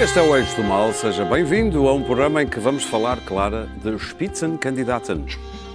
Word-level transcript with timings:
Este 0.00 0.20
é 0.20 0.22
o 0.22 0.36
Eixo 0.36 0.54
do 0.54 0.62
Mal, 0.62 0.92
seja 0.92 1.24
bem-vindo 1.24 1.88
a 1.88 1.92
um 1.92 2.04
programa 2.04 2.40
em 2.40 2.46
que 2.46 2.60
vamos 2.60 2.84
falar, 2.84 3.18
Clara, 3.24 3.68
de 3.82 3.98
Spitzenkandidaten. 3.98 5.24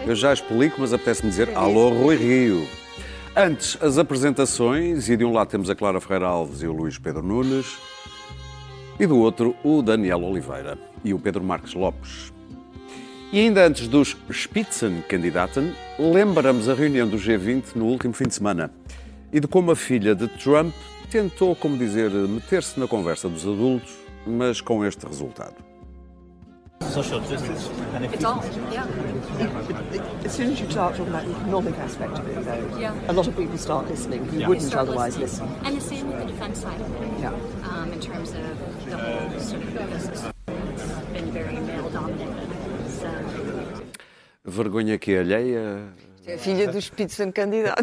Eu 0.08 0.16
já 0.16 0.32
explico, 0.32 0.78
mas 0.80 0.94
apetece-me 0.94 1.30
dizer 1.30 1.50
Alô 1.58 1.90
Rui 1.90 2.16
Rio. 2.16 2.66
Antes, 3.36 3.78
as 3.82 3.98
apresentações, 3.98 5.10
e 5.10 5.18
de 5.18 5.26
um 5.26 5.34
lado 5.34 5.50
temos 5.50 5.70
a 5.70 5.76
Clara 5.76 6.00
Ferreira 6.00 6.28
Alves 6.28 6.62
e 6.62 6.68
o 6.68 6.72
Luís 6.72 6.98
Pedro 6.98 7.22
Nunes, 7.22 7.78
e 8.98 9.06
do 9.06 9.18
outro 9.18 9.58
o 9.62 9.82
Daniel 9.82 10.24
Oliveira 10.24 10.78
e 11.04 11.14
o 11.14 11.20
Pedro 11.20 11.44
Marques 11.44 11.74
Lopes. 11.74 12.32
E 13.34 13.42
ainda 13.42 13.68
antes 13.68 13.90
dos 13.90 14.16
Spitzenkandidaten, 14.32 15.76
lembramos 16.00 16.70
a 16.70 16.74
reunião 16.74 17.10
do 17.10 17.18
G20 17.18 17.76
no 17.76 17.88
último 17.88 18.14
fim 18.14 18.30
de 18.30 18.36
semana 18.36 18.72
e 19.34 19.42
de 19.42 19.48
como 19.50 19.72
a 19.72 19.76
filha 19.76 20.16
de 20.16 20.30
Trump 20.30 20.74
tentou, 21.12 21.54
como 21.58 21.78
dizer, 21.78 22.10
meter-se 22.10 22.80
na 22.80 22.88
conversa 22.88 23.28
dos 23.28 23.44
adultos, 23.44 24.03
mas 24.26 24.62
com 24.62 24.84
este 24.86 25.06
resultado. 25.06 25.56
social 26.94 27.22
justice 27.22 27.70
and 27.96 28.06
if 28.06 28.14
It's 28.14 28.24
all, 28.26 28.44
yeah. 28.72 28.86
As 30.26 30.32
soon 30.34 30.52
as 30.52 30.60
you 30.60 30.70
start 30.70 30.96
talking 30.96 31.08
about 31.12 31.26
the 31.26 31.32
economic 31.42 31.74
aspect 31.80 32.12
of 32.20 32.28
it, 32.28 32.44
though, 32.46 32.78
Yeah. 32.80 32.94
a 33.08 33.14
lot 33.14 33.26
of 33.28 33.36
people 33.36 33.58
start 33.58 33.88
listening 33.90 34.26
who 34.26 34.38
Yeah. 34.40 34.48
wouldn't 34.50 34.68
Start 34.68 34.90
otherwise 34.90 35.18
listening. 35.18 35.50
listen. 35.50 35.66
And 35.66 35.76
the 35.78 35.82
same 35.82 36.08
with 36.08 36.20
the 36.20 36.26
defense 36.26 36.60
side 36.60 36.80
of 36.82 36.88
it, 37.02 37.10
Yeah. 37.20 37.32
um, 37.64 37.92
in 37.94 38.00
terms 38.00 38.32
of 38.36 38.44
the 38.86 38.98
whole 38.98 39.40
sort 39.40 39.64
of 39.64 39.74
business. 39.92 40.24
It's 40.28 41.14
been 41.14 41.32
very 41.32 41.58
male 41.62 41.90
dominated. 41.90 42.50
So, 43.00 43.08
Vergonha 44.46 44.98
que 45.00 45.14
é 45.16 45.20
alheia. 45.22 45.88
É 46.28 46.36
a 46.36 46.38
filha 46.38 46.68
do 46.68 46.78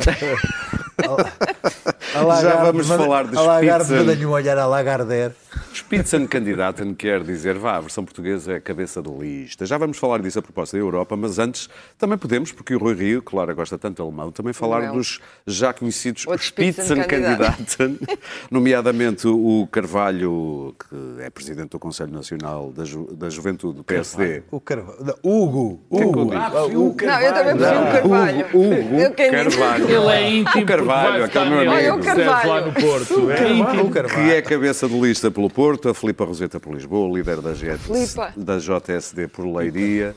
Spitzenkandidato. 1.69 2.43
Já 2.43 2.57
vamos 2.65 2.87
falar 2.89 3.25
de 3.27 3.37
A 3.37 3.41
Lagarde 3.43 4.05
dá-lhe 4.05 4.27
um 4.27 4.31
olhar 4.31 4.59
a 4.59 4.67
Lagardère. 4.67 5.33
Spitzenkandidaten 5.75 6.95
quer 6.95 7.23
dizer, 7.23 7.57
vá, 7.59 7.77
a 7.77 7.81
versão 7.81 8.05
portuguesa 8.05 8.53
é 8.53 8.57
a 8.57 8.61
cabeça 8.61 9.01
do 9.03 9.21
lista. 9.23 9.65
Já 9.67 9.77
vamos 9.79 9.99
falar 9.99 10.21
disso 10.21 10.39
a 10.39 10.43
propósito 10.43 10.75
da 10.75 10.79
Europa, 10.81 11.17
mas 11.17 11.39
antes 11.39 11.69
também 11.99 12.17
podemos, 12.19 12.51
porque 12.53 12.75
o 12.75 12.79
Rui 12.79 12.95
Rio, 12.95 13.23
que 13.23 13.31
Clara 13.31 13.53
gosta 13.53 13.77
tanto 13.79 13.97
de 13.97 14.03
alemão, 14.03 14.31
também 14.33 14.53
falar 14.53 14.83
Não. 14.83 14.95
dos 14.97 15.21
já 15.47 15.73
conhecidos 15.73 16.27
Outro 16.27 16.45
Spitzenkandidaten, 16.45 17.99
nomeadamente 18.51 19.27
o 19.29 19.69
Carvalho, 19.71 20.75
que 20.79 21.23
é 21.23 21.31
presidente 21.31 21.71
do 21.71 21.79
Conselho 21.79 22.13
Nacional 22.13 22.73
da, 22.73 22.85
Ju- 22.85 23.09
da 23.13 23.29
Juventude 23.31 23.79
do 23.79 23.85
PSD. 23.85 24.43
O 24.51 24.61
Carvalho. 24.61 24.99
não, 25.05 25.15
Hugo. 25.23 25.81
é 25.93 25.97
que 25.99 26.03
eu 26.03 26.09
Hugo. 26.09 26.25
digo? 26.31 26.35
Ah, 26.37 26.65
o 26.67 26.97
Não, 27.07 27.21
eu 27.21 27.35
também 27.35 27.57
prefiro 27.57 27.81
o 27.81 27.93
Carvalho. 27.93 28.47
Hugo 28.53 28.97
digo- 28.97 29.15
Carvalho. 29.17 29.91
Ele 29.91 30.07
é 30.13 30.31
íntimo. 30.31 30.63
O 30.63 30.67
Carvalho, 30.67 31.25
aquele 31.25 31.50
meu 31.51 31.59
amigo. 31.59 31.73
Olha, 31.75 31.95
o 31.95 31.99
percebes, 31.99 32.27
lá 32.27 32.41
Carvalho. 32.41 32.67
no 32.67 32.73
Porto. 32.73 33.31
É. 33.31 33.83
O 33.83 33.91
Carvalho. 33.91 34.25
Que 34.29 34.35
é 34.35 34.43
cabeça 34.43 34.89
de 34.89 34.99
lista 35.01 35.31
pelo 35.31 35.51
Porto, 35.51 35.89
a 35.89 35.95
Filipa 35.95 36.25
Roseta 36.25 36.59
por 36.61 36.75
Lisboa, 36.75 37.17
líder 37.17 37.41
da, 37.41 37.53
GT 37.55 37.79
da 38.37 38.59
JSD 38.59 39.29
por 39.29 39.45
Leiria. 39.47 40.15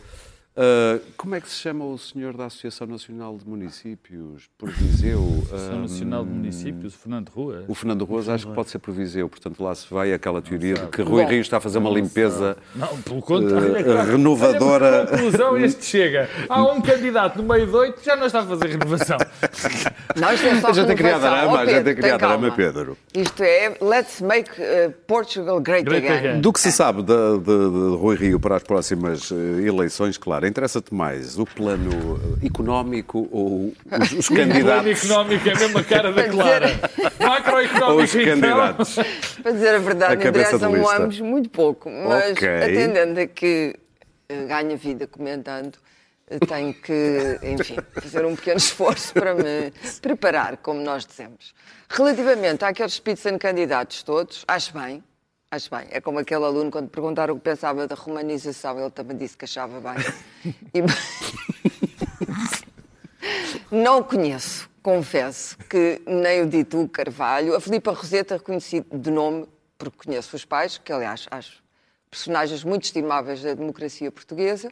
Ah, 0.55 0.99
como 1.17 1.33
é 1.35 1.41
que 1.41 1.49
se 1.49 1.55
chama 1.55 1.83
o 1.85 1.97
senhor 1.97 2.37
da 2.37 2.45
Associação 2.45 2.85
Nacional 2.85 3.37
de 3.37 3.47
Municípios 3.49 4.43
por 4.57 4.69
Viseu? 4.69 5.19
Associação 5.49 5.75
Ah, 5.77 5.81
Nacional 5.81 6.23
de 6.25 6.29
Municípios, 6.31 6.93
Fernando 6.93 7.29
Rua. 7.29 7.63
o 7.67 7.73
Fernando 7.73 8.05
Ruas 8.05 8.29
acho 8.29 8.47
que 8.47 8.53
pode 8.53 8.69
ser 8.69 8.77
por 8.79 8.93
Viseu, 8.93 9.27
portanto 9.27 9.63
lá 9.63 9.73
se 9.73 9.91
vai 9.91 10.13
aquela 10.13 10.41
teoria 10.41 10.75
de 10.75 10.87
que 10.87 11.01
Rui 11.01 11.23
Bom. 11.23 11.29
Rio 11.29 11.41
está 11.41 11.57
a 11.57 11.59
fazer 11.59 11.79
uma 11.79 11.89
limpeza 11.89 12.55
Não, 12.75 12.87
pelo 13.01 13.21
contrário. 13.21 13.75
eh, 13.75 13.79
é 13.79 13.83
claro. 13.83 14.11
renovadora. 14.11 14.85
Olha, 14.85 15.07
conclusão 15.07 15.57
este 15.63 15.85
chega. 15.85 16.29
Há 16.47 16.63
um 16.72 16.81
candidato 16.81 17.41
no 17.41 17.47
meio 17.51 17.66
de 17.66 17.75
oito 17.75 18.03
já 18.03 18.16
não 18.16 18.28
está 18.28 18.41
a 18.41 18.45
fazer 18.45 18.67
renovação. 18.67 19.17
Não, 20.16 20.31
isto 20.31 20.45
é 20.45 20.61
só 20.61 20.67
A 20.67 20.73
gente 20.73 20.88
tem 20.88 20.95
criado 20.95 21.22
drama, 21.22 21.53
Oh, 21.53 21.55
a 21.55 21.66
gente 21.66 21.73
tem 21.75 21.83
Pedro, 21.83 22.01
criado 22.03 22.19
drama, 22.19 22.51
Pedro. 22.55 22.97
Isto 23.16 23.41
é 23.44 23.75
Let's 23.81 24.22
Make 24.22 24.51
uh, 24.61 24.91
Portugal 25.07 25.59
Great, 25.59 25.83
Great 25.85 26.05
again. 26.07 26.28
again. 26.29 26.41
Do 26.41 26.53
que 26.53 26.59
se 26.59 26.72
sabe 26.72 27.01
de, 27.01 27.39
de- 27.39 27.45
de 27.45 27.95
Rui 27.97 28.16
Rio 28.16 28.39
para 28.39 28.57
as 28.57 28.63
próximas 28.63 29.31
eh, 29.31 29.35
eleições, 29.67 30.16
claro, 30.17 30.42
interessa-te 30.47 30.93
mais 30.93 31.37
o 31.37 31.45
plano 31.45 32.39
eh, 32.41 32.45
económico 32.47 33.27
ou 33.31 33.73
os, 34.01 34.11
os 34.11 34.29
O 34.29 34.33
plano 34.35 34.51
candidatos? 34.51 35.03
económico 35.05 35.49
é 35.49 35.51
a 35.53 35.55
mesma 35.59 35.83
cara 35.83 36.11
da 36.11 36.23
Clara. 36.29 36.67
Ou 37.19 37.27
Macroeconómico, 37.29 38.03
os 38.03 38.15
então. 38.15 38.25
candidatos? 38.41 38.95
Para 39.41 39.51
dizer 39.51 39.75
a 39.75 39.79
verdade, 39.79 40.13
A 40.13 40.17
cabeça 40.17 40.57
de 40.57 40.65
interessam 40.65 40.75
lista. 40.75 41.03
ambos 41.03 41.19
muito 41.19 41.49
pouco. 41.49 41.89
Mas 41.89 42.31
Ok. 42.37 42.47
atendendo 42.47 43.19
a 43.19 43.27
que 43.27 43.75
eh, 44.29 44.45
ganha 44.45 44.75
vida 44.77 45.07
comentando, 45.07 45.77
eh, 46.29 46.39
tenho 46.39 46.73
que, 46.73 47.39
enfim, 47.43 47.77
fazer 48.01 48.25
um 48.25 48.35
pequeno 48.35 48.57
esforço 48.57 49.13
para 49.13 49.33
me 49.35 49.71
preparar, 50.01 50.57
como 50.57 50.81
nós 50.81 51.05
dizemos. 51.05 51.53
Relativamente 51.89 52.65
àqueles 52.65 52.93
Spitzenkandidatos 52.93 54.03
todos, 54.03 54.43
acho 54.47 54.73
bem. 54.77 55.03
Acho 55.53 55.69
bem. 55.69 55.86
É 55.91 56.02
como 56.02 56.18
aquele 56.18 56.44
aluno, 56.46 56.72
quando 56.72 56.90
perguntaram 56.90 57.36
o 57.36 57.38
que 57.38 57.44
pensava 57.44 57.86
da 57.88 57.94
romanização, 57.94 58.80
ele 58.80 58.90
também 58.90 59.16
disse 59.16 59.38
que 59.38 59.46
achava 59.46 59.80
bem. 59.80 59.94
E- 60.74 60.81
Não 63.69 64.02
conheço, 64.02 64.68
confesso, 64.81 65.56
que 65.69 66.02
nem 66.08 66.41
o 66.41 66.47
Dito 66.50 66.88
Carvalho, 66.90 67.56
a 67.56 67.62
Filipa 67.62 67.91
Roseta 67.91 68.38
reconheci 68.38 68.84
de 68.91 69.12
nome, 69.12 69.47
porque 69.78 70.06
conheço 70.08 70.36
os 70.36 70.44
pais, 70.44 70.80
que 70.80 70.91
aliás 70.91 71.28
acho 71.30 71.62
personagens 72.09 72.64
muito 72.64 72.85
estimáveis 72.85 73.44
da 73.44 73.53
democracia 73.53 74.12
portuguesa. 74.12 74.72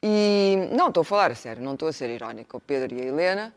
E 0.00 0.68
não 0.76 0.88
estou 0.88 1.00
a 1.00 1.04
falar 1.04 1.32
a 1.32 1.34
sério, 1.34 1.60
não 1.60 1.74
estou 1.74 1.88
a 1.88 1.92
ser 1.92 2.08
irónica, 2.08 2.56
o 2.56 2.60
Pedro 2.60 2.94
e 2.96 3.02
a 3.02 3.04
Helena. 3.04 3.52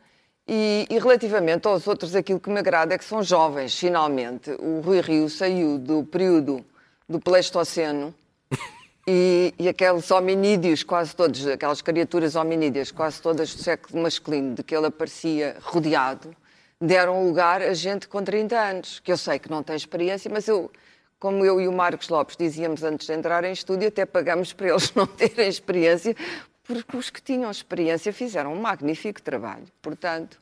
E, 0.53 0.85
e 0.89 0.99
relativamente 0.99 1.65
aos 1.65 1.87
outros, 1.87 2.13
aquilo 2.13 2.37
que 2.37 2.49
me 2.49 2.59
agrada 2.59 2.93
é 2.93 2.97
que 2.97 3.05
são 3.05 3.23
jovens, 3.23 3.73
finalmente. 3.79 4.51
O 4.59 4.81
Rui 4.81 4.99
Rio 4.99 5.29
saiu 5.29 5.77
do 5.77 6.03
período 6.03 6.65
do 7.07 7.21
Pleistoceno 7.21 8.13
e, 9.07 9.53
e 9.57 9.69
aqueles 9.69 10.11
hominídeos, 10.11 10.83
quase 10.83 11.15
todos, 11.15 11.47
aquelas 11.47 11.81
criaturas 11.81 12.35
hominídeas, 12.35 12.91
quase 12.91 13.21
todas 13.21 13.55
do 13.55 13.63
século 13.63 14.03
masculino, 14.03 14.53
de 14.53 14.61
que 14.61 14.75
ele 14.75 14.87
aparecia 14.87 15.55
rodeado, 15.61 16.35
deram 16.81 17.25
lugar 17.25 17.61
a 17.61 17.73
gente 17.73 18.09
com 18.09 18.21
30 18.21 18.59
anos, 18.59 18.99
que 18.99 19.09
eu 19.09 19.17
sei 19.17 19.39
que 19.39 19.49
não 19.49 19.63
tem 19.63 19.77
experiência, 19.77 20.29
mas 20.29 20.49
eu, 20.49 20.69
como 21.17 21.45
eu 21.45 21.61
e 21.61 21.67
o 21.69 21.71
Marcos 21.71 22.09
Lopes 22.09 22.35
dizíamos 22.35 22.83
antes 22.83 23.07
de 23.07 23.13
entrar 23.13 23.45
em 23.45 23.53
estúdio, 23.53 23.87
até 23.87 24.05
pagamos 24.05 24.51
para 24.51 24.67
eles 24.67 24.93
não 24.93 25.07
terem 25.07 25.47
experiência, 25.47 26.13
porque 26.61 26.97
os 26.97 27.09
que 27.09 27.21
tinham 27.21 27.49
experiência 27.49 28.11
fizeram 28.11 28.53
um 28.53 28.59
magnífico 28.59 29.21
trabalho. 29.21 29.63
Portanto, 29.81 30.40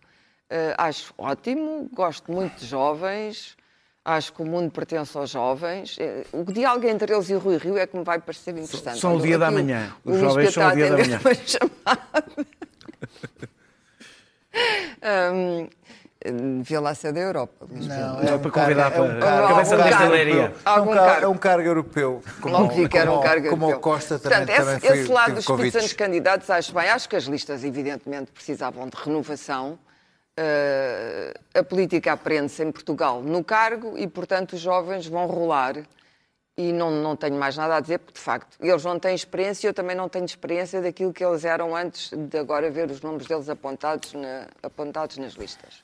acho 0.78 1.14
ótimo, 1.18 1.90
gosto 1.94 2.32
muito 2.32 2.60
de 2.60 2.66
jovens, 2.66 3.56
acho 4.04 4.34
que 4.34 4.42
o 4.42 4.46
mundo 4.46 4.72
pertence 4.72 5.16
aos 5.18 5.30
jovens. 5.30 5.96
Eh, 6.00 6.26
O 6.34 6.44
diálogo 6.44 6.88
entre 6.88 7.14
eles 7.14 7.30
e 7.30 7.36
o 7.36 7.40
Rui 7.40 7.58
Rio 7.58 7.78
é 7.78 7.86
que 7.86 7.96
me 7.98 8.04
vai 8.04 8.20
parecer 8.20 8.52
interessante. 8.58 9.00
são 9.00 9.16
o 9.18 9.22
dia 9.22 9.38
da 9.38 9.52
manhã. 9.52 9.94
Os 10.04 10.14
Luís 10.18 10.22
jovens 10.22 10.54
são 10.54 10.64
o 10.64 10.68
a 10.68 10.74
dia 10.76 10.90
da 10.90 10.98
manhã. 10.98 11.20
uma 11.24 11.36
chamada. 11.36 12.26
Hum, 15.34 15.70
Devia 16.58 16.81
lá 16.81 16.94
ser 16.94 17.14
da 17.14 17.20
Europa. 17.22 17.66
Luís. 17.72 17.88
Não, 17.88 18.20
É 18.20 18.38
para 18.38 18.52
convidar 18.52 18.92
é 18.94 19.00
um 19.00 19.08
para- 19.08 19.20
cargo- 19.20 19.48
cabeça 19.48 19.74
é 19.74 19.78
um 19.78 19.80
da 19.80 20.18
europeu. 20.18 20.42
É 20.44 20.50
um 20.50 20.54
Algum 20.66 20.92
cargo- 20.94 21.06
cargo. 21.10 21.24
É 21.24 21.28
um 21.30 21.38
cargo 21.38 21.68
europeu. 21.70 22.24
Como, 22.42 22.58
Logo 22.58 22.74
vi 22.74 22.90
que 22.90 22.98
era 22.98 23.12
um 23.12 23.22
cargo 23.22 23.50
Como 23.50 23.66
o 23.66 23.70
europeu. 23.70 23.80
Costa 23.94 24.20
também, 24.20 24.38
Portanto, 24.40 24.58
também 24.58 24.76
esse, 24.78 24.88
foi, 24.88 25.00
esse 25.00 25.12
lado 25.12 25.36
dos 25.36 25.46
convites. 25.46 25.81
dos 25.81 25.94
candidatos 25.94 26.50
acho 26.50 26.74
bem. 26.74 26.90
Acho 26.90 27.08
que 27.08 27.16
as 27.16 27.24
listas, 27.24 27.64
evidentemente, 27.64 28.31
precisavam 28.34 28.90
de 28.90 28.98
renovação. 29.02 29.80
Eh, 30.41 31.33
a 31.53 31.61
política 31.63 32.13
aprende-se 32.13 32.63
em 32.63 32.72
Portugal 32.72 33.22
no 33.22 33.44
cargo 33.44 33.97
e, 33.97 34.07
portanto, 34.07 34.53
os 34.53 34.61
jovens 34.61 35.06
vão 35.06 35.25
rolar. 35.25 35.75
E 36.57 36.71
não, 36.71 36.89
não 36.91 37.15
tenho 37.18 37.36
mais 37.36 37.57
nada 37.57 37.75
a 37.75 37.80
dizer, 37.81 38.00
porque, 38.00 38.13
de 38.18 38.24
facto, 38.24 38.56
eles 38.62 38.83
não 38.86 38.97
têm 38.97 39.13
experiência, 39.15 39.68
eu 39.68 39.74
também 39.74 39.95
não 39.97 40.07
tenho 40.07 40.24
experiência 40.25 40.81
daquilo 40.81 41.12
que 41.12 41.24
eles 41.24 41.44
eram 41.44 41.75
antes 41.75 42.09
de 42.15 42.38
agora 42.38 42.69
ver 42.71 42.89
os 42.89 43.01
nomes 43.01 43.25
deles 43.27 43.50
apontados, 43.50 44.13
na- 44.13 44.47
apontados 44.63 45.18
nas 45.18 45.33
listas. 45.33 45.83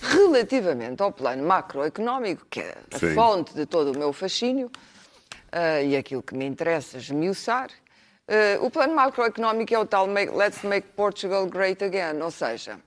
Relativamente 0.00 1.02
ao 1.02 1.12
plano 1.12 1.42
macroeconómico, 1.46 2.46
que 2.50 2.60
é 2.60 2.74
a 2.94 2.98
Sim. 2.98 3.14
fonte 3.14 3.54
de 3.54 3.66
todo 3.66 3.92
o 3.94 3.98
meu 3.98 4.12
fascínio, 4.14 4.70
ah, 5.52 5.82
e 5.82 5.94
aquilo 5.96 6.22
que 6.22 6.34
me 6.34 6.46
interessa 6.46 6.96
esmiuçar, 6.98 7.68
ah, 8.28 8.58
o 8.62 8.70
plano 8.70 8.94
macroeconómico 8.94 9.74
é 9.74 9.78
o 9.78 9.84
tal 9.86 10.06
make- 10.06 10.32
Let's 10.34 10.62
Make 10.62 10.88
Portugal 10.96 11.46
Great 11.46 11.82
Again, 11.84 12.20
ou 12.22 12.30
seja, 12.30 12.78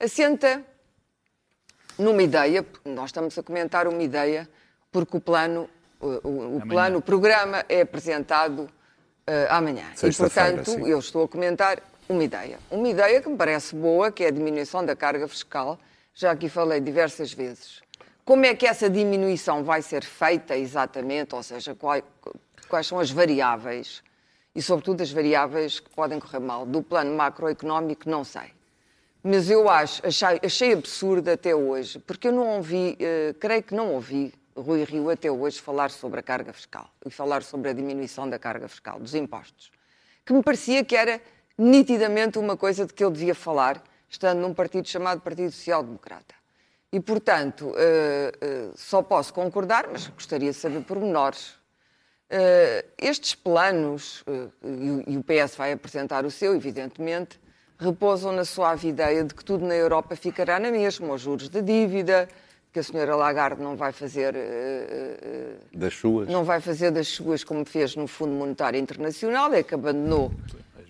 assenta 0.00 0.62
numa 1.98 2.22
ideia, 2.22 2.64
nós 2.84 3.06
estamos 3.10 3.36
a 3.38 3.42
comentar 3.42 3.86
uma 3.86 4.02
ideia, 4.02 4.48
porque 4.90 5.16
o 5.16 5.20
plano, 5.20 5.68
o, 6.00 6.06
o- 6.06 6.56
plano, 6.68 6.98
o 6.98 7.02
programa 7.02 7.64
é 7.68 7.82
apresentado 7.82 8.68
eh, 9.26 9.46
amanhã. 9.50 9.84
E, 10.08 10.10
portanto, 10.16 10.70
eu 10.88 10.98
estou 10.98 11.24
a 11.24 11.28
comentar 11.28 11.82
uma 12.08 12.24
ideia. 12.24 12.58
Uma 12.70 12.88
ideia 12.88 13.20
que 13.20 13.28
me 13.28 13.36
parece 13.36 13.74
boa, 13.76 14.10
que 14.10 14.24
é 14.24 14.28
a 14.28 14.30
diminuição 14.30 14.84
da 14.84 14.96
carga 14.96 15.28
fiscal. 15.28 15.78
Já 16.14 16.30
aqui 16.32 16.48
falei 16.48 16.80
diversas 16.80 17.32
vezes. 17.32 17.80
Como 18.24 18.44
é 18.46 18.54
que 18.54 18.66
essa 18.66 18.88
diminuição 18.88 19.62
vai 19.62 19.82
ser 19.82 20.02
feita 20.04 20.56
exatamente? 20.56 21.34
Ou 21.34 21.42
seja, 21.42 21.74
qual- 21.74 22.02
quais 22.68 22.86
são 22.86 22.98
as 22.98 23.10
variáveis? 23.10 24.02
E, 24.54 24.62
sobretudo, 24.62 25.02
as 25.02 25.12
variáveis 25.12 25.78
que 25.80 25.90
podem 25.90 26.18
correr 26.18 26.40
mal. 26.40 26.64
Do 26.66 26.82
plano 26.82 27.14
macroeconómico, 27.14 28.08
não 28.08 28.24
sei. 28.24 28.52
Mas 29.22 29.50
eu 29.50 29.68
acho, 29.68 30.06
achei, 30.06 30.40
achei 30.42 30.72
absurdo 30.72 31.30
até 31.30 31.54
hoje, 31.54 31.98
porque 31.98 32.28
eu 32.28 32.32
não 32.32 32.56
ouvi, 32.56 32.96
eh, 32.98 33.34
creio 33.38 33.62
que 33.62 33.74
não 33.74 33.92
ouvi, 33.92 34.32
Rui 34.56 34.84
Rio 34.84 35.10
até 35.10 35.30
hoje 35.30 35.60
falar 35.60 35.90
sobre 35.90 36.20
a 36.20 36.22
carga 36.22 36.52
fiscal 36.52 36.90
e 37.04 37.10
falar 37.10 37.42
sobre 37.42 37.70
a 37.70 37.72
diminuição 37.72 38.28
da 38.28 38.38
carga 38.38 38.68
fiscal, 38.68 38.98
dos 38.98 39.14
impostos, 39.14 39.70
que 40.24 40.32
me 40.32 40.42
parecia 40.42 40.84
que 40.84 40.96
era 40.96 41.20
nitidamente 41.56 42.38
uma 42.38 42.56
coisa 42.56 42.86
de 42.86 42.94
que 42.94 43.04
ele 43.04 43.12
devia 43.12 43.34
falar, 43.34 43.82
estando 44.08 44.40
num 44.40 44.54
partido 44.54 44.88
chamado 44.88 45.20
Partido 45.20 45.50
Social 45.52 45.82
Democrata. 45.82 46.34
E, 46.92 46.98
portanto, 46.98 47.72
eh, 47.76 48.32
eh, 48.40 48.70
só 48.74 49.00
posso 49.02 49.32
concordar, 49.32 49.86
mas 49.92 50.08
gostaria 50.08 50.50
de 50.50 50.56
saber 50.56 50.82
pormenores. 50.82 51.54
Eh, 52.28 52.84
estes 52.98 53.34
planos, 53.34 54.24
e 55.06 55.16
o 55.16 55.22
PS 55.22 55.54
vai 55.56 55.72
apresentar 55.72 56.24
o 56.24 56.30
seu, 56.30 56.54
evidentemente, 56.54 57.38
repousam 57.80 58.32
na 58.32 58.44
suave 58.44 58.88
ideia 58.88 59.24
de 59.24 59.34
que 59.34 59.44
tudo 59.44 59.66
na 59.66 59.74
Europa 59.74 60.14
ficará 60.14 60.60
na 60.60 60.70
mesma, 60.70 61.14
os 61.14 61.22
juros 61.22 61.48
da 61.48 61.60
dívida, 61.60 62.28
que 62.72 62.78
a 62.78 62.82
senhora 62.82 63.16
Lagarde 63.16 63.60
não 63.60 63.74
vai 63.74 63.90
fazer 63.90 64.36
eh, 64.36 65.18
eh, 65.22 65.54
Das 65.72 65.94
suas. 65.94 66.28
não 66.28 66.44
vai 66.44 66.60
fazer 66.60 66.90
das 66.92 67.08
suas 67.08 67.42
como 67.42 67.64
fez 67.64 67.96
no 67.96 68.06
Fundo 68.06 68.32
Monetário 68.32 68.78
Internacional, 68.78 69.52
é 69.52 69.62
que 69.62 69.74
abandonou 69.74 70.30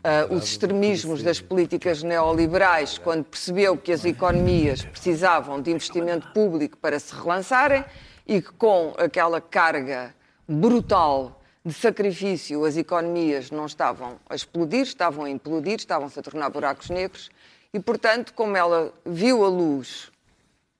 ah, 0.05 0.27
os 0.31 0.45
extremismos 0.45 1.23
das 1.23 1.41
políticas 1.41 2.03
neoliberais 2.03 2.99
quando 2.99 3.25
percebeu 3.25 3.77
que 3.77 3.93
as 3.93 4.05
economias 4.05 4.85
precisavam 4.85 5.61
de 5.63 5.71
investimento 5.71 6.29
público 6.33 6.77
para 6.77 6.99
se 6.99 7.15
relançarem 7.15 7.85
e 8.27 8.43
que 8.43 8.53
com 8.53 8.95
aquela 8.99 9.41
carga 9.41 10.15
brutal 10.47 11.40
de 11.65 11.73
sacrifício 11.75 12.65
as 12.65 12.77
economias 12.77 13.51
não 13.51 13.67
estavam 13.67 14.19
a 14.29 14.35
explodir, 14.35 14.83
estavam 14.83 15.25
a 15.25 15.31
implodir, 15.31 15.77
estavam-se 15.77 16.19
a 16.19 16.23
tornar 16.23 16.51
buracos 16.51 16.89
negros 16.91 17.31
e, 17.73 17.79
portanto, 17.79 18.33
como 18.35 18.57
ela 18.57 18.93
viu 19.05 19.45
a 19.45 19.49
luz 19.49 20.11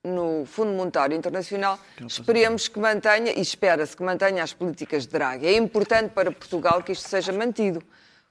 no 0.03 0.47
Fundo 0.47 0.73
Monetário 0.73 1.15
Internacional, 1.17 1.79
esperemos 2.06 2.69
que 2.69 2.79
mantenha, 2.79 3.32
e 3.32 3.41
espera-se 3.41 3.94
que 3.94 4.03
mantenha 4.03 4.43
as 4.43 4.53
políticas 4.53 5.06
de 5.06 5.12
Draghi. 5.12 5.47
É 5.47 5.56
importante 5.56 6.12
para 6.12 6.32
Portugal 6.32 6.83
que 6.83 6.93
isto 6.93 7.06
seja 7.06 7.33
mantido, 7.33 7.83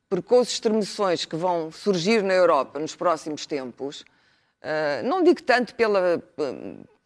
porque 0.10 0.28
com 0.28 0.40
as 0.40 0.48
extremações 0.48 1.26
que 1.26 1.36
vão 1.36 1.72
surgir 1.72 2.24
na 2.24 2.34
Europa 2.34 2.80
nos 2.80 2.96
próximos 2.96 3.46
tempos, 3.46 4.04
ah, 4.62 5.02
não 5.04 5.24
digo 5.24 5.42
tanto 5.44 5.76
pela, 5.76 6.22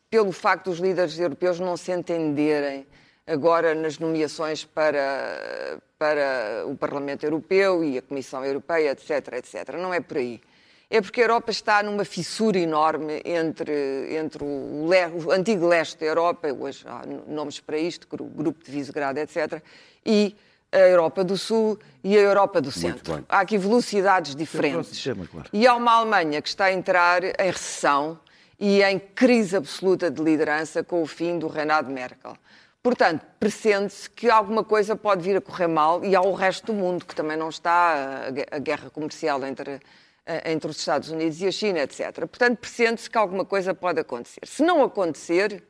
pelo 0.10 0.32
facto 0.32 0.70
dos 0.70 0.80
líderes 0.80 1.20
europeus 1.20 1.60
não 1.60 1.76
se 1.76 1.92
entenderem 1.92 2.88
agora 3.26 3.74
nas 3.74 3.98
nomeações 4.00 4.66
para, 4.66 5.80
para 5.98 6.64
o 6.68 6.76
Parlamento 6.76 7.24
Europeu 7.24 7.84
e 7.84 7.98
a 7.98 8.02
Comissão 8.02 8.44
Europeia, 8.46 8.92
etc, 8.92 9.34
etc. 9.34 9.76
Não 9.78 9.94
é 9.94 10.00
por 10.00 10.18
aí 10.18 10.42
é 10.90 11.02
porque 11.02 11.22
a 11.22 11.24
Europa 11.24 11.50
está 11.50 11.82
numa 11.82 12.06
fissura 12.06 12.60
enorme 12.60 13.20
entre, 13.26 14.16
entre 14.16 14.44
o, 14.44 14.88
o 15.26 15.32
antigo 15.32 15.66
leste 15.68 15.98
da 16.02 16.06
Europa, 16.06 16.50
hoje 16.54 16.84
há 16.88 17.02
nomes 17.28 17.60
para 17.60 17.80
isto, 17.80 18.08
gru- 18.08 18.26
Grupo 18.28 18.64
de 18.64 18.70
Visegrado, 18.72 19.18
etc., 19.20 19.60
e 20.06 20.36
a 20.72 20.78
Europa 20.78 21.24
do 21.24 21.36
Sul 21.36 21.80
e 22.04 22.16
a 22.16 22.22
Europa 22.22 22.62
do 22.62 22.72
Centro. 22.72 23.26
Há 23.28 23.40
aqui 23.40 23.58
velocidades 23.58 24.36
diferentes. 24.36 24.90
sistema, 24.90 25.26
claro. 25.26 25.50
E 25.52 25.66
há 25.66 25.74
uma 25.76 25.94
Alemanha 25.94 26.40
que 26.44 26.50
está 26.50 26.66
a 26.66 26.74
entrar 26.74 27.24
em 27.24 27.34
recessão 27.52 28.20
e 28.60 28.84
em 28.84 29.00
crise 29.00 29.56
absoluta 29.56 30.12
de 30.12 30.22
liderança 30.22 30.84
com 30.84 31.02
o 31.02 31.08
fim 31.08 31.40
do 31.40 31.48
reinado 31.48 31.88
de 31.88 31.94
Merkel. 31.94 32.36
Portanto, 32.84 33.26
pressente-se 33.40 34.10
que 34.10 34.30
alguma 34.30 34.62
coisa 34.62 34.94
pode 34.94 35.22
vir 35.24 35.38
a 35.38 35.42
correr 35.42 35.68
mal 35.68 36.04
e 36.04 36.14
há 36.18 36.22
o 36.22 36.34
resto 36.34 36.66
do 36.68 36.74
mundo 36.74 37.06
que 37.06 37.16
também 37.16 37.38
não 37.38 37.48
está, 37.48 38.26
a 38.28 38.30
gue- 38.32 38.46
a 38.52 38.60
guerra 38.60 38.90
comercial 38.90 39.42
entre, 39.46 39.80
eh, 40.26 40.52
entre 40.52 40.70
os 40.70 40.78
Estados 40.78 41.10
Unidos 41.10 41.40
e 41.42 41.48
a 41.48 41.52
China, 41.52 41.80
etc. 41.80 42.12
Portanto, 42.28 42.58
pressente-se 42.58 43.10
que 43.10 43.18
alguma 43.18 43.46
coisa 43.46 43.74
pode 43.74 44.02
acontecer. 44.02 44.42
Se 44.46 44.62
não 44.64 44.84
acontecer, 44.84 45.64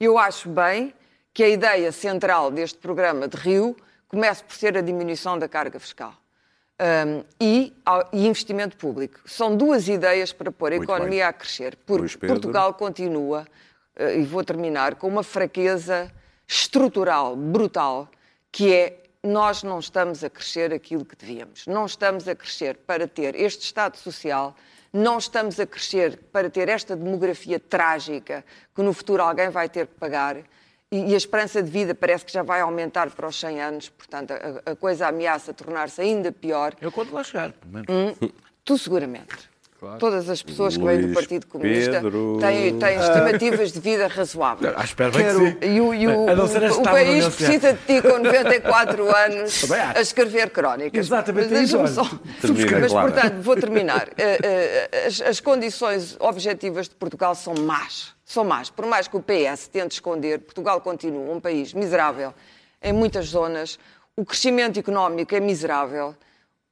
eu 0.00 0.16
acho 0.16 0.48
bem 0.48 0.94
que 1.34 1.44
a 1.44 1.48
ideia 1.50 1.92
central 1.92 2.50
deste 2.50 2.78
programa 2.78 3.28
de 3.28 3.36
Rio 3.36 3.76
comece 4.08 4.42
por 4.42 4.54
ser 4.56 4.74
a 4.78 4.80
diminuição 4.80 5.38
da 5.38 5.46
carga 5.48 5.78
fiscal. 5.78 6.14
Um, 6.80 7.22
e, 7.40 7.72
ao- 7.84 8.08
e 8.12 8.26
investimento 8.26 8.76
público. 8.78 9.20
São 9.26 9.54
duas 9.56 9.86
ideias 9.86 10.32
para 10.32 10.50
pôr 10.50 10.72
a 10.72 10.76
Muito 10.76 10.90
economia 10.90 11.10
bem. 11.24 11.28
a 11.28 11.32
crescer, 11.32 11.76
porque. 11.86 12.26
Portugal 12.26 12.72
continua, 12.74 13.46
eh, 13.94 14.18
e 14.20 14.24
vou 14.24 14.42
terminar, 14.42 14.94
com 14.96 15.06
uma 15.06 15.22
fraqueza 15.22 16.10
estrutural, 16.46 17.36
brutal, 17.36 18.08
que 18.50 18.72
é 18.72 19.02
nós 19.22 19.62
não 19.62 19.78
estamos 19.78 20.22
a 20.22 20.28
crescer 20.28 20.72
aquilo 20.72 21.04
que 21.04 21.16
devíamos. 21.16 21.66
Não 21.66 21.86
estamos 21.86 22.28
a 22.28 22.34
crescer 22.34 22.76
para 22.76 23.08
ter 23.08 23.34
este 23.34 23.64
Estado 23.64 23.96
Social, 23.96 24.54
não 24.92 25.18
estamos 25.18 25.58
a 25.58 25.66
crescer 25.66 26.18
para 26.30 26.50
ter 26.50 26.68
esta 26.68 26.94
demografia 26.94 27.58
trágica 27.58 28.44
que 28.74 28.82
no 28.82 28.92
futuro 28.92 29.22
alguém 29.22 29.48
vai 29.48 29.68
ter 29.68 29.86
que 29.86 29.94
pagar. 29.94 30.36
E, 30.92 31.14
a 31.14 31.16
esperança 31.16 31.62
de 31.62 31.70
vida 31.70 31.94
parece 31.94 32.24
que 32.24 32.32
já 32.32 32.42
vai 32.42 32.60
aumentar 32.60 33.10
para 33.10 33.26
os 33.26 33.40
100 33.40 33.60
anos, 33.60 33.88
portanto, 33.88 34.32
a, 34.32 34.70
a 34.70 34.76
coisa 34.76 35.08
ameaça 35.08 35.52
tornar-se 35.52 36.00
ainda 36.00 36.30
pior. 36.30 36.74
Eu 36.80 36.92
quando 36.92 37.12
lá 37.12 37.24
chegar, 37.24 37.52
pelo 37.52 37.72
menos. 37.72 38.18
Tu 38.64 38.78
seguramente. 38.78 39.53
Todas 39.98 40.28
as 40.28 40.42
pessoas 40.42 40.76
que 40.76 40.82
vêm 40.84 40.96
do 40.98 41.02
Luís 41.06 41.14
Partido 41.14 41.46
Comunista 41.46 41.90
Pedro. 42.00 42.38
têm, 42.40 42.78
têm 42.78 42.98
estimativas 42.98 43.72
de 43.72 43.80
vida 43.80 44.06
razoáveis. 44.08 44.74
Ah, 44.76 44.84
espero 44.84 45.12
bem 45.12 45.24
que 45.26 45.32
sim. 45.32 45.56
E 45.74 45.80
o, 45.80 45.94
e 45.94 46.06
o- 46.06 46.28
A 46.28 46.34
não 46.34 46.46
ser 46.48 46.62
o- 46.62 46.66
as 46.66 46.76
o 46.76 46.82
país 46.82 47.28
precisa 47.28 47.72
de 47.72 47.78
ti 47.86 48.02
com 48.02 48.18
94 48.18 49.04
anos 49.16 49.70
a 49.94 50.00
escrever 50.00 50.50
crónicas. 50.50 51.06
Exatamente 51.06 51.50
Mas 51.52 51.62
isso, 51.62 51.76
deixa-me 51.78 52.00
olha. 52.02 52.10
só. 52.10 52.18
Termina, 52.40 52.78
Mas, 52.80 52.92
portanto, 52.92 53.40
vou 53.42 53.56
terminar. 53.56 54.08
Eh, 54.16 54.38
eh, 54.92 55.06
As, 55.06 55.20
as 55.20 55.40
condições 55.40 56.16
objetivas 56.20 56.88
de 56.88 56.94
Portugal 56.94 57.34
são 57.34 57.54
más. 57.54 58.14
São 58.24 58.42
más. 58.44 58.70
Por 58.70 58.86
mais 58.86 59.06
que 59.06 59.16
o 59.16 59.20
PS 59.22 59.68
tente 59.68 59.92
esconder, 59.94 60.40
Portugal 60.40 60.80
continua 60.80 61.32
um 61.34 61.40
país 61.40 61.72
miserável 61.74 62.32
em 62.82 62.92
muitas 62.92 63.26
zonas. 63.26 63.78
O 64.16 64.24
crescimento 64.24 64.78
económico 64.78 65.34
é 65.34 65.40
miserável 65.40 66.14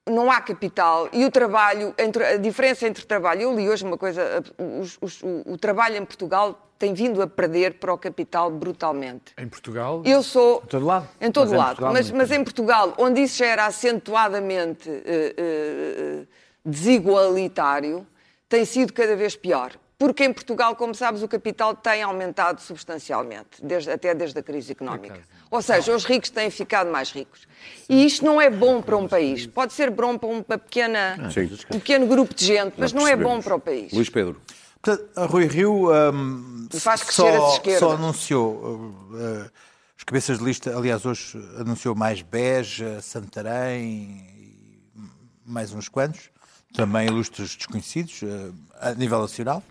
não 0.08 0.30
há 0.30 0.40
capital 0.40 1.08
e 1.12 1.24
o 1.24 1.30
trabalho, 1.30 1.94
entre- 1.98 2.24
a 2.24 2.36
diferença 2.36 2.86
entre 2.86 3.04
trabalho, 3.04 3.42
eu 3.42 3.54
li 3.54 3.68
hoje 3.68 3.84
uma 3.84 3.96
coisa, 3.96 4.42
os- 4.80 4.98
os- 5.00 5.22
o, 5.22 5.52
o 5.52 5.58
trabalho 5.58 5.96
em 5.96 6.04
Portugal 6.04 6.58
tem 6.78 6.92
vindo 6.92 7.22
a 7.22 7.26
perder 7.28 7.74
para 7.74 7.94
o 7.94 7.98
capital 7.98 8.50
brutalmente. 8.50 9.32
Em 9.38 9.46
Portugal. 9.48 10.02
Eu 10.04 10.20
sou. 10.22 10.60
Em 10.64 10.66
todo 10.66 10.84
lado. 10.86 11.08
Em 11.20 11.30
todo 11.30 11.44
Mas 11.50 11.52
em 11.52 11.56
lado. 11.56 11.66
Portugal 11.68 11.92
mas, 11.92 12.10
mas 12.10 12.30
em 12.32 12.42
Portugal, 12.42 12.94
onde 12.98 13.22
isso 13.22 13.36
já 13.38 13.46
era 13.46 13.66
acentuadamente 13.66 14.90
eh, 14.90 15.34
eh, 15.36 16.22
desigualitário, 16.64 18.04
tem 18.48 18.64
sido 18.64 18.92
cada 18.92 19.14
vez 19.14 19.36
pior. 19.36 19.72
Porque 19.98 20.24
em 20.24 20.32
Portugal, 20.32 20.74
como 20.74 20.94
sabes, 20.94 21.22
o 21.22 21.28
capital 21.28 21.76
tem 21.76 22.02
aumentado 22.02 22.60
substancialmente, 22.60 23.62
desde- 23.62 23.90
até 23.90 24.12
desde 24.14 24.38
a 24.38 24.42
crise 24.42 24.72
económica. 24.72 25.20
Ou 25.50 25.62
seja, 25.62 25.94
os 25.94 26.04
ricos 26.04 26.28
têm 26.30 26.50
ficado 26.50 26.90
mais 26.90 27.10
ricos. 27.12 27.46
E 27.88 28.04
isto 28.04 28.24
não 28.24 28.40
é 28.40 28.50
bom 28.50 28.82
para 28.82 28.96
um 28.96 29.06
país. 29.06 29.46
Pode 29.46 29.72
ser 29.72 29.90
bom 29.90 30.18
para 30.18 30.28
uma 30.28 30.42
pequena, 30.42 31.30
Sim. 31.30 31.48
um 31.70 31.78
pequeno 31.78 32.06
grupo 32.06 32.34
de 32.34 32.44
gente, 32.44 32.74
mas 32.76 32.92
não 32.92 33.06
é 33.06 33.14
bom 33.14 33.40
para 33.40 33.54
o 33.54 33.60
país. 33.60 33.92
Luís 33.92 34.08
Pedro. 34.08 34.40
Portanto, 34.82 35.08
a 35.14 35.26
Rui 35.26 35.46
Rio 35.46 35.90
as 35.92 37.00
só, 37.02 37.60
só 37.78 37.92
anunciou 37.92 38.54
uh, 38.54 39.14
uh, 39.14 39.50
as 39.96 40.02
cabeças 40.04 40.38
de 40.38 40.44
lista, 40.44 40.76
aliás, 40.76 41.06
hoje 41.06 41.38
anunciou 41.56 41.94
mais 41.94 42.20
Beja, 42.22 43.00
Santarém 43.00 44.26
e 44.36 45.00
mais 45.46 45.72
uns 45.72 45.88
quantos, 45.88 46.31
também 46.72 47.06
ilustres 47.06 47.56
desconhecidos 47.56 48.22
uh, 48.22 48.54
a 48.80 48.94
nível 48.94 49.20
nacional. 49.20 49.62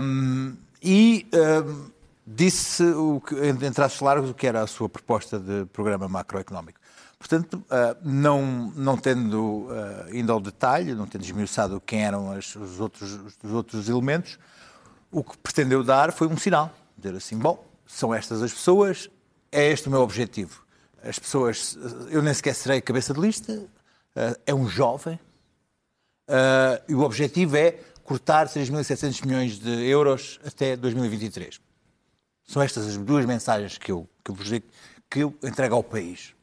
Um, 0.00 0.56
e 0.82 1.26
um, 1.32 1.90
disse, 2.26 2.82
o 2.84 3.20
que, 3.20 3.34
em 3.34 3.72
traços 3.72 4.00
largos, 4.00 4.30
o 4.30 4.34
que 4.34 4.46
era 4.46 4.62
a 4.62 4.66
sua 4.66 4.88
proposta 4.88 5.38
de 5.38 5.64
programa 5.66 6.08
macroeconómico. 6.08 6.78
Portanto, 7.18 7.64
ah, 7.68 7.96
não, 8.02 8.72
não 8.76 8.96
tendo 8.96 9.66
ah, 9.70 10.06
indo 10.12 10.32
ao 10.32 10.38
detalhe, 10.38 10.94
não 10.94 11.06
tendo 11.06 11.24
esmiuçado 11.24 11.82
quem 11.84 12.04
eram 12.04 12.30
as- 12.30 12.54
os, 12.54 12.78
outros, 12.78 13.18
os 13.42 13.50
outros 13.50 13.88
elementos, 13.88 14.38
o 15.10 15.24
que 15.24 15.36
pretendeu 15.38 15.82
dar 15.82 16.12
foi 16.12 16.28
um 16.28 16.36
sinal. 16.36 16.72
Dizer 16.96 17.16
assim, 17.16 17.36
bom, 17.36 17.64
são 17.86 18.14
estas 18.14 18.40
as 18.42 18.52
pessoas, 18.52 19.10
é 19.50 19.70
este 19.72 19.88
o 19.88 19.90
meu 19.90 20.00
objetivo. 20.00 20.62
As 21.02 21.18
pessoas, 21.18 21.76
eu 22.10 22.22
nem 22.22 22.32
sequer 22.34 22.54
serei 22.54 22.80
cabeça 22.80 23.12
de 23.12 23.20
lista, 23.20 23.66
ah, 24.14 24.36
é 24.46 24.54
um 24.54 24.68
jovem, 24.68 25.18
ah, 26.28 26.80
e 26.88 26.94
o 26.94 27.00
objetivo 27.00 27.56
é 27.56 27.72
cortar 28.04 28.46
6.700 28.48 29.24
milhões 29.26 29.58
de 29.58 29.70
euros 29.88 30.38
até 30.44 30.76
2023. 30.76 31.60
São 32.46 32.62
estas 32.62 32.86
as 32.86 32.96
duas 32.96 33.26
mensagens 33.26 33.76
que 33.78 33.92
eu, 33.92 34.08
que 34.24 34.30
eu 34.30 34.34
vos 34.34 34.46
digo, 34.46 34.66
que 35.10 35.20
eu 35.20 35.34
entrego 35.42 35.74
ao 35.74 35.82
país. 35.82 36.34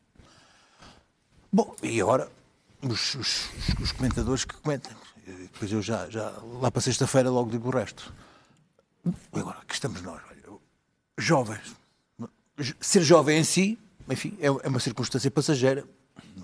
Bom, 1.51 1.75
e 1.82 2.01
agora 2.01 2.30
os, 2.82 3.15
os- 3.15 3.50
os 3.82 3.92
comentadores 3.92 4.46
que 4.46 4.54
comentam. 4.56 4.92
Depois 5.25 5.72
eu 5.72 5.82
já, 5.82 6.08
já 6.10 6.30
lá 6.62 6.70
para 6.70 6.82
sexta-feira 6.82 7.30
logo 7.30 7.50
digo 7.50 7.68
o 7.70 7.72
resto. 7.72 8.13
E 9.34 9.39
agora, 9.39 9.58
aqui 9.60 9.74
estamos 9.74 10.01
nós, 10.01 10.22
olha, 10.30 10.60
jovens. 11.18 11.75
Ser 12.80 13.01
jovem 13.01 13.39
em 13.39 13.44
si, 13.44 13.80
enfim, 14.10 14.38
é 14.39 14.46
é 14.48 14.68
uma 14.70 14.80
circunstância 14.80 15.32
passageira, 15.32 15.84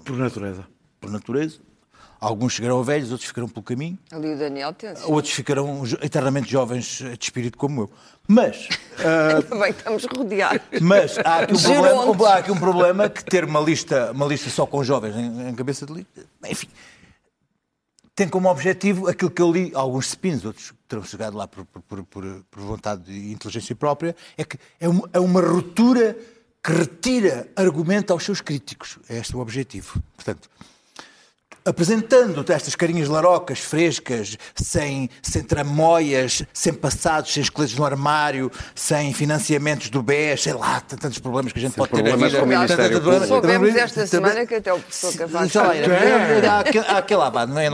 Por 0.03 0.17
natureza. 0.17 0.67
por 0.99 1.11
natureza. 1.11 1.59
Alguns 2.21 2.53
chegarão 2.53 2.83
velhos, 2.83 3.09
outros 3.11 3.27
ficarão 3.27 3.49
pelo 3.49 3.63
caminho, 3.63 3.97
Ali 4.11 4.33
o 4.35 4.37
Daniel 4.37 4.71
Tenso. 4.73 5.11
outros 5.11 5.33
ficarão 5.33 5.81
eternamente 6.03 6.51
jovens 6.51 7.01
eh, 7.01 7.17
de 7.17 7.23
espírito 7.25 7.57
como 7.57 7.81
eu. 7.81 7.91
Mas, 8.27 8.69
ah, 8.99 9.41
Também 9.49 9.71
estamos 9.71 10.05
rodeados. 10.05 10.61
mas 10.79 11.17
há, 11.17 11.39
aqui 11.39 11.53
um 11.55 11.57
problema, 11.63 12.27
há 12.29 12.35
aqui 12.37 12.51
um 12.51 12.59
problema 12.59 13.09
que 13.09 13.25
ter 13.25 13.43
uma 13.43 13.59
lista, 13.59 14.11
uma 14.11 14.27
lista 14.27 14.51
só 14.51 14.67
com 14.67 14.83
jovens 14.83 15.15
em, 15.15 15.49
em 15.49 15.55
cabeça 15.55 15.83
de 15.87 15.93
lista, 15.93 16.23
enfim, 16.47 16.67
tem 18.15 18.29
como 18.29 18.49
objetivo 18.49 19.07
aquilo 19.07 19.31
que 19.31 19.41
eu 19.41 19.51
li, 19.51 19.71
alguns 19.73 20.09
spins, 20.09 20.45
outros 20.45 20.73
terão 20.87 21.03
chegado 21.03 21.35
lá 21.35 21.47
por, 21.47 21.65
por- 21.65 22.03
por- 22.03 22.03
por- 22.51 22.61
vontade 22.61 23.01
de 23.03 23.31
inteligência 23.31 23.75
própria, 23.75 24.15
é 24.37 24.43
que 24.43 24.59
é 24.79 24.87
uma, 24.87 25.09
é 25.11 25.19
uma 25.19 25.41
ruptura 25.41 26.15
que 26.63 26.71
retira 26.71 27.47
argumento 27.55 28.13
aos 28.13 28.23
seus 28.23 28.41
críticos. 28.41 28.99
É 29.09 29.17
este 29.17 29.35
o 29.35 29.39
objetivo. 29.39 29.99
Portanto, 30.15 30.47
apresentando 31.63 32.43
estas 32.51 32.75
carinhas 32.75 33.07
larocas, 33.07 33.59
frescas, 33.59 34.37
sem, 34.55 35.09
sem 35.21 35.43
tramóias, 35.43 36.43
sem 36.53 36.73
passados, 36.73 37.31
sem 37.33 37.43
esqueletos 37.43 37.75
no 37.77 37.85
armário, 37.85 38.51
sem 38.75 39.13
financiamentos 39.13 39.89
do 39.89 40.01
BES, 40.01 40.43
sei 40.43 40.53
lá, 40.53 40.79
tantos 40.81 41.19
problemas 41.19 41.51
que 41.53 41.59
a 41.59 41.61
gente 41.61 41.75
pode 41.75 41.91
ter 41.91 41.97
na 41.97 42.09
problemas 42.09 42.31
vida. 42.31 42.39
com 42.39 42.45
o 42.45 42.49
Ministério 42.49 43.01
Público. 43.01 43.25
Soubemos 43.27 43.75
esta 43.75 44.07
Também- 44.07 44.07
semana 44.31 44.45
que 44.47 44.55
até 44.55 44.73
o 44.73 44.79
professor 44.79 45.13
Cavaco 45.17 45.59
há 46.49 46.59
aquele- 46.59 46.85
vá, 47.29 47.45
não 47.45 47.59
é 47.59 47.67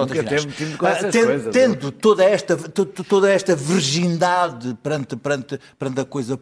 com 0.77 0.85
Ah, 0.85 0.93
coisas, 0.95 1.15
Tendo 1.53 1.91
toda 1.91 2.23
esta, 2.23 2.55
to- 2.57 2.85
to- 2.85 3.03
toda 3.03 3.31
esta 3.31 3.55
virgindade 3.55 4.77
perante, 4.83 5.15
perante, 5.15 5.59
perante 5.79 5.99
a 6.01 6.05
coisa 6.05 6.35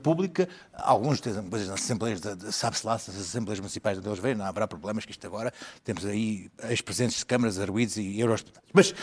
alguns 0.73 1.19
têm 1.21 1.33
coisas 1.49 1.67
nas 1.69 1.81
assembleias, 1.81 2.19
sabe-se 2.51 2.85
lá, 2.85 2.97
se 2.97 3.11
as 3.11 3.17
assembleias 3.17 3.59
municipais 3.59 4.01
de 4.01 4.07
eles 4.07 4.19
vêm, 4.19 4.35
não 4.35 4.45
haverá 4.45 4.67
problemas 4.67 5.05
que 5.05 5.11
isto 5.11 5.25
agora, 5.27 5.53
temos 5.83 6.05
aí 6.05 6.49
ex-presidentes 6.69 7.19
de 7.19 7.25
câmaras, 7.35 7.59
arguídos 7.59 7.97
e 7.97 8.19
eurodeputados. 8.19 8.69
Mas 8.73 8.93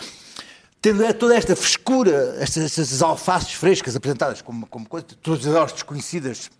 tendo 0.80 1.04
é 1.04 1.12
toda 1.12 1.36
esta 1.36 1.54
frescura, 1.54 2.36
estas, 2.40 2.64
estas 2.64 3.02
alfaces 3.02 3.52
frescas 3.52 3.94
apresentadas 3.94 4.40
como, 4.42 4.66
como 4.66 4.88
coisa, 4.88 5.06
todas 5.22 5.46
elas 5.46 5.72
desconhecidas 5.72 6.50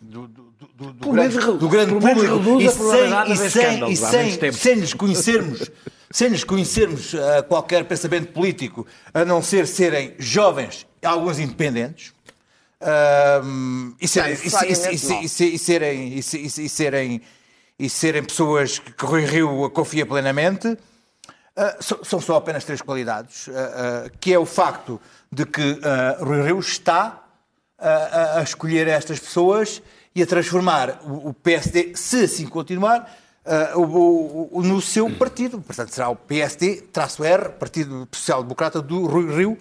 do, 0.00 0.28
do, 0.28 0.52
do, 0.76 0.92
do, 0.92 1.10
grande, 1.10 1.36
grande 1.68 1.92
público 1.92 2.60
e 2.60 2.68
sem, 2.70 3.32
e 3.32 3.50
sem, 3.50 3.90
e 3.90 3.96
sem, 3.96 4.52
sem 4.52 4.74
lhes 4.76 4.94
conhecermos, 4.94 5.70
sem 6.10 6.28
lhes 6.28 6.44
conhecermos 6.44 7.14
ah, 7.14 7.42
qualquer 7.42 7.84
pensamento 7.84 8.32
político, 8.32 8.86
a 9.12 9.24
não 9.24 9.42
ser 9.42 9.66
serem 9.66 10.14
jovens, 10.18 10.86
alguns 11.02 11.40
independentes, 11.40 12.12
ahm, 12.80 13.92
e 14.00 14.06
serem, 14.06 14.32
e, 14.34 14.36
se- 14.36 14.74
se- 14.74 14.98
se- 14.98 15.28
se- 15.28 15.58
serem, 15.58 16.14
e 16.16 16.22
se- 16.22 16.48
se- 16.48 16.68
serem, 16.68 17.20
e 17.76 17.90
serem 17.90 18.22
pessoas 18.22 18.78
que 18.78 19.04
Rui 19.04 19.24
Rio 19.24 19.68
confia 19.70 20.06
plenamente, 20.06 20.76
ah, 21.58 21.76
são 21.80 22.20
só 22.20 22.36
apenas 22.36 22.64
três 22.64 22.80
qualidades, 22.80 23.48
ah, 23.50 24.08
que 24.20 24.32
é 24.32 24.38
o 24.38 24.46
facto 24.46 25.00
de 25.30 25.44
que 25.44 25.78
Rui 26.20 26.42
Rio 26.42 26.58
está 26.58 27.22
a, 27.78 28.38
a- 28.38 28.42
escolher 28.42 28.88
estas 28.88 29.18
pessoas 29.18 29.82
e 30.14 30.22
a 30.22 30.26
transformar 30.26 31.00
o, 31.04 31.28
o 31.28 31.34
PSD, 31.34 31.92
se 31.94 32.24
assim 32.24 32.46
continuar, 32.46 33.14
ah, 33.44 33.72
o- 33.76 34.48
o- 34.52 34.62
no 34.62 34.80
seu 34.80 35.10
partido. 35.10 35.60
Portanto, 35.60 35.90
será 35.94 36.08
o 36.08 36.16
PSD-R, 36.16 37.50
Partido 37.58 38.08
Social 38.12 38.42
Democrata 38.42 38.80
do 38.80 39.06
Rui 39.06 39.34
Rio, 39.36 39.58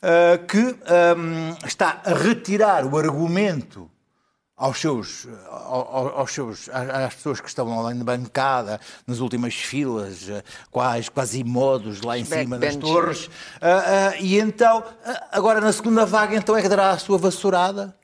ah, 0.00 0.38
que 0.46 0.58
ahm, 0.86 1.54
está 1.66 2.00
a 2.04 2.14
retirar 2.14 2.84
o 2.86 2.96
argumento 2.96 3.90
aos 4.58 4.80
seus, 4.80 5.28
ao- 5.48 5.88
ao- 5.96 6.18
aos 6.18 6.32
seus, 6.32 6.68
às 6.70 7.14
pessoas 7.14 7.40
que 7.40 7.48
estavam 7.48 7.80
lá 7.80 7.94
na 7.94 8.02
bancada, 8.02 8.80
nas 9.06 9.20
últimas 9.20 9.54
filas, 9.54 10.28
eh, 10.28 10.42
quase, 10.70 11.08
quase 11.10 11.44
modos 11.44 12.02
lá 12.02 12.18
em 12.18 12.24
cima 12.24 12.58
das 12.58 12.74
torres. 12.74 13.30
Ah, 13.60 14.10
ah, 14.12 14.16
e 14.18 14.36
então, 14.40 14.82
agora 15.30 15.60
na 15.60 15.72
segunda 15.72 16.04
vaga, 16.04 16.34
então 16.36 16.56
é 16.56 16.62
que 16.62 16.68
dará 16.68 16.90
a 16.90 16.98
sua 16.98 17.16
vassourada 17.16 17.94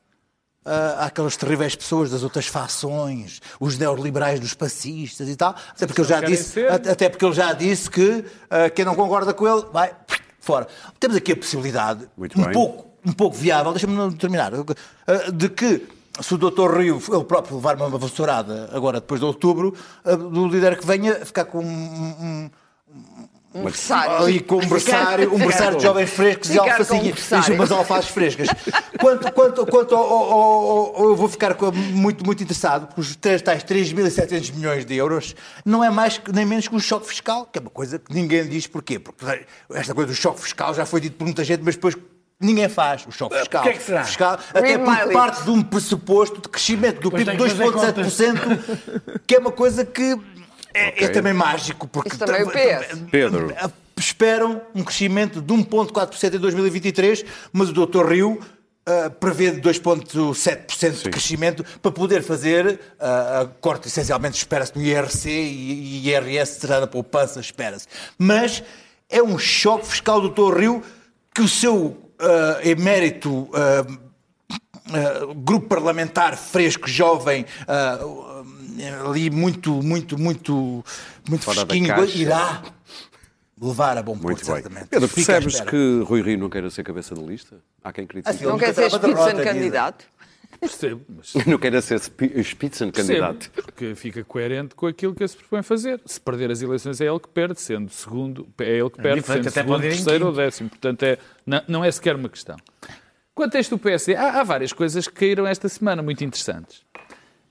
ah, 0.65 1.05
àquelas 1.07 1.35
terríveis 1.35 1.75
pessoas 1.75 2.09
das 2.09 2.23
outras 2.23 2.47
fações, 2.47 3.41
os 3.59 3.77
neoliberais 3.77 4.39
dos 4.39 4.53
passistas 4.53 5.27
e 5.27 5.35
tal. 5.35 5.53
Até 5.71 5.85
porque 5.85 5.99
ele 6.01 6.07
já 6.07 6.21
disse, 6.21 6.65
até 6.67 6.91
até 6.91 7.09
porque 7.09 7.25
ele 7.25 7.33
já 7.35 7.51
disse 7.53 7.89
que 7.91 8.23
ah, 8.49 8.69
quem 8.69 8.85
não 8.85 8.95
concorda 8.95 9.33
com 9.33 9.45
ele 9.45 9.65
vai 9.73 9.93
fora. 10.39 10.67
Temos 11.01 11.17
aqui 11.17 11.33
a 11.33 11.35
possibilidade, 11.35 12.07
Muito 12.17 12.39
um 12.39 12.43
bem. 12.45 12.53
pouco, 12.53 12.89
um 13.05 13.11
pouco 13.11 13.35
viável, 13.35 13.73
deixa-me 13.73 13.93
não 13.93 14.09
terminar, 14.11 14.51
de 15.33 15.49
que 15.49 15.85
se 16.21 16.33
o 16.33 16.37
Dr. 16.37 16.77
Rio, 16.77 17.01
ele 17.11 17.23
próprio, 17.23 17.55
levar 17.57 17.75
uma 17.75 17.97
vassourada 17.97 18.69
agora 18.73 18.99
depois 18.99 19.19
de 19.19 19.25
outubro, 19.25 19.73
do 20.03 20.47
líder 20.47 20.77
que 20.77 20.85
venha 20.85 21.25
ficar 21.25 21.45
com 21.45 21.59
um, 21.63 22.49
Um 23.53 23.63
versário. 23.63 24.17
ali 24.17 24.39
com 24.41 24.55
um 24.57 24.67
berçário, 24.67 25.33
um 25.33 25.37
berçário 25.37 25.77
de 25.77 25.83
jovens 25.83 26.09
frescos 26.09 26.49
e 26.49 26.59
um 26.59 26.63
alfacinhas, 26.63 27.03
berçário. 27.15 27.53
e 27.53 27.55
umas 27.57 27.71
alfaces 27.71 28.09
frescas. 28.11 28.47
Quanto, 28.99 29.31
quanto, 29.31 29.65
quanto 29.65 29.95
ao, 29.95 30.03
ao- 30.03 30.33
ao- 30.97 31.03
eu 31.09 31.15
vou 31.15 31.27
ficar 31.29 31.55
muito, 31.73 32.25
muito 32.25 32.43
interessado, 32.43 32.87
porque 32.87 32.99
os 33.01 33.15
três, 33.15 33.41
tais 33.41 33.63
3.700 33.63 34.53
milhões 34.53 34.85
de 34.85 34.93
euros 34.95 35.35
não 35.63 35.81
é 35.83 35.89
mais 35.89 36.19
nem 36.33 36.45
menos 36.45 36.67
que 36.67 36.75
um 36.75 36.79
choque 36.79 37.07
fiscal, 37.07 37.45
que 37.45 37.57
é 37.59 37.61
uma 37.61 37.69
coisa 37.71 37.97
que 37.99 38.13
ninguém 38.13 38.45
diz 38.47 38.67
porquê. 38.67 38.99
Porque 38.99 39.25
esta 39.73 39.93
coisa 39.95 40.11
do 40.11 40.15
choque 40.15 40.41
fiscal 40.41 40.73
já 40.73 40.85
foi 40.85 40.99
dito 40.99 41.15
por 41.17 41.23
muita 41.25 41.43
gente, 41.43 41.61
mas 41.63 41.75
depois 41.75 41.95
ninguém 42.39 42.67
faz 42.69 43.05
o 43.07 43.11
choque 43.11 43.37
fiscal. 43.39 43.63
que 43.63 43.69
é 43.69 43.73
que 43.73 43.83
será? 43.83 44.03
fiscal 44.03 44.39
até 44.53 44.77
porque 44.77 45.13
parte 45.13 45.43
de 45.43 45.49
um 45.49 45.61
pressuposto 45.61 46.41
de 46.41 46.49
crescimento 46.49 46.99
do 47.01 47.11
PIB 47.11 47.31
de 47.31 47.37
que 47.37 47.49
fazer 47.49 47.93
2,7%, 47.93 49.19
que 49.25 49.35
é 49.35 49.39
uma 49.39 49.51
coisa 49.51 49.85
que 49.85 50.17
é, 50.73 50.87
Ok. 50.89 51.07
é 51.07 51.09
também 51.09 51.33
mágico. 51.33 51.87
Porque 51.87 52.09
Isso 52.09 52.19
também 52.19 52.41
é 52.41 52.43
o 52.43 52.49
PS. 52.51 52.99
Pedro. 53.09 53.53
esperam 53.97 54.61
um 54.75 54.83
crescimento 54.83 55.41
de 55.41 55.53
1,4% 55.53 56.35
em 56.35 56.39
2023, 56.39 57.23
mas 57.53 57.69
o 57.69 57.73
Dr. 57.85 58.05
Rio 58.05 58.39
ah, 58.85 59.09
prevê 59.09 59.51
de 59.51 59.61
2,7% 59.61 61.03
de 61.03 61.09
crescimento 61.09 61.63
para 61.81 61.91
poder 61.91 62.21
fazer 62.21 62.79
a 62.99 63.47
corte, 63.61 63.87
essencialmente, 63.87 64.37
espera-se 64.37 64.75
no 64.75 64.83
IRC 64.83 65.29
e 65.29 66.05
e 66.05 66.09
IRS 66.09 66.59
será 66.59 66.81
na 66.81 66.87
poupança, 66.87 67.39
espera-se. 67.39 67.87
Mas 68.17 68.61
é 69.09 69.23
um 69.23 69.37
choque 69.39 69.87
fiscal 69.87 70.19
do 70.21 70.29
Dr. 70.29 70.59
Rio 70.59 70.83
que 71.33 71.41
o 71.41 71.47
seu 71.47 72.04
ah, 72.19 72.59
emérito 72.63 73.49
ah, 73.53 73.85
Uh, 74.87 75.33
grupo 75.33 75.67
parlamentar 75.67 76.37
fresco, 76.37 76.87
jovem, 76.87 77.43
uh, 77.67 78.05
uh, 78.05 79.09
ali 79.09 79.31
muito, 79.31 79.81
muito, 79.81 80.15
muito, 80.15 80.85
muito 81.27 81.43
Fora 81.43 81.65
fresquinho, 81.65 82.05
irá 82.15 82.61
levar 83.59 83.97
a 83.97 84.03
bom 84.03 84.13
porto, 84.13 84.25
Muito 84.25 84.45
bem. 84.45 84.55
certamente. 84.55 84.87
Pedro, 84.87 85.09
percebes 85.09 85.59
que 85.61 86.03
Rui 86.05 86.21
Rio 86.21 86.37
não 86.37 86.49
queira 86.49 86.69
ser 86.69 86.83
cabeça 86.83 87.15
de 87.15 87.21
lista? 87.23 87.55
Há 87.83 87.91
quem 87.91 88.05
critique. 88.05 88.29
Assim, 88.29 88.45
Não 88.45 88.57
quer 88.57 88.73
ser 88.73 88.89
Spitzenkandidato? 88.91 89.43
candidato. 89.43 90.05
Percebo, 90.59 91.01
mas 91.09 91.33
Não 91.45 91.57
queira 91.57 91.81
ser 91.81 91.99
spi- 91.99 92.41
Spitzenkandidato. 92.43 93.49
percebo, 93.49 93.63
porque 93.65 93.95
fica 93.95 94.23
coerente 94.23 94.73
com 94.75 94.87
aquilo 94.87 95.13
que 95.13 95.27
se 95.27 95.35
propõe 95.37 95.61
fazer. 95.61 96.01
Se 96.05 96.19
perder 96.19 96.51
as 96.51 96.61
eleições 96.61 96.99
é 97.01 97.05
ele 97.05 97.19
que 97.19 97.27
perde, 97.29 97.59
sendo 97.59 97.89
segundo, 97.91 98.47
é 98.59 98.77
ele 98.77 98.89
que 98.89 99.01
perde, 99.01 99.19
diferente, 99.21 99.43
sendo 99.43 99.51
até 99.51 99.61
segundo, 99.61 99.81
terceiro 99.81 100.25
ou 100.27 100.31
décimo. 100.33 100.69
Portanto, 100.69 101.03
é, 101.03 101.17
não, 101.45 101.61
não 101.67 101.85
é 101.85 101.91
sequer 101.91 102.15
uma 102.15 102.29
questão. 102.29 102.55
Quanto 103.33 103.57
a 103.57 103.59
este 103.59 103.69
do 103.71 103.77
PSD, 103.77 104.15
há, 104.15 104.39
há 104.39 104.43
várias 104.43 104.71
coisas 104.71 105.07
que 105.07 105.13
caíram 105.13 105.45
esta 105.45 105.67
semana 105.67 106.01
muito 106.01 106.23
interessantes. 106.23 106.83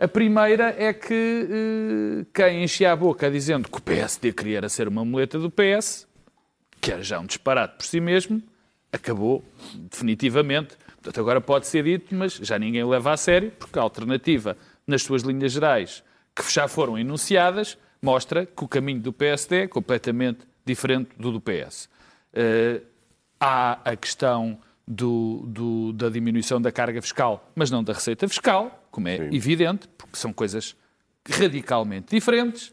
A 0.01 0.09
primeira 0.09 0.75
é 0.77 0.93
que 0.93 1.49
eh, 1.51 2.27
quem 2.35 2.65
enchia 2.65 2.91
a 2.93 2.97
boca 2.97 3.31
dizendo 3.31 3.69
que 3.71 3.79
o 3.79 3.81
PSD 3.83 4.33
queria 4.33 4.57
era 4.59 4.69
ser 4.69 4.89
uma 4.89 5.05
muleta 5.05 5.39
do 5.39 5.51
PS, 5.51 6.07
que 6.81 6.91
era 6.91 7.03
já 7.03 7.21
um 7.21 7.27
disparate 7.27 7.77
por 7.77 7.85
si 7.87 8.01
mesmo, 8.01 8.43
acabou 8.93 9.45
definitivamente. 9.91 10.77
Portanto, 11.05 11.21
agora 11.21 11.39
pode 11.41 11.67
ser 11.67 11.85
dito, 11.85 12.15
mas 12.15 12.33
já 12.33 12.59
ninguém 12.59 12.83
o 12.83 12.89
leva 12.89 13.13
a 13.13 13.17
sério, 13.17 13.53
porque 13.59 13.79
a 13.79 13.83
alternativa, 13.83 14.57
nas 14.87 15.03
suas 15.03 15.21
linhas 15.23 15.53
gerais, 15.53 16.03
que 16.35 16.51
já 16.51 16.67
foram 16.67 16.99
enunciadas, 16.99 17.77
mostra 18.01 18.47
que 18.47 18.65
o 18.65 18.67
caminho 18.69 19.01
do 19.01 19.13
PSD 19.13 19.65
é 19.65 19.69
completamente 19.69 20.41
diferente 20.65 21.11
do 21.19 21.31
do 21.31 21.41
PS. 21.43 21.91
Eh, 22.33 22.81
há 23.39 23.79
a 23.85 23.95
questão 23.97 24.59
do- 24.89 25.43
do- 25.47 25.93
da 25.93 26.09
diminuição 26.09 26.61
da 26.61 26.73
carga 26.73 27.01
fiscal, 27.03 27.51
mas 27.55 27.71
não 27.71 27.85
da 27.85 27.93
receita 27.93 28.27
fiscal, 28.27 28.87
como 28.91 29.07
é 29.09 29.17
evidente, 29.31 29.87
porque 29.99 30.17
são 30.17 30.33
coisas 30.33 30.75
radicalmente 31.29 32.15
diferentes. 32.15 32.73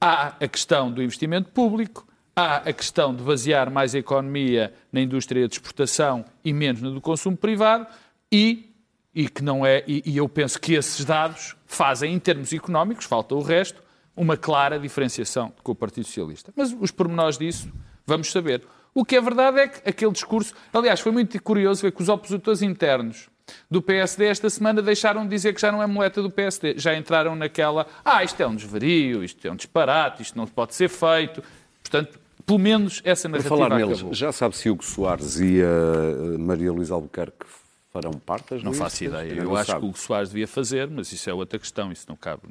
Há 0.00 0.28
a 0.40 0.48
questão 0.48 0.92
do 0.92 1.02
investimento 1.02 1.50
público, 1.50 2.06
há 2.34 2.56
a 2.56 2.72
questão 2.72 3.14
de 3.14 3.22
basear 3.22 3.70
mais 3.70 3.94
a 3.94 3.98
economia 3.98 4.72
na 4.92 5.00
indústria 5.00 5.46
de 5.46 5.54
exportação 5.54 6.24
e 6.44 6.52
menos 6.52 6.82
na 6.82 6.90
do 6.90 7.00
consumo 7.00 7.36
privado 7.36 7.86
e, 8.30 8.74
e 9.14 9.28
que 9.28 9.42
não 9.42 9.64
é 9.64 9.84
e, 9.86 10.02
e 10.04 10.16
eu 10.16 10.28
penso 10.28 10.60
que 10.60 10.74
esses 10.74 11.04
dados 11.04 11.54
fazem 11.66 12.12
em 12.12 12.18
termos 12.18 12.52
económicos, 12.52 13.04
falta 13.04 13.34
o 13.34 13.42
resto, 13.42 13.82
uma 14.16 14.36
clara 14.36 14.78
diferenciação 14.78 15.52
com 15.62 15.72
o 15.72 15.74
Partido 15.74 16.06
Socialista. 16.06 16.52
Mas 16.56 16.74
os 16.78 16.90
pormenores 16.90 17.38
disso 17.38 17.72
vamos 18.06 18.30
saber. 18.30 18.62
O 18.94 19.04
que 19.04 19.16
é 19.16 19.20
verdade 19.20 19.58
é 19.58 19.68
que 19.68 19.88
aquele 19.88 20.12
discurso, 20.12 20.54
aliás, 20.72 21.00
foi 21.00 21.10
muito 21.10 21.40
curioso 21.42 21.82
ver 21.82 21.92
que 21.92 22.02
os 22.02 22.08
opositores 22.08 22.62
internos 22.62 23.28
do 23.70 23.82
PSD 23.82 24.26
esta 24.26 24.48
semana 24.48 24.80
deixaram 24.80 25.24
de 25.24 25.30
dizer 25.30 25.52
que 25.52 25.60
já 25.60 25.70
não 25.70 25.82
é 25.82 25.86
muleta 25.86 26.22
do 26.22 26.30
PSD. 26.30 26.74
Já 26.78 26.96
entraram 26.96 27.34
naquela, 27.34 27.86
ah, 28.04 28.22
isto 28.22 28.40
é 28.40 28.46
um 28.46 28.54
desvario, 28.54 29.24
isto 29.24 29.46
é 29.46 29.50
um 29.50 29.56
disparate, 29.56 30.22
isto 30.22 30.38
não 30.38 30.46
pode 30.46 30.74
ser 30.74 30.88
feito. 30.88 31.42
Portanto, 31.82 32.18
Pelo 32.46 32.58
menos 32.58 33.00
essa 33.04 33.28
Por 33.28 33.32
narrativa 33.38 33.56
falar 33.56 33.76
neles, 33.76 33.98
acabou. 33.98 34.14
já 34.14 34.30
sabe 34.32 34.56
se 34.56 34.68
Hugo 34.68 34.84
Soares 34.84 35.40
e 35.40 35.60
a 35.62 36.38
Maria 36.38 36.72
Luísa 36.72 36.94
Albuquerque 36.94 37.46
farão 37.90 38.12
parte 38.12 38.50
das 38.50 38.62
Não 38.62 38.72
listas? 38.72 38.92
faço 38.92 39.04
ideia. 39.04 39.32
Eu 39.32 39.44
não 39.44 39.56
acho 39.56 39.66
sabe. 39.70 39.80
que 39.80 39.86
o 39.86 39.88
Hugo 39.88 39.98
Soares 39.98 40.28
devia 40.28 40.48
fazer, 40.48 40.88
mas 40.90 41.10
isso 41.12 41.30
é 41.30 41.32
outra 41.34 41.58
questão. 41.58 41.90
Isso 41.90 42.06
não 42.08 42.16
cabe. 42.16 42.42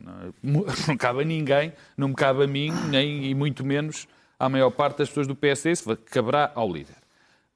Não, 0.42 0.66
não 0.88 0.98
cabe 0.98 1.22
a 1.22 1.26
ninguém, 1.26 1.74
não 1.96 2.08
me 2.08 2.16
cabe 2.16 2.44
a 2.44 2.48
mim, 2.48 2.72
nem 2.90 3.26
e 3.26 3.36
muito 3.36 3.64
menos 3.66 4.08
à 4.40 4.50
maior 4.50 4.72
parte 4.72 4.98
das 5.00 5.10
pessoas 5.10 5.28
do 5.28 5.36
PSD. 5.36 5.72
Isso 5.72 5.98
caberá 6.10 6.52
ao 6.56 6.72
líder. 6.72 6.96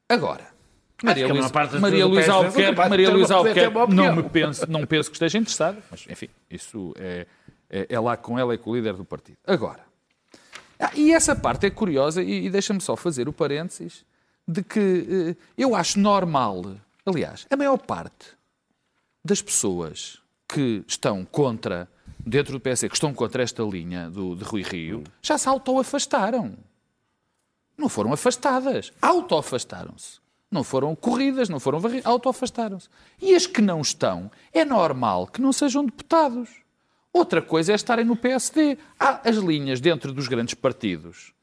Agora, 0.09 0.47
Maria 1.03 1.27
Luísa 1.27 1.51
Maria 1.79 2.05
Luísa 2.05 2.33
Albuquerque, 2.33 2.89
Maria 2.89 3.09
Luísa 3.09 3.35
Albuquerque 3.35 3.93
não, 3.93 4.15
me 4.15 4.23
penso, 4.23 4.69
não 4.69 4.85
penso 4.85 5.09
que 5.09 5.15
esteja 5.15 5.37
interessada, 5.37 5.77
mas 5.91 6.05
enfim, 6.09 6.29
isso 6.49 6.93
é, 6.97 7.27
é, 7.69 7.85
é 7.89 7.99
lá 7.99 8.17
com 8.17 8.37
ela 8.39 8.53
e 8.55 8.57
com 8.57 8.71
o 8.71 8.75
líder 8.75 8.93
do 8.93 9.05
partido. 9.05 9.37
Agora, 9.45 9.86
ah, 10.79 10.91
e 10.95 11.11
essa 11.11 11.35
parte 11.35 11.65
é 11.65 11.69
curiosa, 11.69 12.21
e, 12.21 12.49
deixa-me 12.49 12.79
só 12.81 12.95
fazer 12.95 13.27
o 13.27 13.33
parênteses 13.33 14.05
de 14.47 14.63
que 14.63 15.35
eh, 15.39 15.43
eu 15.57 15.75
acho 15.75 15.99
normal, 15.99 16.75
aliás, 17.05 17.45
a 17.49 17.57
maior 17.57 17.77
parte 17.77 18.37
das 19.23 19.41
pessoas 19.41 20.21
que 20.47 20.83
estão 20.87 21.25
contra, 21.25 21.89
dentro 22.19 22.53
do 22.53 22.59
PSD, 22.59 22.87
que 22.87 22.95
estão 22.95 23.13
contra 23.13 23.43
esta 23.43 23.63
linha 23.63 24.09
do, 24.09 24.35
de 24.35 24.43
Rui 24.43 24.61
Rio, 24.61 25.03
já 25.21 25.37
se 25.37 25.49
auto-afastaram. 25.49 26.55
Não 27.77 27.89
foram 27.89 28.13
afastadas, 28.13 28.93
auto-afastaram-se. 29.01 30.19
Não 30.49 30.63
foram 30.63 30.95
corridas, 30.95 31.49
não 31.49 31.59
foram 31.59 31.79
varridas, 31.79 32.05
auto-afastaram-se. 32.05 32.87
E 33.21 33.35
as 33.35 33.45
que 33.45 33.61
não 33.61 33.81
estão, 33.81 34.31
é 34.53 34.63
normal 34.63 35.27
que 35.27 35.41
não 35.41 35.51
sejam 35.51 35.85
deputados. 35.85 36.49
Outra 37.13 37.41
coisa 37.41 37.71
é 37.71 37.75
estarem 37.75 38.05
no 38.05 38.15
PSD. 38.15 38.77
Há 38.99 39.21
as 39.27 39.37
linhas 39.37 39.79
dentro 39.81 40.11
dos 40.13 40.27
grandes 40.27 40.53
partidos 40.53 41.33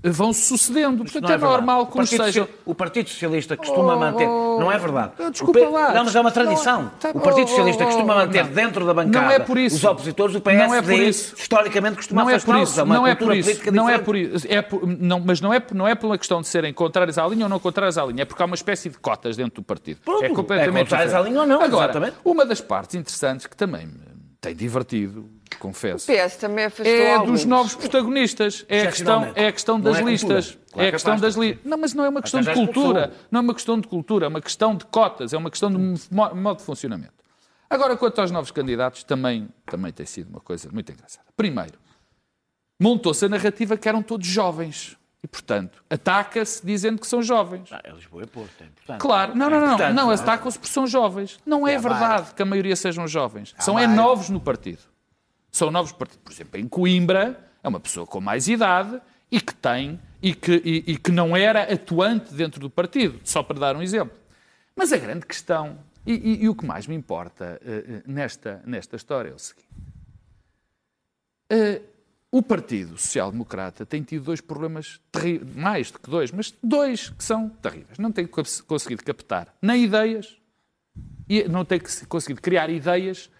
vão 0.00 0.32
sucedendo. 0.32 0.98
Portanto, 0.98 1.24
Não 1.24 1.28
é, 1.28 1.32
verdade. 1.36 1.52
normal 1.54 1.82
O 1.82 1.86
que 1.86 1.92
uns 1.98 2.08
Partido 2.10 2.24
sejam. 2.26 2.48
O 2.64 2.72
Partido 2.72 3.10
Socialista 3.10 3.56
costuma 3.56 3.94
Oh, 3.96 3.98
manter. 3.98 4.28
oh, 4.28 4.60
Não 4.60 4.70
é 4.70 4.78
verdade. 4.78 5.12
oh, 5.18 5.24
O 5.24 5.30
desculpa 5.32 5.58
P- 5.58 5.66
lá. 5.66 5.92
Não, 5.92 6.04
mas 6.04 6.14
é 6.14 6.20
uma 6.20 6.28
Não, 6.30 6.34
tradição. 6.34 6.90
tá- 7.00 7.10
o 7.12 7.18
Partido 7.20 7.48
Socialista 7.48 7.82
oh, 7.82 7.86
costuma 7.88 8.14
manter 8.14 8.44
não. 8.44 8.52
dentro 8.52 8.86
da 8.86 8.94
bancada 8.94 9.24
Não 9.26 9.30
é 9.32 9.40
por 9.40 9.58
isso. 9.58 9.74
os 9.76 9.84
opositores. 9.84 10.36
O 10.36 10.38
Não 10.38 10.42
PSD, 10.42 10.76
é 10.78 10.82
por 10.82 10.92
isso. 10.92 11.34
historicamente, 11.36 11.96
costuma 11.96 12.22
Não 12.22 12.30
é 12.30 12.38
por 12.38 12.56
isso, 12.58 12.78
É 12.80 12.82
uma 12.84 12.94
não 12.94 13.06
é 13.08 13.14
por 13.16 13.34
isso, 13.34 13.48
política 13.50 13.70
não 13.72 13.88
é 13.88 13.98
por 13.98 14.16
isso, 14.16 14.46
é 14.48 14.62
por- 14.62 14.86
não, 14.86 15.18
mas 15.18 15.40
não 15.40 15.52
é, 15.52 15.60
não 15.74 15.88
é 15.88 15.96
pela 15.96 16.16
questão 16.16 16.40
de 16.40 16.46
serem 16.46 16.72
contrários 16.72 17.18
à 17.18 17.26
linha 17.26 17.46
ou 17.46 17.48
não 17.50 17.58
contrários 17.58 17.98
à 17.98 18.06
linha, 18.06 18.22
é 18.22 18.24
porque 18.24 18.40
há 18.40 18.46
uma 18.46 18.54
espécie 18.54 18.88
de 18.88 18.98
cotas 18.98 19.36
dentro 19.36 19.56
do 19.60 19.64
partido. 19.64 19.98
Pronto, 20.04 20.24
é 20.24 20.28
completamente 20.28 20.76
é 20.76 20.80
contrários 20.84 21.12
à 21.12 21.20
linha 21.22 21.40
ou 21.40 21.46
não, 21.46 21.60
Agora, 21.60 21.86
exatamente. 21.90 22.16
uma 22.24 22.46
das 22.46 22.60
partes 22.60 22.94
interessantes 22.94 23.48
que 23.48 23.56
também 23.56 23.86
me 23.86 24.07
tem 24.40 24.54
divertido, 24.54 25.28
confesso, 25.58 26.10
O 26.10 26.14
PS 26.14 26.36
também 26.36 26.66
afastou 26.66 26.86
é 26.94 27.14
alguns. 27.14 27.32
dos 27.40 27.44
novos 27.44 27.74
protagonistas. 27.74 28.64
É 28.68 28.82
a 28.82 28.86
questão, 28.92 29.32
é 29.34 29.46
a 29.48 29.52
questão 29.52 29.80
das 29.80 29.98
é 29.98 30.02
listas. 30.02 30.50
Claro 30.50 30.60
é 30.76 30.82
a 30.82 30.84
que 30.86 30.92
questão 30.92 31.16
das 31.16 31.34
listas. 31.34 31.64
Não, 31.64 31.76
mas 31.78 31.94
não 31.94 32.04
é 32.04 32.08
uma 32.08 32.22
questão 32.22 32.40
de 32.40 32.52
cultura. 32.52 33.12
Não 33.30 33.40
é 33.40 33.42
uma 33.42 33.54
questão 33.54 33.80
de 33.80 33.88
cultura, 33.88 34.26
é 34.26 34.28
uma 34.28 34.40
questão 34.40 34.76
de 34.76 34.84
cotas, 34.86 35.32
é 35.32 35.36
uma 35.36 35.50
questão 35.50 35.70
de 35.70 35.76
mo- 35.78 36.34
modo 36.34 36.58
de 36.58 36.62
funcionamento. 36.64 37.12
Agora, 37.70 37.96
quanto 37.96 38.20
aos 38.20 38.30
novos 38.30 38.50
candidatos, 38.50 39.02
também, 39.04 39.48
também 39.66 39.92
tem 39.92 40.06
sido 40.06 40.28
uma 40.30 40.40
coisa 40.40 40.70
muito 40.72 40.90
engraçada. 40.92 41.26
Primeiro, 41.36 41.78
montou-se 42.80 43.24
a 43.24 43.28
narrativa 43.28 43.76
que 43.76 43.88
eram 43.88 44.02
todos 44.02 44.26
jovens. 44.26 44.96
E, 45.22 45.26
portanto, 45.26 45.82
ataca-se 45.90 46.64
dizendo 46.64 47.00
que 47.00 47.06
são 47.06 47.20
jovens. 47.22 47.68
Ah, 47.72 47.80
é 47.82 47.90
Lisboa 47.90 48.22
e 48.22 48.26
Porto, 48.26 48.54
é 48.60 48.66
importante. 48.66 49.00
Claro, 49.00 49.34
não, 49.34 49.50
não, 49.50 49.60
não, 49.60 49.78
não, 49.78 49.92
não 49.92 50.12
é? 50.12 50.14
atacam-se 50.14 50.58
porque 50.58 50.72
são 50.72 50.86
jovens. 50.86 51.40
Não 51.44 51.66
é 51.66 51.76
verdade 51.76 52.34
que 52.34 52.42
a 52.42 52.44
maioria 52.44 52.76
sejam 52.76 53.06
jovens. 53.08 53.54
São 53.58 53.78
é 53.78 53.86
novos 53.86 54.30
no 54.30 54.40
partido. 54.40 54.82
São 55.50 55.70
novos 55.70 55.90
partidos. 55.92 56.22
Por 56.22 56.32
exemplo, 56.32 56.60
em 56.60 56.68
Coimbra, 56.68 57.50
é 57.62 57.68
uma 57.68 57.80
pessoa 57.80 58.06
com 58.06 58.20
mais 58.20 58.46
idade 58.46 59.00
e 59.30 59.40
que 59.40 59.54
tem 59.54 60.00
e 60.22 60.34
que, 60.34 60.62
e, 60.64 60.92
e 60.92 60.96
que 60.96 61.10
não 61.10 61.36
era 61.36 61.62
atuante 61.72 62.32
dentro 62.34 62.60
do 62.60 62.70
partido, 62.70 63.20
só 63.24 63.42
para 63.42 63.58
dar 63.58 63.76
um 63.76 63.82
exemplo. 63.82 64.16
Mas 64.74 64.92
a 64.92 64.98
grande 64.98 65.26
questão, 65.26 65.78
e, 66.06 66.44
e- 66.44 66.48
o 66.48 66.54
que 66.54 66.64
mais 66.64 66.86
me 66.86 66.94
importa 66.94 67.60
eh, 67.64 68.02
nesta, 68.06 68.62
nesta 68.64 68.96
história 68.96 69.30
é 69.30 69.34
o 69.34 69.38
seguinte. 69.38 69.68
Eh, 71.50 71.82
o 72.30 72.42
Partido 72.42 72.98
Social 72.98 73.30
Democrata 73.32 73.86
tem 73.86 74.02
tido 74.02 74.24
dois 74.24 74.40
problemas 74.40 75.00
terríveis, 75.10 75.54
mais 75.56 75.90
do 75.90 75.98
que 75.98 76.10
dois, 76.10 76.30
mas 76.30 76.52
dois 76.62 77.08
que 77.10 77.24
são 77.24 77.48
terríveis. 77.48 77.98
Não 77.98 78.12
tem 78.12 78.26
cons- 78.26 78.60
conseguido 78.60 79.02
captar 79.02 79.54
nem 79.62 79.84
ideias, 79.84 80.36
e 81.28 81.44
não 81.48 81.64
tem 81.64 81.78
que- 81.80 82.06
conseguido 82.06 82.40
criar 82.42 82.68
ideias 82.70 83.30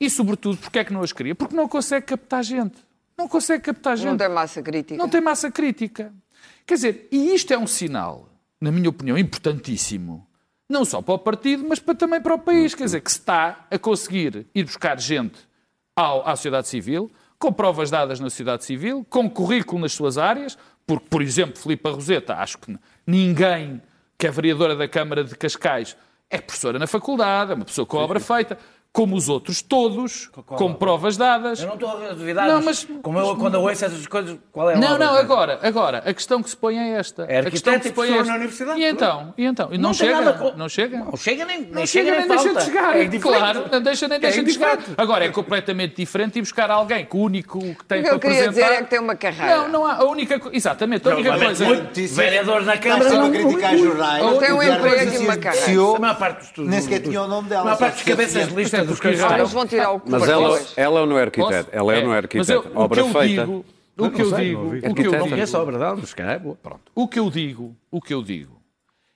e, 0.00 0.08
sobretudo, 0.08 0.56
porque 0.58 0.78
é 0.78 0.84
que 0.84 0.92
não 0.92 1.02
as 1.02 1.12
cria? 1.12 1.34
Porque 1.34 1.54
não 1.54 1.68
consegue 1.68 2.06
captar 2.06 2.42
gente. 2.44 2.76
Não 3.16 3.26
consegue 3.28 3.64
captar 3.64 3.96
gente. 3.96 4.08
Não 4.10 4.16
tem 4.16 4.28
massa 4.28 4.62
crítica. 4.62 4.96
Não 4.96 5.08
tem 5.08 5.20
massa 5.20 5.50
crítica. 5.50 6.12
Quer 6.66 6.74
dizer, 6.74 7.08
e 7.10 7.34
isto 7.34 7.52
é 7.52 7.58
um 7.58 7.66
sinal, 7.66 8.28
na 8.60 8.70
minha 8.70 8.88
opinião, 8.88 9.18
importantíssimo, 9.18 10.26
não 10.68 10.84
só 10.84 11.02
para 11.02 11.14
o 11.14 11.18
partido, 11.18 11.66
mas 11.68 11.78
para, 11.80 11.94
também 11.94 12.20
para 12.20 12.34
o 12.34 12.38
país. 12.38 12.74
Quer 12.74 12.84
dizer, 12.84 13.00
que 13.00 13.10
se 13.10 13.18
está 13.18 13.66
a 13.70 13.78
conseguir 13.78 14.46
ir 14.54 14.64
buscar 14.64 15.00
gente 15.00 15.38
ao- 15.96 16.26
à 16.28 16.36
sociedade 16.36 16.68
civil, 16.68 17.10
com 17.38 17.52
provas 17.52 17.90
dadas 17.90 18.18
na 18.20 18.28
sociedade 18.28 18.64
civil, 18.64 19.06
com 19.08 19.30
currículo 19.30 19.80
nas 19.80 19.92
suas 19.92 20.18
áreas, 20.18 20.58
porque, 20.86 21.06
por 21.08 21.22
exemplo, 21.22 21.58
Filipe 21.58 21.88
Roseta, 21.88 22.34
acho 22.34 22.58
que 22.58 22.76
ninguém 23.06 23.80
que 24.18 24.26
é 24.26 24.30
vereadora 24.30 24.74
da 24.74 24.88
Câmara 24.88 25.22
de 25.22 25.36
Cascais 25.36 25.96
é 26.28 26.38
professora 26.38 26.78
na 26.78 26.86
faculdade, 26.86 27.52
é 27.52 27.54
uma 27.54 27.64
pessoa 27.64 27.86
com 27.86 27.96
obra 27.98 28.18
feita, 28.18 28.58
como 28.98 29.14
os 29.14 29.28
outros 29.28 29.62
todos, 29.62 30.28
com 30.44 30.74
provas 30.74 31.16
dadas. 31.16 31.60
Eu 31.60 31.68
não 31.68 31.74
estou 31.74 31.88
a 31.88 32.12
duvidar, 32.14 32.48
Não, 32.48 32.56
mas, 32.60 32.84
mas- 32.84 32.98
como 33.00 33.16
eu, 33.16 33.36
quando 33.36 33.54
eu 33.54 33.60
ouço 33.60 33.84
essas 33.84 34.04
coisas, 34.08 34.36
qual 34.50 34.70
é 34.70 34.74
a 34.74 34.76
Não, 34.76 34.98
não, 34.98 35.14
agora, 35.14 35.60
agora, 35.62 35.98
a 36.04 36.12
questão 36.12 36.42
que 36.42 36.50
se 36.50 36.56
põe 36.56 36.76
é 36.76 36.98
esta. 36.98 37.22
É 37.28 37.38
a 37.38 37.48
questão 37.48 37.74
que 37.78 37.84
se 37.84 37.88
e 37.90 37.92
põe 37.92 38.08
é 38.08 38.16
esta. 38.16 38.24
na 38.24 38.34
universidade, 38.38 38.80
E 38.80 38.84
então? 38.84 39.34
E 39.38 39.44
então? 39.44 39.68
E 39.70 39.78
não, 39.78 39.90
Não 39.90 39.94
chega? 39.94 40.32
com- 40.32 40.52
Não 40.56 40.68
chega? 40.68 40.98
Não 40.98 41.16
chega 41.16 41.44
nem, 41.44 41.62
Não 41.62 41.86
chega 41.86 42.10
nem 42.18 42.26
deixa 42.26 42.54
de 42.54 42.62
chegar. 42.64 42.96
É 42.96 43.04
diferente. 43.04 43.20
claro, 43.38 43.64
não 43.70 43.80
deixa 43.80 44.08
nem 44.08 44.18
deixa 44.18 44.42
de 44.42 44.52
chegar. 44.52 44.78
Agora 44.96 45.24
é 45.24 45.28
completamente 45.28 45.94
diferente 45.94 46.38
ir 46.40 46.42
buscar 46.42 46.68
alguém 46.68 47.06
que 47.06 47.16
o 47.16 47.20
único 47.20 47.60
que 47.60 47.84
tem 47.84 48.00
O 48.00 48.02
que 48.02 48.08
para 48.08 48.14
eu 48.16 48.18
queria 48.18 48.40
apresentar... 48.48 48.50
dizer 48.68 48.80
é 48.80 48.82
que 48.82 48.90
tem 48.90 48.98
uma 48.98 49.14
carreira. 49.14 49.56
Não, 49.58 49.68
não 49.68 49.86
há. 49.86 49.92
A 49.98 50.04
única 50.06 50.40
Exatamente, 50.52 51.08
a 51.08 51.14
única 51.14 51.30
Não, 51.30 51.38
coisa... 51.38 51.64
muito 51.64 52.14
vereador 52.14 52.62
na 52.64 52.76
Câmara 52.78 53.04
Está 53.04 53.14
não, 53.16 53.24
sempre 53.26 53.38
a 53.38 53.44
criticar 53.46 53.76
jornais. 53.78 54.24
Ou 54.24 54.38
tem 54.38 54.52
um 54.52 54.62
e 54.62 54.68
emprego 54.68 55.12
e 55.14 55.18
uma 55.18 55.32
se 55.34 55.38
carreira. 55.38 55.50
associou, 55.50 55.96
A 55.96 56.00
maior 56.00 56.18
parte 56.18 56.36
dos 56.38 56.46
estudos. 56.46 56.70
Nem 56.70 56.80
sequer 56.80 57.00
tinha 57.00 57.22
o 57.22 57.28
nome 57.28 57.48
dela. 57.48 57.60
A 57.62 57.64
maior 57.66 57.78
parte 57.78 57.94
dos 57.94 58.02
cabeças 58.02 58.48
de 58.48 58.54
lista 58.54 58.84
Ah, 59.30 59.38
eles 59.38 59.52
vão 59.52 59.66
tirar 59.66 59.92
o 59.92 60.02
Mas 60.06 60.28
ela, 60.28 60.60
ela 60.76 61.06
não 61.06 61.18
é 61.18 61.22
arquiteta, 61.22 61.64
Posso? 61.64 61.68
ela 61.76 61.94
é, 61.94 62.02
não 62.02 62.10
é 62.12 62.14
mas 62.16 62.24
arquiteta. 62.24 62.52
eu- 62.52 62.72
Obra 62.74 63.02
que 63.02 63.08
eu 63.08 63.12
feita. 63.12 63.40
digo, 63.46 63.64
o 63.96 64.10
que 64.10 64.22
eu 64.22 64.32
digo, 64.36 64.66
o 64.66 64.70
que 64.94 65.02
eu 65.06 65.12
Não 65.12 65.18
digo, 65.18 65.28
conheço 65.30 65.56
a 65.56 65.60
obra 65.60 65.78
dela, 65.78 65.96
mas 65.96 66.14
é 66.16 66.38
boa. 66.38 66.56
Pronto. 66.62 66.80
O 66.94 67.08
que 67.08 67.18
eu 67.18 67.30
digo, 67.30 67.76
o 67.90 68.00
que 68.00 68.14
eu 68.14 68.22
digo 68.22 68.60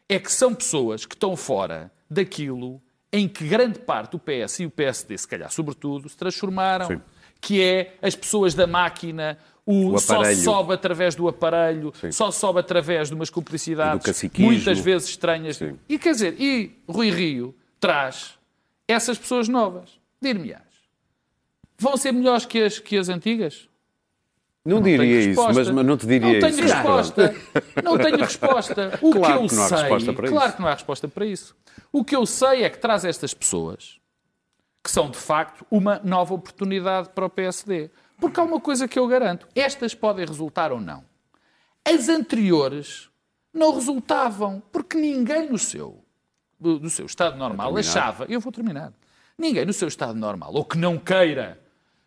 é 0.08 0.18
que 0.18 0.30
são 0.32 0.54
pessoas 0.54 1.06
que 1.06 1.14
estão 1.14 1.36
fora 1.36 1.90
daquilo 2.10 2.80
em 3.12 3.28
que 3.28 3.46
grande 3.46 3.78
parte 3.78 4.12
do 4.12 4.18
PS 4.18 4.60
e 4.62 4.66
o 4.66 4.70
PSD, 4.70 5.16
se 5.18 5.28
calhar 5.28 5.50
sobretudo, 5.50 6.08
se 6.08 6.16
transformaram, 6.16 6.86
Sim. 6.86 7.00
que 7.40 7.62
é 7.62 7.94
as 8.02 8.14
pessoas 8.16 8.54
da 8.54 8.66
máquina, 8.66 9.38
o, 9.66 9.92
O 9.94 9.98
só 9.98 10.24
sobe 10.34 10.74
através 10.74 11.14
do 11.14 11.28
aparelho, 11.28 11.92
Sim. 12.00 12.10
só 12.10 12.30
sobe 12.30 12.60
através 12.60 13.08
de 13.08 13.14
umas 13.14 13.28
Do 13.28 13.34
cumplicidades 13.34 14.22
muitas 14.38 14.78
vezes 14.80 15.08
estranhas. 15.10 15.56
Sim. 15.58 15.78
E 15.88 15.98
quer 15.98 16.12
dizer, 16.12 16.34
e 16.40 16.76
Rui 16.88 17.10
Rio 17.10 17.54
traz 17.78 18.34
essas 18.92 19.18
pessoas 19.18 19.48
novas. 19.48 19.98
Dir-me-ás, 20.20 20.62
vão 21.78 21.96
ser 21.96 22.12
melhores 22.12 22.46
que 22.46 22.62
as, 22.62 22.78
que 22.78 22.96
as 22.96 23.08
antigas? 23.08 23.68
Não, 24.64 24.80
tenho 24.80 24.98
diria 25.00 25.30
isso, 25.32 25.42
mas, 25.42 25.68
mas 25.70 25.84
não 25.86 25.96
te 25.96 26.06
diria 26.06 26.40
Não 26.40 26.48
isso. 26.48 26.56
tenho 26.56 26.68
resposta. 26.72 27.34
Não 27.82 27.98
tenho 27.98 28.16
resposta. 28.18 28.98
O 29.02 29.10
Claro 29.12 29.38
que 29.38 29.44
eu 29.44 29.48
que 29.48 29.54
não 29.56 29.64
há 29.64 29.68
sei, 29.68 29.78
resposta 29.78 30.12
para 30.12 30.28
claro 30.28 30.46
isso. 30.46 30.56
que 30.56 30.62
não 30.62 30.68
há 30.68 30.72
resposta 30.74 31.08
para 31.08 31.26
isso. 31.26 31.56
O 31.90 32.04
que 32.04 32.14
eu 32.14 32.24
sei 32.24 32.62
é 32.62 32.70
que 32.70 32.78
traz 32.78 33.04
estas 33.04 33.34
pessoas 33.34 34.00
que 34.84 34.90
são 34.90 35.10
de 35.10 35.16
facto 35.18 35.66
uma 35.70 36.00
nova 36.04 36.34
oportunidade 36.34 37.08
para 37.10 37.26
o 37.26 37.30
PSD. 37.30 37.90
Porque 38.20 38.38
há 38.38 38.44
uma 38.44 38.60
coisa 38.60 38.86
que 38.86 38.98
eu 38.98 39.06
garanto: 39.08 39.48
estas 39.54 39.94
podem 39.96 40.24
resultar 40.24 40.70
ou 40.70 40.80
não. 40.80 41.04
As 41.84 42.08
anteriores 42.08 43.08
não 43.52 43.74
resultavam, 43.74 44.62
porque 44.70 44.96
ninguém 44.96 45.50
no 45.50 45.58
seu, 45.58 46.04
do 46.62 46.78
do 46.78 46.88
seu 46.88 47.06
estado 47.06 47.36
normal 47.36 47.76
achava, 47.76 48.26
eu 48.28 48.40
vou 48.40 48.52
terminar, 48.52 48.92
ninguém 49.36 49.64
no 49.64 49.72
seu 49.72 49.88
estado 49.88 50.18
normal, 50.18 50.52
ou 50.54 50.64
que 50.64 50.78
não 50.78 50.98
queira, 50.98 51.60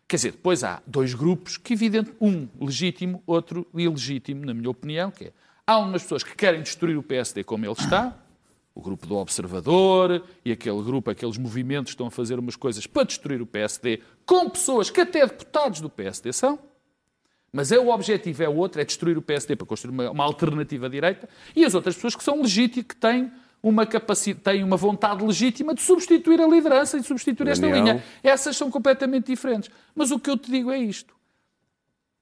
quer 0.08 0.16
dizer, 0.16 0.32
depois 0.32 0.64
há 0.64 0.82
dois 0.86 1.14
grupos 1.14 1.56
que, 1.56 1.74
evidente, 1.74 2.12
um 2.20 2.48
legítimo, 2.60 3.22
outro 3.26 3.66
ilegítimo, 3.74 4.44
na 4.44 4.54
minha 4.54 4.70
opinião, 4.70 5.10
que 5.10 5.26
é, 5.26 5.32
há 5.66 5.78
umas 5.78 6.02
pessoas 6.02 6.22
que 6.22 6.34
querem 6.34 6.62
destruir 6.62 6.96
o 6.96 7.02
PSD 7.02 7.44
como 7.44 7.64
ele 7.64 7.72
está, 7.72 8.16
o 8.74 8.80
grupo 8.80 9.06
do 9.06 9.16
Observador 9.16 10.22
e 10.44 10.52
aquele 10.52 10.82
grupo, 10.82 11.10
aqueles 11.10 11.38
movimentos 11.38 11.92
que 11.92 11.94
estão 11.94 12.08
a 12.08 12.10
fazer 12.10 12.38
umas 12.38 12.56
coisas 12.56 12.86
para 12.86 13.04
destruir 13.04 13.40
o 13.40 13.46
PSD, 13.46 14.02
com 14.26 14.50
pessoas 14.50 14.90
que 14.90 15.00
até 15.00 15.26
deputados 15.26 15.80
do 15.80 15.88
PSD 15.88 16.32
são, 16.32 16.58
mas 17.50 17.72
é 17.72 17.78
o 17.78 17.88
objetivo 17.88 18.42
é 18.42 18.48
o 18.48 18.54
outro, 18.54 18.78
é 18.78 18.84
destruir 18.84 19.16
o 19.16 19.22
PSD 19.22 19.56
para 19.56 19.66
construir 19.66 19.92
uma, 19.92 20.10
uma 20.10 20.24
alternativa 20.24 20.90
direita, 20.90 21.26
e 21.54 21.64
as 21.64 21.74
outras 21.74 21.94
pessoas 21.94 22.14
que 22.14 22.22
são 22.22 22.42
legítimas, 22.42 22.88
que 22.88 22.96
têm 22.96 23.32
uma 23.68 23.84
capacidade, 23.84 24.44
têm 24.44 24.62
uma 24.62 24.76
vontade 24.76 25.24
legítima 25.24 25.74
de 25.74 25.82
substituir 25.82 26.40
a 26.40 26.46
liderança 26.46 26.96
e 26.96 27.00
de 27.00 27.06
substituir 27.06 27.48
esta 27.48 27.66
Daniel. 27.66 27.84
linha. 27.84 28.04
Essas 28.22 28.56
são 28.56 28.70
completamente 28.70 29.26
diferentes. 29.26 29.68
Mas 29.92 30.12
o 30.12 30.20
que 30.20 30.30
eu 30.30 30.36
te 30.36 30.48
digo 30.50 30.70
é 30.70 30.78
isto. 30.78 31.16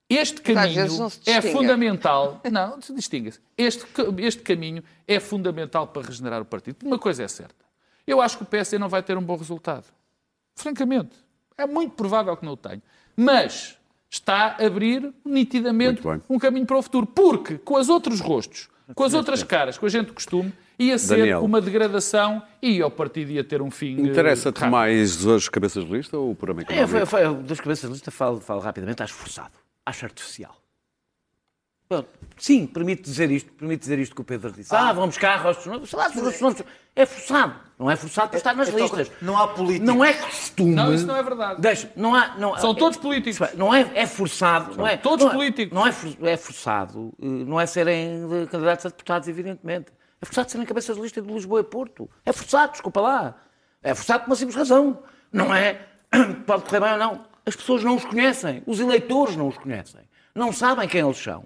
Este 0.09 0.41
caminho 0.41 1.11
é 1.27 1.41
fundamental. 1.43 2.41
Não, 2.51 2.81
se 2.81 2.95
distingue-se. 2.95 3.41
Este, 3.59 3.85
ca- 3.87 4.05
este 4.19 4.41
caminho 4.43 4.83
é 5.07 5.21
fundamental 5.21 5.87
para 5.89 6.07
regenerar 6.07 6.41
o 6.41 6.47
partido. 6.47 6.77
Uma 6.83 6.99
coisa 6.99 7.23
é 7.23 7.29
certa. 7.29 7.63
Eu 8.07 8.23
acho 8.23 8.39
que 8.39 8.43
o 8.43 8.47
PSD 8.47 8.79
não 8.79 8.89
vai 8.89 9.03
ter 9.03 9.17
um 9.19 9.23
bom 9.23 9.37
resultado. 9.37 9.85
Francamente. 10.55 11.13
É 11.59 11.67
muito 11.67 11.93
provável 11.95 12.35
que 12.39 12.45
não 12.45 12.53
o 12.53 12.57
tenha. 12.57 12.83
Mas 13.17 13.77
está 14.11 14.57
a 14.59 14.65
abrir 14.67 15.13
nitidamente 15.25 16.01
um 16.29 16.39
caminho 16.39 16.65
para 16.67 16.79
o 16.79 16.83
futuro. 16.83 17.07
Porque 17.07 17.59
com 17.59 17.75
os 17.79 17.89
outros 17.91 18.21
rostos, 18.21 18.69
com 18.95 19.05
as 19.05 19.13
outras 19.15 19.43
caras, 19.43 19.77
com 19.79 19.87
a 19.87 19.89
gente 19.91 20.07
de 20.09 20.13
costume, 20.13 20.53
ia 20.79 20.99
ser 20.99 21.19
Daniel. 21.19 21.45
uma 21.45 21.61
degradação 21.61 22.43
e 22.63 22.83
o 22.83 22.91
partido 22.91 23.31
ia 23.31 23.45
ter 23.45 23.61
um 23.63 23.71
fim. 23.71 24.01
Interessa-te 24.01 24.59
rápido. 24.59 24.73
mais 24.73 25.27
as 25.27 25.49
cabeças 25.49 25.85
de 25.85 25.91
lista 25.93 26.17
ou 26.19 26.31
o 26.33 26.35
programa 26.35 26.63
É, 26.63 26.65
económico? 26.81 27.07
foi, 27.07 27.25
foi, 27.25 27.43
das 27.43 27.61
cabeças 27.61 27.89
de 27.89 27.95
lista, 27.95 28.11
falo, 28.11 28.41
falo 28.41 28.61
rapidamente, 28.61 29.03
acho 29.03 29.15
forçado, 29.15 29.53
acho 29.87 30.05
artificial. 30.05 30.57
Pronto. 31.87 32.09
Sim, 32.39 32.67
permite 32.67 33.03
dizer 33.03 33.31
isto, 33.31 33.53
permite 33.53 33.81
dizer 33.81 33.99
isto 33.99 34.15
que 34.15 34.21
o 34.21 34.25
Pedro 34.25 34.51
disse. 34.51 34.75
Ah, 34.75 34.93
vamos 34.93 35.11
buscar 35.11 35.37
rostos 35.37 35.67
novos. 35.67 35.91
Sei 35.91 35.99
lá, 35.99 36.09
se 36.09 36.19
rostos 36.19 36.41
novos. 36.41 36.63
É 36.97 37.05
forçado. 37.05 37.55
Não 37.79 37.91
é 37.91 37.97
forçado 37.97 38.29
para 38.31 38.39
estar 38.39 38.55
nas 38.55 38.69
então, 38.69 38.81
listas. 38.81 39.11
não 39.21 39.37
há 39.37 39.49
políticos. 39.49 39.87
Não 39.87 40.03
é 40.05 40.15
costume. 40.15 40.75
Não, 40.75 40.95
isso 40.95 41.07
não 41.07 41.17
é 41.17 41.23
verdade. 41.23 41.61
Deixa, 41.61 41.93
não 41.95 42.15
há, 42.15 42.37
não, 42.39 42.57
São 42.57 42.75
todos 42.75 42.97
políticos. 42.97 43.39
Não 43.57 43.73
é, 43.75 43.91
é 43.95 44.07
forçado. 44.07 44.77
não 44.77 44.87
é, 44.87 44.97
todos 44.97 45.25
não 45.27 45.33
é- 45.33 45.35
políticos. 45.35 45.75
Não 45.75 45.87
é, 45.87 46.33
é 46.33 46.37
forçado. 46.39 47.13
Não 47.19 47.61
é 47.61 47.67
serem 47.67 48.47
candidatos 48.51 48.87
a 48.87 48.89
deputados, 48.89 49.29
evidentemente. 49.29 49.93
É 50.25 50.27
forçado 50.27 50.51
serem 50.51 50.67
cabeças 50.67 50.97
de 50.97 51.03
lista 51.03 51.21
de 51.21 51.31
Lisboa 51.31 51.61
e 51.61 51.65
Porto. 51.65 52.09
É 52.25 52.33
forçado, 52.33 52.73
desculpa 52.73 52.99
lá. 52.99 53.37
É 53.83 53.95
forçado 53.95 54.25
por 54.25 54.31
uma 54.31 54.37
simples 54.37 54.57
razão. 54.57 55.03
Não 55.31 55.55
é. 55.55 55.87
Pode 56.47 56.63
correr 56.65 56.81
bem 56.81 56.93
ou 56.93 56.99
não. 56.99 57.27
As 57.45 57.55
pessoas 57.55 57.85
não 57.85 57.95
os 57.95 58.07
conhecem. 58.07 58.63
Os 58.67 58.81
eleitores 58.81 59.37
não 59.37 59.49
os 59.49 59.59
conhecem. 59.59 60.01
Não 60.35 60.51
sabem 60.51 60.89
quem 60.89 61.03
eles 61.03 61.19
são. 61.19 61.45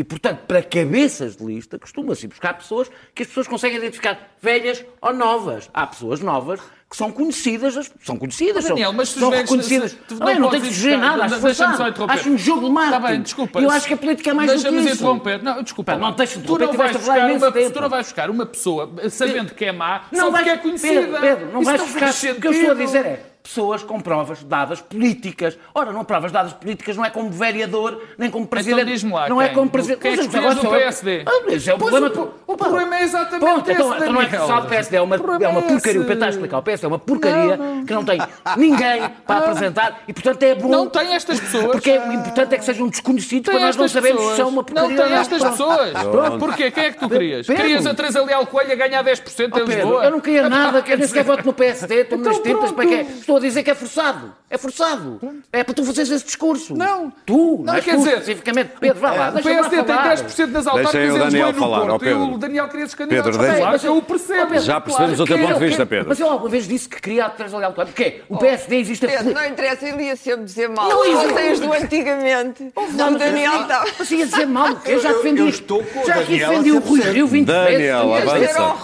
E, 0.00 0.04
portanto, 0.04 0.38
para 0.48 0.62
cabeças 0.62 1.36
de 1.36 1.44
lista, 1.44 1.78
costuma-se 1.78 2.26
buscar 2.26 2.54
pessoas 2.54 2.90
que 3.14 3.20
as 3.22 3.28
pessoas 3.28 3.46
conseguem 3.46 3.76
identificar, 3.76 4.18
velhas 4.40 4.82
ou 5.02 5.12
novas. 5.12 5.68
Há 5.74 5.86
pessoas 5.86 6.20
novas 6.20 6.58
que 6.88 6.96
são 6.96 7.12
conhecidas, 7.12 7.76
as- 7.76 7.92
são 8.02 8.16
conhecidas, 8.16 8.64
Daniel, 8.64 8.88
são, 8.88 8.96
mas 8.96 9.08
se 9.10 9.14
os 9.16 9.20
são 9.20 9.30
velhos- 9.30 9.42
reconhecidas. 9.50 9.90
se- 9.90 9.98
não, 10.14 10.26
não 10.26 10.40
não 10.40 10.48
tenho 10.50 10.62
que 10.62 10.68
sugerir 10.68 10.96
buscar- 10.96 11.10
nada, 11.18 11.24
acho 11.36 11.44
deixa-me 11.44 11.74
interromper. 11.90 12.12
Acho 12.14 12.30
um 12.30 12.38
jogo 12.38 12.66
de 12.66 12.72
marketing. 12.72 12.96
Está 12.96 13.08
bem, 13.12 13.22
desculpa. 13.22 13.60
Eu 13.60 13.70
acho 13.70 13.86
que 13.86 13.92
a 13.92 13.96
política 13.98 14.30
é 14.30 14.32
mais 14.32 14.50
do 14.50 14.56
que 14.56 14.62
Deixa-me 14.62 14.86
isso. 14.86 14.94
interromper. 14.96 15.42
Não, 15.42 15.62
desculpa. 15.62 15.92
Não 15.96 16.00
lá. 16.00 16.10
deixa 16.12 16.38
de 16.40 16.46
tu 16.46 16.48
não 16.48 16.54
interromper, 16.56 16.76
vais 16.78 16.96
buscar 16.96 17.30
uma, 17.30 17.52
tempo. 17.52 17.70
tu 17.70 17.80
não 17.82 17.88
vais 17.90 18.06
buscar 18.06 18.30
uma 18.30 18.46
pessoa 18.46 18.90
sabendo 19.10 19.54
que 19.54 19.64
é 19.66 19.72
má 19.72 20.04
Não 20.10 20.18
só 20.18 20.30
vais, 20.30 20.44
porque 20.46 20.58
é 20.58 20.62
conhecida. 20.62 21.00
Pedro, 21.02 21.20
Pedro, 21.20 21.52
não 21.52 21.60
Isso 21.60 21.70
vais 21.70 21.80
faz 21.82 21.92
buscar. 22.16 22.32
O 22.32 22.40
que 22.40 22.46
eu 22.48 22.52
estou 22.52 22.70
a 22.70 22.74
dizer 22.74 23.04
é 23.06 23.29
pessoas 23.42 23.82
com 23.82 23.98
provas 24.00 24.42
dadas 24.44 24.80
políticas. 24.80 25.56
Ora, 25.74 25.92
não 25.92 26.04
provas 26.04 26.30
dadas 26.30 26.52
políticas 26.52 26.96
não 26.96 27.04
é 27.04 27.10
como 27.10 27.30
vereador, 27.30 28.00
nem 28.18 28.30
como 28.30 28.46
presidente. 28.46 28.92
Então 28.92 29.10
lá, 29.12 29.28
não 29.28 29.40
é 29.40 29.46
quem? 29.46 29.54
como 29.56 29.70
presidente. 29.70 30.00
Quem 30.00 30.12
é 30.12 30.16
que 30.16 30.22
escolhes 30.26 30.62
eu. 30.64 30.70
PSD? 30.70 31.24
Ah, 31.26 31.42
esse 31.52 31.70
é 31.70 31.74
o 31.74 31.78
Pois 31.78 31.90
problema. 31.90 32.22
o- 32.46 32.52
o 32.52 32.56
problema 32.56 32.96
é 32.98 33.02
exatamente 33.02 33.40
Pronto, 33.40 33.70
então, 33.70 33.88
esse, 33.94 34.02
então 34.02 34.12
não 34.12 34.22
é 34.22 34.28
forçado 34.28 34.66
o 34.66 34.68
PSD, 34.68 34.96
é 34.96 35.00
uma, 35.02 35.16
é 35.16 35.18
uma 35.48 35.58
é 35.60 35.62
porcaria. 35.62 36.00
O. 36.00 36.04
Pedro 36.04 36.12
está 36.14 36.26
a 36.26 36.28
explicar. 36.28 36.58
O 36.58 36.62
PSD 36.62 36.86
é 36.86 36.88
uma 36.88 36.98
porcaria 36.98 37.58
que 37.86 37.92
não 37.94 38.04
tem 38.04 38.18
ninguém 38.56 39.08
para 39.26 39.36
apresentar 39.38 40.02
e, 40.06 40.12
portanto, 40.12 40.42
é 40.42 40.54
bom. 40.54 40.68
Não 40.68 40.88
tem 40.88 41.14
estas 41.14 41.40
pessoas. 41.40 41.66
Porque 41.72 41.90
é, 41.90 42.08
o 42.08 42.12
importante 42.12 42.54
é 42.54 42.58
que 42.58 42.64
sejam 42.64 42.88
desconhecidos 42.88 43.50
para 43.52 43.60
nós 43.64 43.76
não 43.76 43.88
sabermos 43.88 44.22
se 44.30 44.36
são 44.36 44.48
uma 44.48 44.62
porcaria 44.62 44.96
Não 44.96 45.04
tem 45.04 45.14
estas 45.16 45.42
pessoas. 45.42 45.92
Pronto. 45.92 46.38
Porquê? 46.38 46.70
Quem 46.70 46.84
é 46.84 46.90
que 46.92 46.98
tu 46.98 47.08
querias? 47.08 47.46
Pedro. 47.46 47.62
Querias 47.62 47.86
a 47.86 47.94
Teresa 47.94 48.24
Leal 48.24 48.46
Coelho 48.46 48.72
a 48.72 48.76
ganhar 48.76 49.02
10% 49.02 49.40
em 49.40 49.62
Oh, 49.62 49.66
Pedro, 49.66 49.74
Lisboa? 49.74 50.04
eu 50.04 50.10
não 50.10 50.20
queria 50.20 50.48
nada, 50.48 50.82
que 50.82 50.92
eu 50.92 50.98
nem 50.98 51.06
sequer 51.06 51.24
voto 51.24 51.44
no 51.44 51.52
PSD, 51.52 52.02
estou 52.02 52.18
nas 52.18 52.36
Então 52.36 52.42
tintas, 52.42 52.72
pronto. 52.72 52.74
para 52.74 52.86
quê? 52.86 53.06
Estou 53.30 53.36
a 53.36 53.40
dizer 53.40 53.62
que 53.62 53.70
é 53.70 53.74
forçado. 53.76 54.34
É 54.50 54.58
forçado. 54.58 55.20
É 55.52 55.62
para 55.62 55.72
tu 55.72 55.84
fazeres 55.84 56.10
esse 56.10 56.24
discurso. 56.24 56.74
Não. 56.74 57.12
Tu, 57.24 57.58
Não, 57.58 57.64
não, 57.66 57.74
é 57.76 57.80
quer 57.80 57.92
tu, 57.92 57.98
dizer, 57.98 58.10
especificamente. 58.18 58.72
Pedro, 58.80 58.98
vá 59.00 59.12
lá, 59.12 59.28
O 59.28 59.32
deixa-me 59.34 59.54
lá 59.54 59.60
PSD 59.70 59.84
tem 59.84 59.94
falar. 59.94 60.16
10% 60.16 60.46
nas 60.50 60.66
autárquicas 60.66 61.14
o 61.14 61.36
e 61.36 61.42
no 61.42 61.54
falar, 61.54 61.78
ó 61.78 61.86
Porto. 61.86 62.02
E 62.02 62.08
Pedro. 62.08 62.34
o 62.34 62.38
Daniel 62.38 62.68
queria 62.68 62.86
se 62.88 62.96
candidatar. 62.96 63.30
Pedro, 63.30 63.46
deixa- 63.46 63.66
mas 63.70 63.84
eu 63.84 64.02
percebo. 64.02 64.42
Oh, 64.42 64.46
Pedro, 64.48 64.64
Já 64.64 64.80
percebemos 64.80 65.20
o 65.20 65.24
teu 65.24 65.36
que 65.36 65.42
ponto 65.42 65.46
de 65.46 65.54
eu 65.54 65.60
vista, 65.60 65.76
quero- 65.76 65.88
Pedro. 65.88 66.08
Mas 66.08 66.18
eu 66.20 66.28
alguma 66.28 66.50
vez 66.50 66.66
disse 66.66 66.88
que 66.88 67.00
queria 67.00 67.26
a 67.26 67.30
Teresa 67.30 67.58
Leal 67.58 67.72
Coelho. 67.72 67.86
Porquê? 67.92 68.22
O 68.28 68.36
PSD 68.38 68.76
existe 68.76 69.06
a... 69.06 69.08
Pedro, 69.08 69.34
não 69.34 69.46
interessa, 69.46 69.88
ele 69.88 70.02
ia 70.02 70.16
sempre 70.16 70.44
dizer 70.46 70.68
mal. 70.68 70.88
Não, 70.88 71.04
isso- 71.04 71.28
Vocês 71.32 71.60
do 71.60 71.72
antigamente. 71.72 72.72
Não, 72.94 73.12
Daniel 73.14 73.62
está. 73.62 73.84
Mas 74.00 74.10
ia 74.10 74.26
dizer 74.26 74.46
mal, 74.46 74.68
eu 74.84 75.00
já 75.00 75.12
defendi 75.12 75.40
eu 75.42 75.48
estou 75.48 75.84
com 75.84 76.00
o 76.00 76.06
Já 76.06 76.14
aqui 76.16 76.38
defendi 76.38 76.70
a 76.70 76.74
o 76.74 76.78
Rui 76.80 77.00
100%. 77.00 77.12
Rio 77.12 77.26
20 77.28 77.46
vezes. 77.46 77.70
Daniel, 77.72 78.14
avança. 78.14 78.74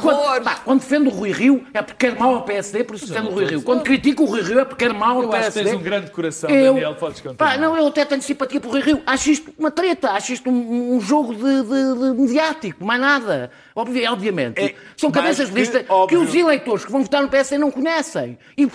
Quando, 0.64 0.78
defendo 0.78 1.06
o 1.09 1.11
Rui 1.11 1.32
Rio 1.32 1.66
é 1.74 1.82
porque 1.82 2.06
quer 2.06 2.16
mal 2.16 2.37
ao 2.37 2.42
PSD, 2.42 2.85
por 2.85 2.94
isso 2.94 3.09
defendo 3.09 3.30
o 3.30 3.35
Rui 3.35 3.46
Rio. 3.46 3.62
Quando 3.62 3.82
critico 3.82 4.22
o 4.22 4.26
Rui 4.26 4.36
Rio 4.42 4.59
é 4.61 4.64
porque 4.64 4.85
quer 4.87 4.94
mal 4.94 5.16
ao 5.16 5.22
Eu 5.25 5.33
acho 5.33 5.46
que 5.49 5.53
PSD. 5.53 5.64
tens 5.70 5.81
um 5.81 5.83
grande 5.83 6.11
coração, 6.11 6.51
Eu- 6.51 6.75
Daniel, 6.75 6.94
podes 6.94 7.20
continuar. 7.20 7.53
Pá, 7.53 7.57
não, 7.59 7.77
eu 7.77 7.87
até 7.87 8.05
tenho 8.05 8.22
simpatia 8.22 8.61
por 8.61 8.70
Rui 8.72 8.81
Rio. 8.81 9.03
Acho 9.07 9.31
isto 9.31 9.53
uma 9.59 9.70
treta, 9.70 10.11
acho 10.12 10.33
isto 10.33 10.49
um, 10.51 10.96
um 10.96 11.01
jogo 11.01 11.35
de, 11.35 11.40
de- 11.40 12.12
de 12.14 12.20
mediático, 12.20 12.85
mais 12.85 13.01
nada. 13.01 13.51
Obvi- 13.76 14.06
obviamente. 14.06 14.58
É, 14.58 14.74
São 14.96 15.10
cabeças 15.10 15.48
de 15.48 15.52
que 15.52 15.60
lista 15.60 15.84
que, 15.84 15.92
óbvio. 15.92 16.22
os 16.22 16.34
eleitores 16.34 16.84
que 16.86 16.90
vão 16.90 17.02
votar 17.02 17.20
no 17.22 17.28
PSD 17.28 17.58
não 17.58 17.70
conhecem. 17.70 18.38
E, 18.56 18.64
o- 18.64 18.70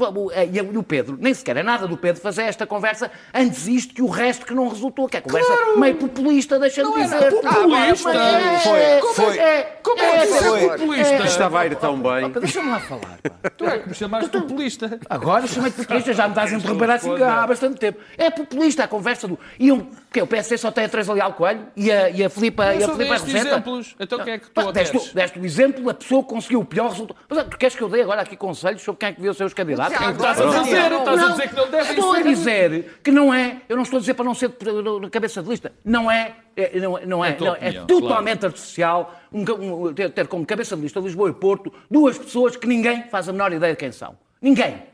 e 0.53 0.77
o 0.77 0.83
Pedro, 0.83 1.17
nem 1.19 1.33
sequer 1.33 1.57
é 1.57 1.63
nada 1.63 1.87
do 1.87 1.97
Pedro 1.97 2.21
fazer 2.21 2.43
esta 2.43 2.67
conversa 2.67 3.09
antes 3.33 3.67
isto 3.67 3.95
que 3.95 4.01
o 4.03 4.07
resto 4.07 4.45
que 4.45 4.53
não 4.53 4.67
resultou, 4.69 5.07
que 5.09 5.17
é 5.17 5.21
conversa 5.21 5.51
meio 5.75 5.95
populista, 5.95 6.59
deixa-me 6.59 6.87
Não 6.89 6.97
é 6.99 7.03
dizer. 7.03 7.15
nada 7.15 7.31
populista. 7.31 8.09
é, 8.13 8.59
Foi, 8.59 8.79
é, 8.79 9.01
foi. 9.01 9.37
é, 9.39 9.61
Como 9.81 9.99
é 10.01 10.19
que 10.27 10.33
foi. 10.33 10.63
é 10.65 10.69
populista? 10.69 11.23
Estava 11.25 11.59
a 11.61 11.65
ir 11.65 11.75
tão 11.77 11.99
bem. 11.99 12.29
Deixa-me 12.29 12.69
lá 12.69 12.79
falar. 12.79 13.17
pá. 13.41 13.49
Tu 13.57 13.65
é 13.65 13.79
que 13.79 13.89
me 13.89 13.95
chamaste 13.95 14.29
populista. 14.29 14.99
Agora 15.09 15.47
chamei-te 15.47 15.77
populista, 15.77 16.13
já 16.13 16.23
me 16.25 16.29
estás 16.31 16.53
a 16.53 16.55
interromper 16.57 16.89
assim 16.91 17.23
há 17.23 17.47
bastante 17.47 17.79
tempo. 17.79 17.99
É 18.17 18.29
populista 18.29 18.83
a 18.83 18.87
conversa 18.87 19.27
do. 19.27 19.39
E 19.59 19.71
um, 20.12 20.13
que 20.13 20.21
o 20.21 20.28
PSD 20.28 20.58
só 20.58 20.69
tem 20.71 20.84
a 20.86 20.89
Teresa 20.89 21.13
Leal 21.13 21.32
Coelho 21.34 21.67
e 21.76 21.89
a, 21.91 22.10
e 22.10 22.24
a 22.24 22.30
Filipa, 22.30 22.74
e 22.74 22.80
Eu 22.80 22.84
a 22.86 22.88
só 22.88 22.95
Filipa 22.95 22.97
dei 22.97 23.13
estes 23.15 23.34
Roseta. 23.34 23.50
exemplos. 23.50 23.95
Então 24.00 24.19
quem 24.24 24.34
é 24.34 24.38
que 24.39 24.50
tu 24.52 24.71
deste, 24.74 25.15
deste 25.15 25.39
o 25.39 25.45
exemplo 25.45 25.86
da 25.86 25.93
pessoa 25.93 26.21
que 26.21 26.30
conseguiu 26.30 26.60
o 26.60 26.65
pior 26.65 26.89
resultado. 26.89 27.17
Mas 27.30 27.39
é, 27.39 27.43
tu 27.45 27.58
queres 27.58 27.76
que 27.76 27.82
eu 27.82 27.88
dê 27.89 28.02
agora 28.02 28.21
aqui 28.21 28.36
conselhos 28.36 28.82
sobre 28.82 29.00
quem 29.00 29.10
é 29.10 29.13
que 29.13 29.21
viu 29.21 29.32
os 29.32 29.38
seus 29.38 29.54
candidatos? 29.54 29.93
Já 29.93 30.00
Quem 30.00 30.08
é 30.10 30.12
que 30.13 30.17
agora, 30.17 30.32
está 30.32 30.43
a 30.43 30.47
Daniel, 30.63 30.63
fazer? 30.65 30.95
estás 30.97 31.24
a 31.24 31.30
dizer 31.32 31.50
que 31.50 31.56
não 31.56 31.69
devem 31.71 31.89
Estou 31.91 32.13
a 32.13 32.21
dizer 32.21 33.00
que 33.04 33.12
não 33.12 33.34
é. 33.34 33.62
Eu 33.69 33.76
não 33.78 33.84
estou 33.84 33.97
a 33.97 34.00
dizer 34.02 34.13
para 34.13 34.26
não 34.26 34.34
ser 34.36 34.50
de- 34.50 35.00
de 35.02 35.10
cabeça 35.10 35.41
de 35.41 35.50
lista. 35.50 35.71
Não 35.86 36.12
é. 36.12 36.36
é- 36.58 36.80
não, 36.80 36.97
é- 36.97 37.06
não 37.06 37.24
é, 37.26 37.30
É 37.30 37.36
a 37.36 37.39
não, 37.39 37.47
é 37.47 37.52
opinião, 37.52 37.88
totalmente 37.88 38.45
artificial 38.45 39.15
um 39.32 39.41
um- 39.88 39.93
ter, 39.93 40.10
ter 40.10 40.28
como 40.28 40.45
cabeça 40.45 40.76
de 40.76 40.82
lista 40.82 41.00
Lisboa 41.00 41.30
e 41.30 41.34
Porto 41.34 41.71
duas 41.89 42.17
pessoas 42.17 42.58
que 42.58 42.67
ninguém 42.67 43.04
faz 43.10 43.30
a 43.30 43.32
menor 43.32 43.54
ideia 43.54 43.71
de 43.74 43.80
quem 43.80 43.91
são. 43.93 44.17
Ninguém. 44.41 44.90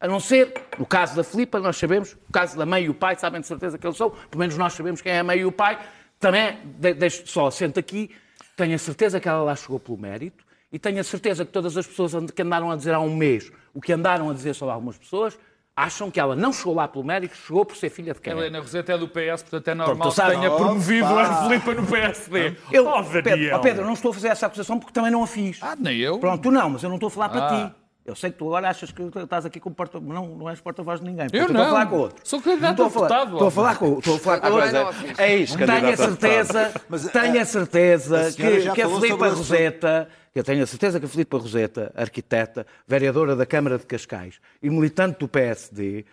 A 0.00 0.08
não 0.08 0.18
ser, 0.18 0.52
no 0.78 0.86
caso 0.86 1.14
da 1.14 1.22
Filipa, 1.22 1.60
nós 1.60 1.76
sabemos, 1.76 2.14
no 2.14 2.32
caso 2.32 2.56
da 2.56 2.64
mãe 2.64 2.84
e 2.84 2.88
o 2.88 2.94
pai, 2.94 3.16
sabem 3.16 3.40
de 3.40 3.46
certeza 3.46 3.76
que 3.76 3.86
eles 3.86 3.96
são, 3.98 4.10
pelo 4.10 4.38
menos 4.38 4.56
nós 4.56 4.72
sabemos 4.72 5.02
quem 5.02 5.12
é 5.12 5.18
a 5.18 5.24
mãe 5.24 5.38
e 5.40 5.44
o 5.44 5.52
pai. 5.52 5.78
Também, 6.18 6.58
de, 6.64 6.94
deixo 6.94 7.26
só 7.26 7.46
assento 7.48 7.78
aqui, 7.78 8.10
tenho 8.56 8.74
a 8.74 8.78
certeza 8.78 9.20
que 9.20 9.28
ela 9.28 9.42
lá 9.42 9.54
chegou 9.54 9.78
pelo 9.78 9.98
mérito 9.98 10.42
e 10.72 10.78
tenho 10.78 11.00
a 11.00 11.04
certeza 11.04 11.44
que 11.44 11.52
todas 11.52 11.76
as 11.76 11.86
pessoas 11.86 12.12
que 12.34 12.42
andaram 12.42 12.70
a 12.70 12.76
dizer 12.76 12.94
há 12.94 13.00
um 13.00 13.14
mês 13.14 13.50
o 13.74 13.80
que 13.80 13.92
andaram 13.92 14.30
a 14.30 14.32
dizer 14.34 14.54
sobre 14.54 14.72
algumas 14.74 14.96
pessoas 14.98 15.38
acham 15.76 16.10
que 16.10 16.20
ela 16.20 16.36
não 16.36 16.52
chegou 16.52 16.74
lá 16.74 16.86
pelo 16.86 17.04
mérito, 17.04 17.34
chegou 17.36 17.64
por 17.64 17.74
ser 17.76 17.88
filha 17.88 18.12
de 18.12 18.20
quem? 18.20 18.32
é. 18.32 18.36
Helena 18.36 18.60
Roseta 18.60 18.92
é 18.92 18.98
do 18.98 19.08
PS, 19.08 19.42
portanto 19.42 19.68
é 19.68 19.74
normal 19.74 20.10
que 20.10 20.16
tenha 20.16 20.50
promovido 20.50 21.06
a 21.06 21.42
Filipa 21.44 21.74
no 21.74 21.86
PSD. 21.86 22.56
Eu, 22.70 22.86
Oh, 22.86 23.02
Pedro, 23.04 23.56
oh, 23.56 23.60
Pedro, 23.60 23.82
eu 23.82 23.86
não 23.86 23.94
estou 23.94 24.10
a 24.10 24.14
fazer 24.14 24.28
essa 24.28 24.46
acusação 24.46 24.78
porque 24.78 24.92
também 24.92 25.10
não 25.10 25.22
a 25.22 25.26
fiz. 25.26 25.58
Ah, 25.62 25.74
nem 25.78 25.96
eu. 25.98 26.18
Pronto, 26.18 26.42
tu 26.42 26.50
não, 26.50 26.68
mas 26.70 26.82
eu 26.82 26.88
não 26.90 26.96
estou 26.96 27.06
a 27.06 27.10
falar 27.10 27.28
para 27.30 27.46
Ah. 27.46 27.68
ti. 27.70 27.74
Eu 28.10 28.16
sei 28.16 28.30
que 28.30 28.38
tu 28.38 28.46
agora 28.46 28.68
achas 28.68 28.90
que 28.90 29.02
estás 29.02 29.46
aqui 29.46 29.58
como 29.60 29.74
porta... 29.74 29.98
Não, 30.00 30.26
não 30.36 30.48
és 30.50 30.60
porta-voz 30.60 31.00
de 31.00 31.06
ninguém. 31.06 31.26
Eu 31.32 31.40
Estou 31.42 31.54
não. 31.54 31.62
a 31.62 31.68
falar 31.68 31.86
com 31.86 31.96
outro. 31.96 32.20
Sou 32.28 32.40
candidato 32.42 32.78
Não 32.78 32.86
estou 32.88 33.04
a 33.04 33.06
deputado, 33.08 33.32
Estou 33.32 33.48
a 33.48 33.50
falar 33.50 33.76
com, 33.76 33.98
estou 33.98 34.14
a 34.14 34.18
falar 34.18 34.40
com 34.40 34.46
Agora 34.46 34.64
outro. 34.66 34.80
não 34.80 34.88
a 34.88 34.92
fiz. 34.92 35.18
É 35.18 35.36
isto, 35.36 35.56
Tenho 35.58 35.70
a 35.86 35.90
a 35.90 35.96
certeza, 35.96 36.72
Mas, 36.88 37.04
tenho 37.10 37.38
a- 37.38 37.42
a 37.42 37.44
certeza 37.44 38.26
a 38.28 38.32
que, 38.32 38.70
que 38.72 38.82
a 38.82 38.88
Filipa 38.88 38.90
sobre 39.08 39.08
o 39.08 39.14
assunto. 39.26 39.36
Roseta, 39.38 40.08
eu 40.34 40.44
tenho 40.44 40.62
a 40.62 40.66
certeza 40.66 41.00
que 41.00 41.06
a 41.06 41.08
Filipa 41.08 41.38
Roseta, 41.38 41.92
arquiteta, 41.96 42.66
vereadora 42.86 43.34
da 43.34 43.46
Câmara 43.46 43.78
de 43.78 43.86
Cascais 43.86 44.40
e 44.62 44.68
militante 44.70 45.18
do 45.18 45.28
PSD, 45.28 46.04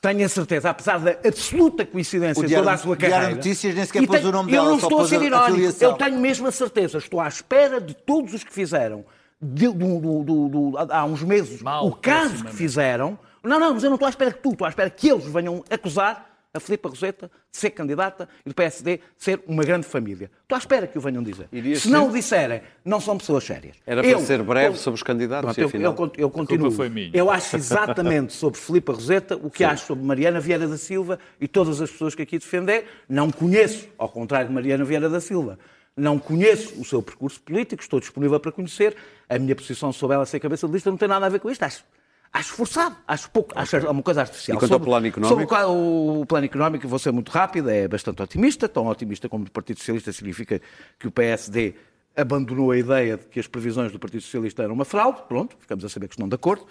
tenho 0.00 0.24
a 0.24 0.28
certeza, 0.28 0.68
apesar 0.68 0.98
da 0.98 1.12
absoluta 1.12 1.86
coincidência 1.86 2.46
de 2.46 2.54
toda 2.54 2.72
a 2.72 2.76
sua 2.76 2.94
Diário 2.94 3.14
carreira. 3.16 3.36
Notícias 3.36 3.74
nem 3.74 3.84
sequer 3.86 4.02
E 4.02 4.06
pôs 4.06 4.18
tenho- 4.20 4.28
o 4.30 4.32
nome 4.32 4.52
Eu 4.52 4.56
dela, 4.62 4.68
não 4.70 4.78
só 4.80 4.86
estou 4.86 5.00
a 5.00 5.08
ser 5.08 5.20
a 5.20 5.24
irónico, 5.24 5.76
eu 5.84 5.92
tenho 5.94 6.18
mesmo 6.20 6.46
a 6.46 6.52
certeza, 6.52 6.98
estou 6.98 7.20
à 7.22 7.28
espera 7.28 7.80
de 7.80 7.94
todos 7.94 8.34
os 8.34 8.44
que 8.44 8.52
fizeram 8.52 9.04
de- 9.44 9.68
do- 9.68 10.00
do- 10.00 10.22
do- 10.24 10.48
do- 10.48 10.78
há 10.92 11.04
uns 11.04 11.22
meses 11.22 11.60
Mal, 11.62 11.86
o 11.86 11.92
caso 11.94 12.44
que 12.44 12.54
fizeram. 12.54 13.18
Não, 13.42 13.60
não, 13.60 13.74
mas 13.74 13.84
eu 13.84 13.90
não 13.90 13.96
estou 13.96 14.06
à 14.06 14.10
espera 14.10 14.32
que 14.32 14.38
tu, 14.40 14.52
estou 14.52 14.64
à 14.66 14.70
espera 14.70 14.88
que 14.88 15.08
eles 15.10 15.24
venham 15.26 15.62
acusar 15.70 16.30
a 16.56 16.60
Filipa 16.60 16.88
Roseta 16.88 17.28
de 17.50 17.58
ser 17.58 17.70
candidata 17.70 18.28
e 18.46 18.48
do 18.48 18.54
PSD 18.54 18.98
de 18.98 19.02
ser 19.18 19.42
uma 19.46 19.64
grande 19.64 19.86
família. 19.86 20.30
Estou 20.42 20.54
à 20.54 20.58
espera 20.60 20.86
que 20.86 20.96
o 20.96 21.00
venham 21.00 21.20
dizer. 21.22 21.48
Iria 21.52 21.74
Se 21.76 21.88
não 21.90 22.08
o 22.08 22.12
disserem, 22.12 22.62
não 22.84 23.00
são 23.00 23.18
pessoas 23.18 23.42
sérias. 23.42 23.76
Era 23.84 24.02
para 24.02 24.10
Eu- 24.12 24.20
ser 24.20 24.40
breve 24.42 24.68
eu- 24.76 24.78
sobre 24.78 24.94
os 24.96 25.02
candidatos 25.02 25.44
Pronto, 25.46 25.58
e 25.58 25.62
eu, 25.62 25.66
afinal... 25.66 25.92
eu, 25.92 25.96
con- 25.96 26.12
eu 26.16 26.30
continuo. 26.30 26.70
foi 26.70 26.88
minha. 26.88 27.10
Eu 27.12 27.28
acho 27.28 27.56
exatamente 27.56 28.32
sobre 28.32 28.58
Filipe 28.60 28.92
Roseta 28.92 29.36
o 29.36 29.50
que 29.50 29.64
acho 29.64 29.84
sobre 29.84 30.04
Mariana 30.04 30.38
Vieira 30.38 30.66
da 30.68 30.78
Silva 30.78 31.18
e 31.40 31.48
todas 31.48 31.80
as 31.82 31.90
pessoas 31.90 32.14
que 32.14 32.22
aqui 32.22 32.38
defender. 32.38 32.86
Não 33.08 33.30
conheço, 33.30 33.88
ao 33.98 34.08
contrário 34.08 34.46
de 34.48 34.54
Mariana 34.54 34.84
Vieira 34.84 35.08
da 35.10 35.20
Silva, 35.20 35.58
não 35.96 36.18
conheço 36.18 36.80
o 36.80 36.84
seu 36.84 37.02
percurso 37.02 37.40
político, 37.40 37.82
estou 37.82 38.00
disponível 38.00 38.38
para 38.40 38.50
conhecer. 38.52 38.96
A 39.28 39.38
minha 39.38 39.54
posição 39.54 39.92
sobre 39.92 40.16
ela 40.16 40.26
ser 40.26 40.40
cabeça 40.40 40.66
de 40.66 40.72
lista 40.72 40.90
não 40.90 40.96
tem 40.98 41.08
nada 41.08 41.26
a 41.26 41.28
ver 41.28 41.40
com 41.40 41.50
isto. 41.50 41.62
Acho, 41.62 41.84
Acho 42.32 42.52
forçado, 42.54 42.96
acho 43.06 43.30
pouco, 43.30 43.52
acho 43.54 43.76
uma 43.88 44.02
coisa 44.02 44.22
artificial. 44.22 44.56
E 44.56 44.58
quanto 44.58 44.74
ao 44.74 44.80
plano 44.80 45.06
económico? 45.06 45.28
Sobre 45.28 45.44
o, 45.44 45.46
qual- 45.46 45.72
o 46.20 46.26
plano 46.26 46.44
económico, 46.44 46.88
vou 46.88 46.98
ser 46.98 47.12
muito 47.12 47.30
rápido, 47.30 47.70
é 47.70 47.86
bastante 47.86 48.20
otimista, 48.22 48.68
tão 48.68 48.88
otimista 48.88 49.28
como 49.28 49.44
o 49.44 49.50
Partido 49.52 49.78
Socialista 49.78 50.12
significa 50.12 50.60
que 50.98 51.06
o 51.06 51.12
PSD 51.12 51.74
abandonou 52.16 52.72
a 52.72 52.76
ideia 52.76 53.16
de 53.16 53.24
que 53.26 53.38
as 53.38 53.46
previsões 53.46 53.92
do 53.92 54.00
Partido 54.00 54.20
Socialista 54.20 54.64
eram 54.64 54.74
uma 54.74 54.84
fraude, 54.84 55.22
pronto, 55.28 55.54
ficamos 55.60 55.84
a 55.84 55.88
saber 55.88 56.08
que 56.08 56.14
estão 56.14 56.28
de 56.28 56.34
acordo. 56.34 56.66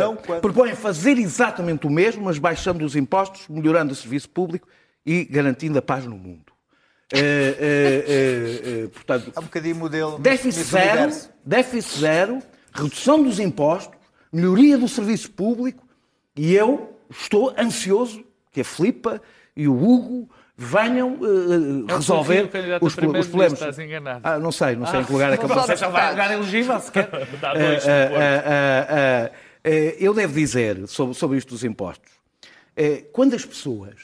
Tão 0.00 0.16
quanto- 0.16 0.40
propõem 0.40 0.74
fazer 0.74 1.16
exatamente 1.16 1.86
o 1.86 1.90
mesmo, 1.90 2.24
mas 2.24 2.36
baixando 2.36 2.84
os 2.84 2.96
impostos, 2.96 3.46
melhorando 3.48 3.92
o 3.92 3.94
serviço 3.94 4.28
público 4.28 4.66
e 5.06 5.24
garantindo 5.26 5.78
a 5.78 5.82
paz 5.82 6.04
no 6.06 6.16
mundo. 6.18 6.52
Eh, 7.12 7.56
eh, 7.60 8.84
eh, 8.84 8.88
portanto, 8.88 9.32
Há 9.34 9.40
um 9.40 9.44
bocadinho 9.44 9.76
modelo. 9.76 10.18
Déficit 10.18 10.64
zero, 10.64 10.98
universo. 11.02 11.30
déficit 11.44 12.00
zero, 12.00 12.42
redução 12.72 13.22
dos 13.22 13.38
impostos, 13.38 13.96
melhoria 14.32 14.76
do 14.76 14.88
serviço 14.88 15.30
público 15.30 15.86
e 16.34 16.52
eu 16.54 16.98
estou 17.08 17.54
ansioso 17.56 18.24
que 18.50 18.60
a 18.62 18.64
Filipa 18.64 19.22
e 19.56 19.68
o 19.68 19.74
Hugo 19.74 20.28
venham 20.56 21.18
É 21.88 21.92
o 21.92 21.96
resolver 21.96 22.50
a 22.52 22.84
os, 22.84 22.92
os 22.92 22.94
problemas. 23.28 23.52
estás 23.52 23.78
enganado. 23.78 24.20
Ah, 24.24 24.38
não 24.40 24.50
sei, 24.50 24.74
não 24.74 24.86
sei 24.86 25.00
em 25.00 25.04
que 25.04 25.12
lugar 25.12 25.32
é 25.32 25.36
que 25.36 25.44
eu 25.44 25.48
só 25.48 25.54
não 25.54 25.62
sei 25.64 25.76
se 25.76 25.84
ele 25.84 25.92
vai 25.92 26.10
lugar 26.10 26.32
elegível 26.32 26.80
sequer. 26.80 27.08
Dá 27.40 27.54
dois 27.54 27.86
eh, 27.86 29.32
eh, 29.62 29.96
eu 30.00 30.12
devo 30.12 30.32
dizer 30.32 30.88
sobre, 30.88 31.14
sobre 31.14 31.38
isto 31.38 31.50
dos 31.50 31.62
impostos. 31.62 32.10
quando 33.12 33.34
as 33.34 33.44
pessoas 33.44 33.94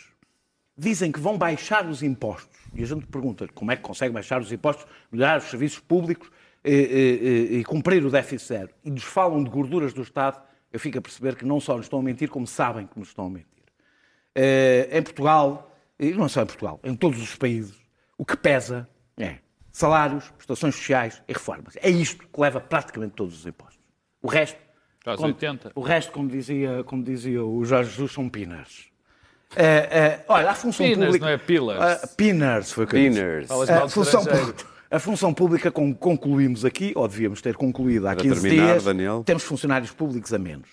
dizem 0.79 1.11
que 1.11 1.19
vão 1.19 1.37
baixar 1.37 1.87
os 1.87 2.03
impostos, 2.03 2.62
e 2.75 2.83
a 2.83 2.87
gente 2.87 3.07
pergunta 3.07 3.47
como 3.55 3.71
é 3.71 3.77
que 3.77 3.83
consegue 3.83 4.13
baixar 4.13 4.41
os 4.41 4.53
impostos, 4.53 4.87
melhorar 5.11 5.39
os 5.39 5.45
serviços 5.45 5.79
públicos 5.79 6.31
eh, 6.65 6.73
eh, 6.73 6.77
eh, 6.77 7.59
e 7.59 7.65
cumprir 7.65 8.05
o 8.05 8.11
déficit 8.11 8.49
zero, 8.49 8.71
e 8.85 8.91
nos 8.91 9.03
falam 9.03 9.43
de 9.43 9.51
gorduras 9.51 9.93
do 9.93 10.03
Estado, 10.03 10.41
eu 10.73 10.81
fico 10.81 10.99
a 10.99 11.03
perceber 11.03 11.37
que 11.37 11.45
não 11.45 11.61
só 11.61 11.77
nos 11.77 11.87
estão 11.87 11.99
a 11.99 12.03
mentir, 12.03 12.31
como 12.31 12.47
sabem 12.47 12.87
que 12.87 12.99
nos 12.99 13.09
estão 13.09 13.27
a 13.27 13.31
mentir. 13.31 13.49
Em 14.91 15.03
Portugal, 15.03 15.77
e 15.99 16.13
não 16.13 16.29
só 16.29 16.43
em 16.43 16.47
Portugal, 16.47 16.81
em 16.83 16.95
todos 16.95 17.21
os 17.21 17.37
países, 17.37 17.77
o 18.17 18.25
que 18.25 18.37
pesa 18.37 18.89
é 19.19 19.39
salários, 19.71 20.31
prestações 20.31 20.75
sociais 20.75 21.23
e 21.27 21.33
reformas. 21.33 21.77
É 21.83 21.91
isto 21.91 22.27
que 22.27 22.41
leva 22.41 22.61
praticamente 22.61 23.15
todos 23.15 23.39
os 23.39 23.47
impostos. 23.47 23.81
O 24.23 24.29
resto, 24.29 24.59
Quase 25.03 25.17
como, 25.19 25.33
80. 25.33 25.73
o 25.75 25.81
resto, 25.81 26.13
como 26.13 26.29
dizia, 26.29 26.85
como 26.85 27.03
dizia 27.03 27.45
o 27.45 27.65
Jorge 27.65 27.91
Jesus, 27.91 28.13
são 28.13 28.29
pinners. 28.29 28.92
Eh, 29.57 29.89
eh, 29.91 30.21
olha, 30.29 30.51
a 30.51 30.55
função 30.55 30.87
Pinners, 30.87 31.07
pública... 31.07 31.27
não 31.27 31.33
é 31.33 31.37
pillars. 31.39 31.81
Ah, 32.03 32.07
pinners, 32.17 32.73
foi 32.73 32.85
o 32.85 32.87
que 32.87 32.97
eu 32.97 33.01
disse. 33.01 33.21
Pinners. 33.21 33.51
A 33.51 33.87
de 33.87 33.93
função, 33.93 34.23
a 34.91 34.99
função 34.99 35.35
pública 35.35 35.71
com- 35.71 35.95
concluímos 35.95 36.65
aqui, 36.65 36.93
ou 36.95 37.07
devíamos 37.07 37.41
ter 37.43 37.55
concluído 37.57 38.07
há 38.07 38.15
Para 38.15 38.23
15 38.23 38.41
terminar, 38.41 38.67
dias, 38.73 38.85
Daniel. 38.85 39.23
temos 39.25 39.43
funcionários 39.43 39.91
públicos 39.91 40.33
a 40.33 40.39
menos. 40.39 40.69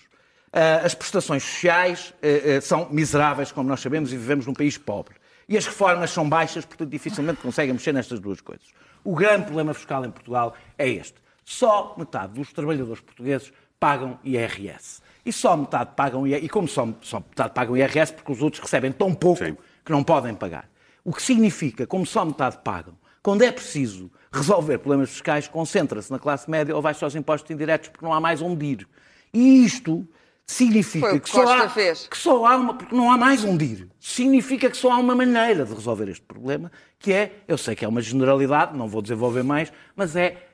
Ah, 0.52 0.80
As 0.84 0.94
prestações 0.94 1.42
sociais 1.42 2.14
eh, 2.22 2.60
são 2.62 2.88
miseráveis, 2.90 3.52
como 3.52 3.68
nós 3.68 3.80
sabemos, 3.80 4.12
e 4.12 4.16
vivemos 4.16 4.46
num 4.46 4.54
país 4.54 4.76
pobre. 4.78 5.14
E 5.48 5.56
as 5.56 5.66
reformas 5.66 6.10
são 6.10 6.28
baixas, 6.28 6.64
portanto 6.64 6.88
dificilmente 6.90 7.40
conseguem 7.40 7.72
mexer 7.72 7.92
nestas 7.92 8.20
duas 8.20 8.40
coisas. 8.40 8.66
O 9.02 9.14
grande 9.14 9.44
problema 9.46 9.74
fiscal 9.74 10.04
em 10.04 10.10
Portugal 10.10 10.54
é 10.78 10.88
este. 10.88 11.14
Só 11.44 11.94
metade 11.98 12.34
dos 12.34 12.52
trabalhadores 12.52 13.00
portugueses 13.00 13.52
pagam 13.80 14.18
IRS. 14.22 15.00
E 15.24 15.32
só 15.32 15.56
metade 15.56 15.92
pagam 15.96 16.26
IRS. 16.26 16.44
E 16.44 16.48
como 16.48 16.68
só, 16.68 16.86
só 17.00 17.18
metade 17.18 17.52
pagam 17.54 17.76
IRS, 17.76 18.12
porque 18.12 18.30
os 18.30 18.42
outros 18.42 18.62
recebem 18.62 18.92
tão 18.92 19.14
pouco 19.14 19.44
Sim. 19.44 19.56
que 19.84 19.90
não 19.90 20.04
podem 20.04 20.34
pagar. 20.34 20.68
O 21.02 21.12
que 21.12 21.22
significa, 21.22 21.86
como 21.86 22.04
só 22.04 22.24
metade 22.24 22.58
pagam, 22.62 22.94
quando 23.22 23.42
é 23.42 23.50
preciso 23.50 24.10
resolver 24.30 24.78
problemas 24.78 25.10
fiscais, 25.10 25.48
concentra-se 25.48 26.10
na 26.10 26.18
classe 26.18 26.48
média 26.48 26.76
ou 26.76 26.80
vai-se 26.80 27.02
aos 27.02 27.14
impostos 27.14 27.50
indiretos 27.50 27.88
porque 27.88 28.04
não 28.04 28.12
há 28.12 28.20
mais 28.20 28.40
onde 28.40 28.64
ir. 28.64 28.88
E 29.32 29.64
isto 29.64 30.06
significa 30.46 31.12
que, 31.12 31.20
que 31.20 31.30
só 31.30 31.42
há, 31.42 31.68
fez. 31.68 32.06
que 32.08 32.18
só 32.18 32.44
há 32.44 32.56
uma, 32.56 32.74
porque 32.74 32.94
não 32.94 33.10
há 33.10 33.16
mais 33.16 33.44
onde 33.44 33.64
ir. 33.64 33.88
Significa 33.98 34.70
que 34.70 34.76
só 34.76 34.92
há 34.92 34.98
uma 34.98 35.14
maneira 35.14 35.64
de 35.64 35.72
resolver 35.72 36.08
este 36.08 36.24
problema, 36.24 36.70
que 36.98 37.12
é, 37.12 37.42
eu 37.46 37.56
sei 37.56 37.74
que 37.74 37.84
é 37.84 37.88
uma 37.88 38.00
generalidade, 38.00 38.76
não 38.76 38.88
vou 38.88 39.00
desenvolver 39.00 39.42
mais, 39.42 39.72
mas 39.94 40.16
é 40.16 40.49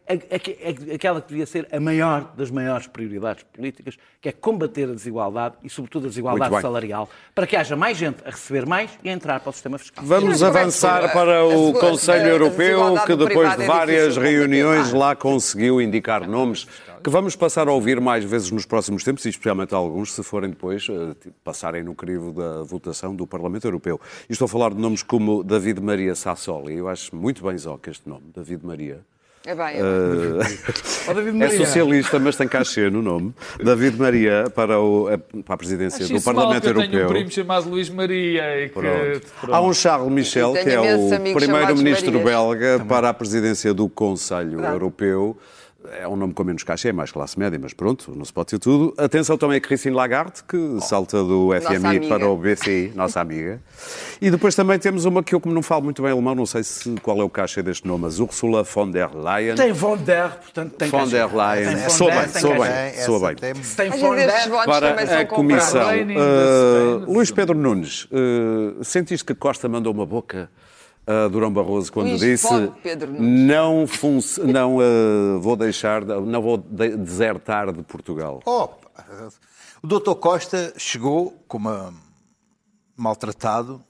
aquela 0.93 1.21
que 1.21 1.29
devia 1.29 1.47
ser 1.47 1.67
a 1.73 1.81
maior 1.81 2.33
das 2.37 2.51
maiores 2.51 2.87
prioridades 2.87 3.45
políticas, 3.45 3.97
que 4.21 4.29
é 4.29 4.33
combater 4.33 4.89
a 4.89 4.93
desigualdade 4.93 5.57
e, 5.63 5.69
sobretudo, 5.71 6.07
a 6.07 6.09
desigualdade 6.09 6.61
salarial, 6.61 7.09
para 7.35 7.47
que 7.47 7.57
haja 7.57 7.77
mais 7.77 7.97
gente 7.99 8.19
a 8.25 8.31
receber 8.31 8.67
mais 8.67 8.91
e 9.03 9.09
a 9.09 9.13
entrar 9.13 9.41
para 9.41 9.51
o 9.51 9.53
sistema 9.53 9.79
fiscal. 9.79 10.05
Vamos 10.05 10.43
é 10.43 10.51
que 10.51 10.57
avançar 10.59 11.13
para 11.13 11.45
o 11.45 11.77
a- 11.77 11.81
Conselho 11.81 12.29
Europeu, 12.29 12.95
que 13.05 13.17
depois 13.17 13.57
de 13.57 13.63
é 13.63 13.67
várias 13.67 14.17
reuniões 14.17 14.93
lá 14.93 15.15
conseguiu 15.17 15.81
indicar 15.81 16.27
nomes 16.29 16.67
que 17.03 17.11
vamos 17.11 17.37
passar 17.37 17.69
a 17.69 17.73
ouvir 17.73 18.01
mais 18.01 18.25
vezes 18.25 18.51
nos 18.51 18.67
próximos 18.67 19.05
tempos, 19.05 19.25
e 19.27 19.29
especialmente 19.29 19.73
alguns, 19.75 20.13
se 20.13 20.23
forem 20.25 20.51
depois 20.51 20.89
eh, 20.91 21.15
passarem 21.45 21.85
no 21.85 21.95
crivo 21.95 22.33
da 22.33 22.63
votação 22.65 23.15
do 23.15 23.27
Parlamento 23.29 23.65
Europeu. 23.65 24.01
E 24.29 24.33
estou 24.33 24.47
a 24.47 24.49
falar 24.49 24.71
de 24.75 24.81
nomes 24.81 25.05
como 25.05 25.45
David 25.45 25.81
Maria 25.81 26.17
Sassoli. 26.17 26.75
Eu 26.75 26.89
acho 26.89 27.15
muito 27.15 27.45
bem 27.45 27.57
zoca 27.57 27.91
este 27.93 28.09
nome, 28.09 28.25
David 28.35 28.67
Maria. 28.67 29.01
É 29.47 29.55
bem, 29.55 29.67
é 29.77 29.83
bem. 29.83 30.59
Ó, 31.09 31.13
David 31.15 31.41
É 31.45 31.51
socialista, 31.51 32.19
mas 32.19 32.35
tem 32.37 32.49
cachê 32.49 32.91
no 32.91 33.01
nome. 33.01 33.33
David 33.63 33.97
Maria 33.97 34.45
para, 34.53 34.81
o- 34.81 35.07
a- 35.07 35.19
para 35.43 35.55
a 35.55 35.57
presidência 35.57 36.05
Acho 36.05 36.15
do 36.15 36.21
Parlamento 36.21 36.63
que 36.63 36.69
eu 36.69 36.75
tenho 36.75 36.89
um 36.91 36.95
Europeu. 36.95 37.09
primo 37.09 37.31
chamado 37.31 37.69
Luís 37.71 37.89
Maria 37.89 38.65
e 38.65 38.69
que... 38.69 38.75
Pronto. 38.75 39.21
pronto. 39.41 39.55
Há 39.55 39.61
um 39.61 39.73
Charles 39.73 40.11
Michel, 40.13 40.53
que 40.53 40.69
é 40.69 40.81
o 40.97 41.33
primeiro-ministro 41.35 42.19
belga 42.25 42.85
para 42.89 43.09
a 43.11 43.15
presidência 43.15 43.73
do 43.73 43.89
Conselho 43.89 44.61
Europeu. 44.65 45.37
É 46.01 46.07
um 46.09 46.17
nome 46.17 46.33
com 46.35 46.43
menos 46.45 46.63
caixa, 46.63 46.89
é 46.89 46.93
mais 46.93 47.11
classe 47.11 47.39
média, 47.39 47.59
mas 47.61 47.73
pronto, 47.73 48.13
não 48.17 48.25
se 48.25 48.33
pode 48.33 48.49
ter 48.49 48.59
tudo. 48.59 48.95
Atenção 48.99 49.37
também 49.39 49.59
a 49.59 49.61
Christine 49.61 49.95
Lagarde, 49.95 50.43
que 50.49 50.79
salta 50.81 51.23
do 51.23 51.51
FMI 51.61 52.09
para 52.09 52.29
o 52.29 52.37
BCI, 52.37 52.93
nossa 52.95 53.21
amiga. 53.21 53.61
E 54.21 54.31
depois 54.31 54.55
também 54.55 54.79
temos 54.79 55.05
uma 55.05 55.23
que 55.23 55.35
eu, 55.35 55.41
como 55.41 55.55
não 55.55 55.63
falo 55.63 55.83
muito 55.85 56.03
bem 56.03 56.11
alemão, 56.13 56.35
não 56.35 56.47
sei 56.47 56.63
se, 56.63 56.95
qual 57.03 57.21
é 57.21 57.25
o 57.25 57.31
caixa 57.31 57.63
deste 57.63 57.87
nome, 57.87 58.03
mas 58.05 58.19
Ursula 58.19 58.63
von 58.63 58.91
der 58.91 59.11
Leyen. 59.15 59.55
Tem 59.55 59.73
von 59.73 59.97
der, 59.97 60.31
portanto 60.39 60.73
tem 60.75 60.89
von 60.89 60.99
caixa. 60.99 61.11
der 61.17 61.35
Leyen. 61.35 61.67
Tem 61.75 61.77
von 61.85 61.91
Sou 61.91 62.07
der, 62.09 62.23
bem, 62.29 62.41
sou 62.41 62.51
bem. 62.51 62.63
Essa 62.63 63.19
bem. 63.21 63.35
tem- 63.37 63.63
Se 63.63 63.77
tem 63.77 63.91
von 63.91 64.15
der, 64.15 64.49
Para 64.67 65.21
a 65.21 65.27
Comissão. 65.27 65.87
Uh, 65.91 67.13
Luís 67.13 67.31
Pedro 67.31 67.57
Nunes, 67.57 68.05
uh, 68.07 68.83
sentiste 68.83 69.25
que 69.25 69.35
Costa 69.35 69.69
mandou 69.69 69.93
uma 69.93 70.07
boca 70.07 70.51
a 71.07 71.29
Durão 71.29 71.53
Barroso 71.53 71.93
quando 71.93 72.09
Luís 72.09 72.21
disse 72.21 72.53
Nunes. 72.53 72.71
não, 73.21 73.87
func- 73.87 74.39
não 74.39 74.77
uh, 74.79 75.41
vou 75.41 75.55
deixar, 75.57 76.05
de- 76.05 76.21
não 76.21 76.43
vou 76.43 76.57
de- 76.59 76.97
desertar 76.97 77.73
de 77.73 77.83
Portugal. 77.83 78.41
Opa, 78.45 78.89
o 79.83 79.87
doutor 79.87 80.17
Costa 80.17 80.73
chegou 80.77 81.33
como 81.47 81.71
maltratado 82.97 83.83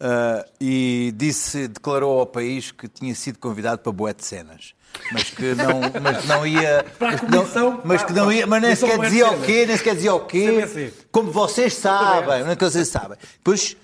ah, 0.00 0.44
e 0.60 1.12
disse, 1.16 1.68
declarou 1.68 2.20
ao 2.20 2.26
país 2.26 2.70
que 2.72 2.88
tinha 2.88 3.14
sido 3.14 3.38
convidado 3.38 3.78
para 3.80 3.92
boé 3.92 4.12
de 4.12 4.24
cenas. 4.24 4.74
Mas 5.10 5.30
que 5.30 5.54
não, 5.54 5.80
mas 6.02 6.26
não 6.26 6.46
ia. 6.46 6.84
Para 6.98 7.08
a 7.08 7.10
mas 7.12 7.20
que 7.20 7.30
não- 7.30 7.38
comissão, 7.40 7.80
mas 7.82 8.02
que 8.02 8.12
não 8.12 8.30
ia. 8.32 8.46
Mas 8.46 8.60
nem 8.62 8.76
comissão 8.76 8.88
sequer 8.90 9.04
dizia 9.08 9.30
o 9.30 9.40
quê, 9.40 9.66
nem 9.66 9.76
sequer 9.78 9.94
dizia 9.94 10.14
o 10.14 10.20
quê. 10.26 10.46
CBC. 10.66 10.92
Como 11.10 11.30
vocês 11.32 11.74
sabem, 11.74 12.42
não 12.44 12.50
é 12.50 12.56
que 12.56 12.64
vocês 12.64 12.88
sabem. 12.88 13.16
Depois 13.38 13.74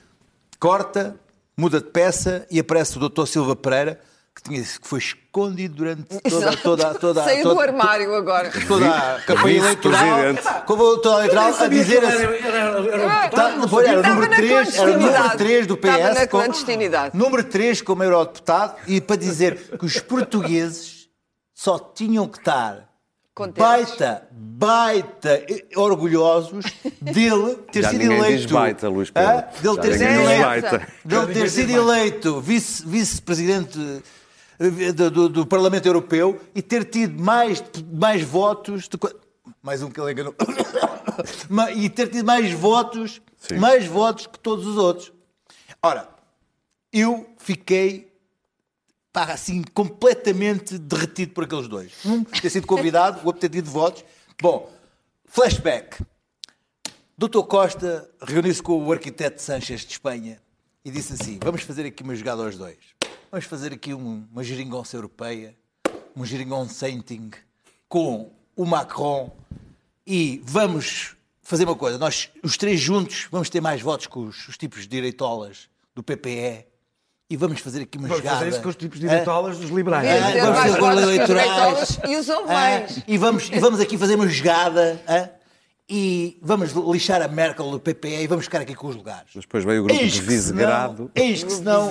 corta, 0.61 1.19
muda 1.59 1.81
de 1.81 1.91
peça 1.91 2.47
e 2.49 2.61
aparece 2.61 2.97
o 2.97 3.01
doutor 3.01 3.27
Silva 3.27 3.57
Pereira, 3.57 4.01
que, 4.33 4.43
tinha, 4.45 4.63
que 4.63 4.87
foi 4.87 5.01
escondido 5.01 5.75
durante 5.75 6.05
toda, 6.21 6.57
toda, 6.59 6.95
toda, 6.95 7.25
Saiu 7.25 7.43
toda, 7.43 7.55
do 7.57 7.61
armário 7.61 8.15
agora. 8.15 8.53
toda 8.69 8.89
a 8.89 9.21
campanha 9.23 9.59
eleitoral, 9.59 10.09
como 10.65 10.99
toda 10.99 11.17
a 11.17 11.19
eleitoral, 11.27 11.55
a 11.61 11.67
dizer 11.67 12.05
assim. 12.05 12.23
Era, 12.23 13.29
Tá, 13.31 13.51
era 13.51 13.61
o 13.61 13.65
Estava 13.65 14.09
número 14.09 14.31
na 14.31 14.37
3, 14.37 14.79
era 14.79 14.91
o 14.91 14.93
número 14.93 15.13
clandestinidade. 15.13 15.39
3 15.39 15.67
do 15.67 15.77
PS. 15.77 15.89
Estava 15.91 16.15
na 16.15 16.27
clandestinidade. 16.29 17.19
número 17.19 17.45
3 17.45 17.83
como 17.83 18.05
eurodeputado 18.05 18.75
e 18.87 19.01
para 19.01 19.17
dizer 19.17 19.77
que 19.77 19.85
os 19.85 19.99
portugueses 19.99 21.09
só 21.53 21.77
tinham 21.77 22.29
que 22.29 22.39
estar 22.39 22.88
Contentes. 23.39 23.63
baita, 23.63 24.29
baita 24.33 25.47
orgulhosos 25.77 26.65
dele 27.01 27.55
ter 27.73 27.83
Já 27.83 27.91
sido 27.91 28.03
eleito. 28.03 28.37
diz 28.43 28.47
baita, 28.47 28.89
Luís 28.89 29.11
Pedro. 29.11 29.31
Hã? 29.31 29.45
Dele 29.63 29.75
Já 29.77 29.81
ter 29.83 29.93
sido 29.99 30.11
eleito. 30.11 30.43
baita. 30.43 30.89
Dele 31.05 31.35
ter 31.35 31.51
sido 31.51 31.71
eleito 31.73 32.41
vice- 32.41 32.85
vice-presidente 32.85 33.79
eh, 34.59 34.93
do, 34.93 35.11
do- 35.11 35.29
do 35.29 35.47
Parlamento 35.47 35.87
Europeu 35.87 36.41
e 36.55 36.61
ter 36.61 36.85
tido 36.85 37.23
mais, 37.23 37.63
mais 37.93 38.23
votos. 38.23 38.89
de 38.89 38.99
mais 39.63 39.83
um 39.83 39.91
que 39.91 40.01
ele 40.01 40.13
enganou. 40.13 40.35
E 41.75 41.89
ter 41.89 42.09
tido 42.09 42.25
mais 42.25 42.53
votos, 42.53 43.21
Sim. 43.39 43.57
mais 43.57 43.87
votos 43.87 44.27
que 44.27 44.39
todos 44.39 44.67
os 44.67 44.77
outros. 44.77 45.13
Ora, 45.83 46.09
eu 46.93 47.27
fiquei 47.39 48.08
pá, 49.27 49.33
assim, 49.33 49.63
completamente 49.75 50.79
derretido 50.79 51.33
por 51.33 51.43
aqueles 51.45 51.67
dois. 51.67 51.93
Um 52.05 52.23
ter 52.23 52.51
sido 52.51 52.67
convidado, 52.69 53.21
o 53.23 53.27
outro 53.27 53.41
ter 53.41 53.49
tido 53.49 53.69
votos. 53.69 54.05
Bom, 54.41 54.73
flashback. 55.25 56.01
Doutor 57.17 57.43
Costa 57.45 58.09
reuniu-se 58.23 58.63
com 58.63 58.81
o 58.85 58.93
arquiteto 58.93 59.43
Sanchez 59.43 59.81
de 59.81 59.93
Espanha 59.93 60.41
e 60.85 60.91
disse 60.91 61.15
assim: 61.15 61.39
vamos 61.43 61.63
fazer 61.63 61.85
aqui 61.85 62.05
uma 62.05 62.15
jogada 62.15 62.45
aos 62.45 62.57
dois. 62.57 62.77
Vamos 63.31 63.45
fazer 63.47 63.73
aqui 63.73 63.93
um- 63.93 64.25
uma 64.31 64.45
geringonça 64.45 64.97
europeia, 64.97 65.57
um 66.15 66.25
geringon 66.25 66.69
sainting 66.69 67.31
com 67.89 68.31
o 68.55 68.65
Macron 68.65 69.35
e 70.07 70.41
vamos 70.45 71.17
fazer 71.43 71.65
uma 71.65 71.75
coisa. 71.75 71.99
Nós, 71.99 72.31
os 72.41 72.57
três 72.57 72.79
juntos, 72.79 73.27
vamos 73.33 73.51
ter 73.51 73.61
mais 73.61 73.83
votos 73.83 74.07
que 74.07 74.17
os, 74.19 74.47
os 74.47 74.57
tipos 74.57 74.83
de 74.83 74.89
direitolas 74.89 75.69
do 75.93 76.05
PPE 76.05 76.67
e 77.31 77.37
vamos 77.37 77.61
fazer 77.61 77.83
aqui 77.83 77.99
uma 77.99 78.09
Vamos 78.09 78.23
jogada. 78.23 78.39
fazer 78.39 78.51
isso 78.51 78.63
com 78.63 78.69
os 78.71 78.77
tipos 78.77 78.99
de 78.99 79.07
Hã? 79.07 79.11
direitolas 79.11 79.59
dos 79.59 79.71
liberais. 79.71 80.09
Ah, 80.09 80.53
vamos 80.53 80.63
que 80.77 80.81
os 80.83 81.03
eleitorais. 81.03 82.01
e 82.09 82.17
os 82.17 82.31
alemães. 82.31 82.99
Ah, 82.99 83.03
e, 83.07 83.19
vamos, 83.19 83.51
e 83.53 83.59
vamos 83.59 83.81
aqui 83.81 83.99
fazer 83.99 84.15
uma 84.15 84.27
jogada 84.29 85.01
hã? 85.09 85.29
e 85.89 86.39
vamos 86.43 86.73
lixar 86.73 87.21
a 87.23 87.29
Merkel 87.29 87.71
do 87.71 87.81
PPE 87.81 88.23
e 88.23 88.27
vamos 88.27 88.45
ficar 88.47 88.61
aqui 88.61 88.75
com 88.75 88.89
os 88.89 88.97
lugares. 88.97 89.31
Mas 89.35 89.45
depois 89.45 89.65
veio 89.65 89.83
o 89.83 89.85
grupo 89.85 90.01
Eis 90.01 90.13
de 90.13 90.21
Visegrado. 90.23 91.11
Eis 91.15 91.43
que 91.45 91.53
senão 91.53 91.91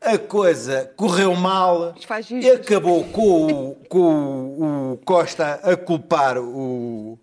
a 0.00 0.18
coisa 0.18 0.92
correu 0.96 1.34
mal 1.34 1.94
e 2.30 2.50
acabou 2.50 3.04
com, 3.06 3.46
o, 3.46 3.74
com 3.88 3.98
o- 3.98 4.92
o 4.92 4.96
Costa 4.98 5.60
a 5.64 5.76
culpar 5.76 6.38
o, 6.38 7.18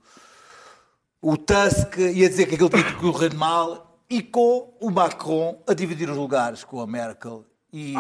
o 1.22 1.38
Tusk 1.38 1.98
e 1.98 2.26
a 2.26 2.30
dizer 2.30 2.46
que 2.48 2.56
aquilo 2.56 2.70
tinha 2.70 2.84
que 2.84 2.96
correr 2.96 3.34
mal 3.34 4.00
e 4.10 4.22
com 4.22 4.74
o 4.82 4.90
Macron 4.92 5.62
a 5.68 5.74
dividir 5.74 6.10
os 6.10 6.18
lugares 6.18 6.64
com 6.64 6.82
a 6.82 6.88
Merkel. 6.88 7.46
E 7.74 7.96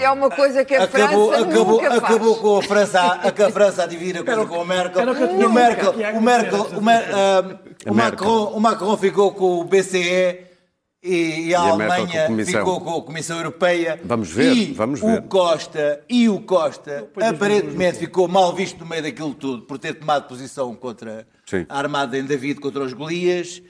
É 0.00 0.10
uma 0.10 0.28
coisa 0.28 0.64
que 0.64 0.74
a 0.74 0.82
acabou, 0.82 1.28
França 1.28 1.44
acabou, 1.48 1.66
nunca 1.74 1.90
faz. 1.90 2.02
acabou 2.02 2.36
com 2.38 2.58
a 2.58 2.62
França 2.62 3.00
a, 3.00 3.12
a, 3.28 3.46
a 3.46 3.50
França 3.52 3.82
a 3.84 3.86
dividir 3.86 4.18
a 4.18 4.24
coisa 4.24 4.44
com 4.46 4.60
a 4.60 4.64
Merkel. 4.64 5.02
o 5.08 5.46
o 5.46 5.52
Merkel, 5.52 5.92
o 5.92 6.20
Merkel, 6.20 6.62
o, 6.76 6.82
Mer- 6.82 7.08
ah, 7.14 7.58
o 7.86 7.90
A 7.90 7.94
Macron, 7.94 8.44
o 8.46 8.60
Macron 8.60 8.96
ficou 8.96 9.30
com 9.32 9.60
o 9.60 9.64
BCE 9.64 10.40
e, 11.04 11.48
e 11.50 11.54
a, 11.54 11.60
a 11.60 11.76
Merkel 11.76 12.06
com 12.08 12.12
a 12.18 12.20
Alemanha 12.24 12.44
ficou 12.46 12.80
com 12.80 12.96
a 12.96 13.02
Comissão 13.02 13.36
Europeia. 13.36 14.00
Vamos 14.02 14.28
ver, 14.28 14.52
e 14.56 14.72
vamos 14.72 15.00
o 15.00 15.06
ver. 15.06 15.22
Costa 15.28 16.00
e 16.08 16.28
o 16.28 16.40
Costa 16.40 17.08
aparentemente 17.22 17.98
ficou 17.98 18.26
mal 18.26 18.52
visto 18.54 18.80
no 18.80 18.86
meio 18.86 19.04
daquilo 19.04 19.34
tudo 19.34 19.62
por 19.62 19.78
ter 19.78 19.94
tomado 19.94 20.26
posição 20.26 20.74
contra 20.74 21.24
Sim. 21.48 21.64
a 21.68 21.78
armada 21.78 22.18
em 22.18 22.24
David 22.24 22.58
contra 22.60 22.82
os 22.82 22.92
Golias. 22.92 23.62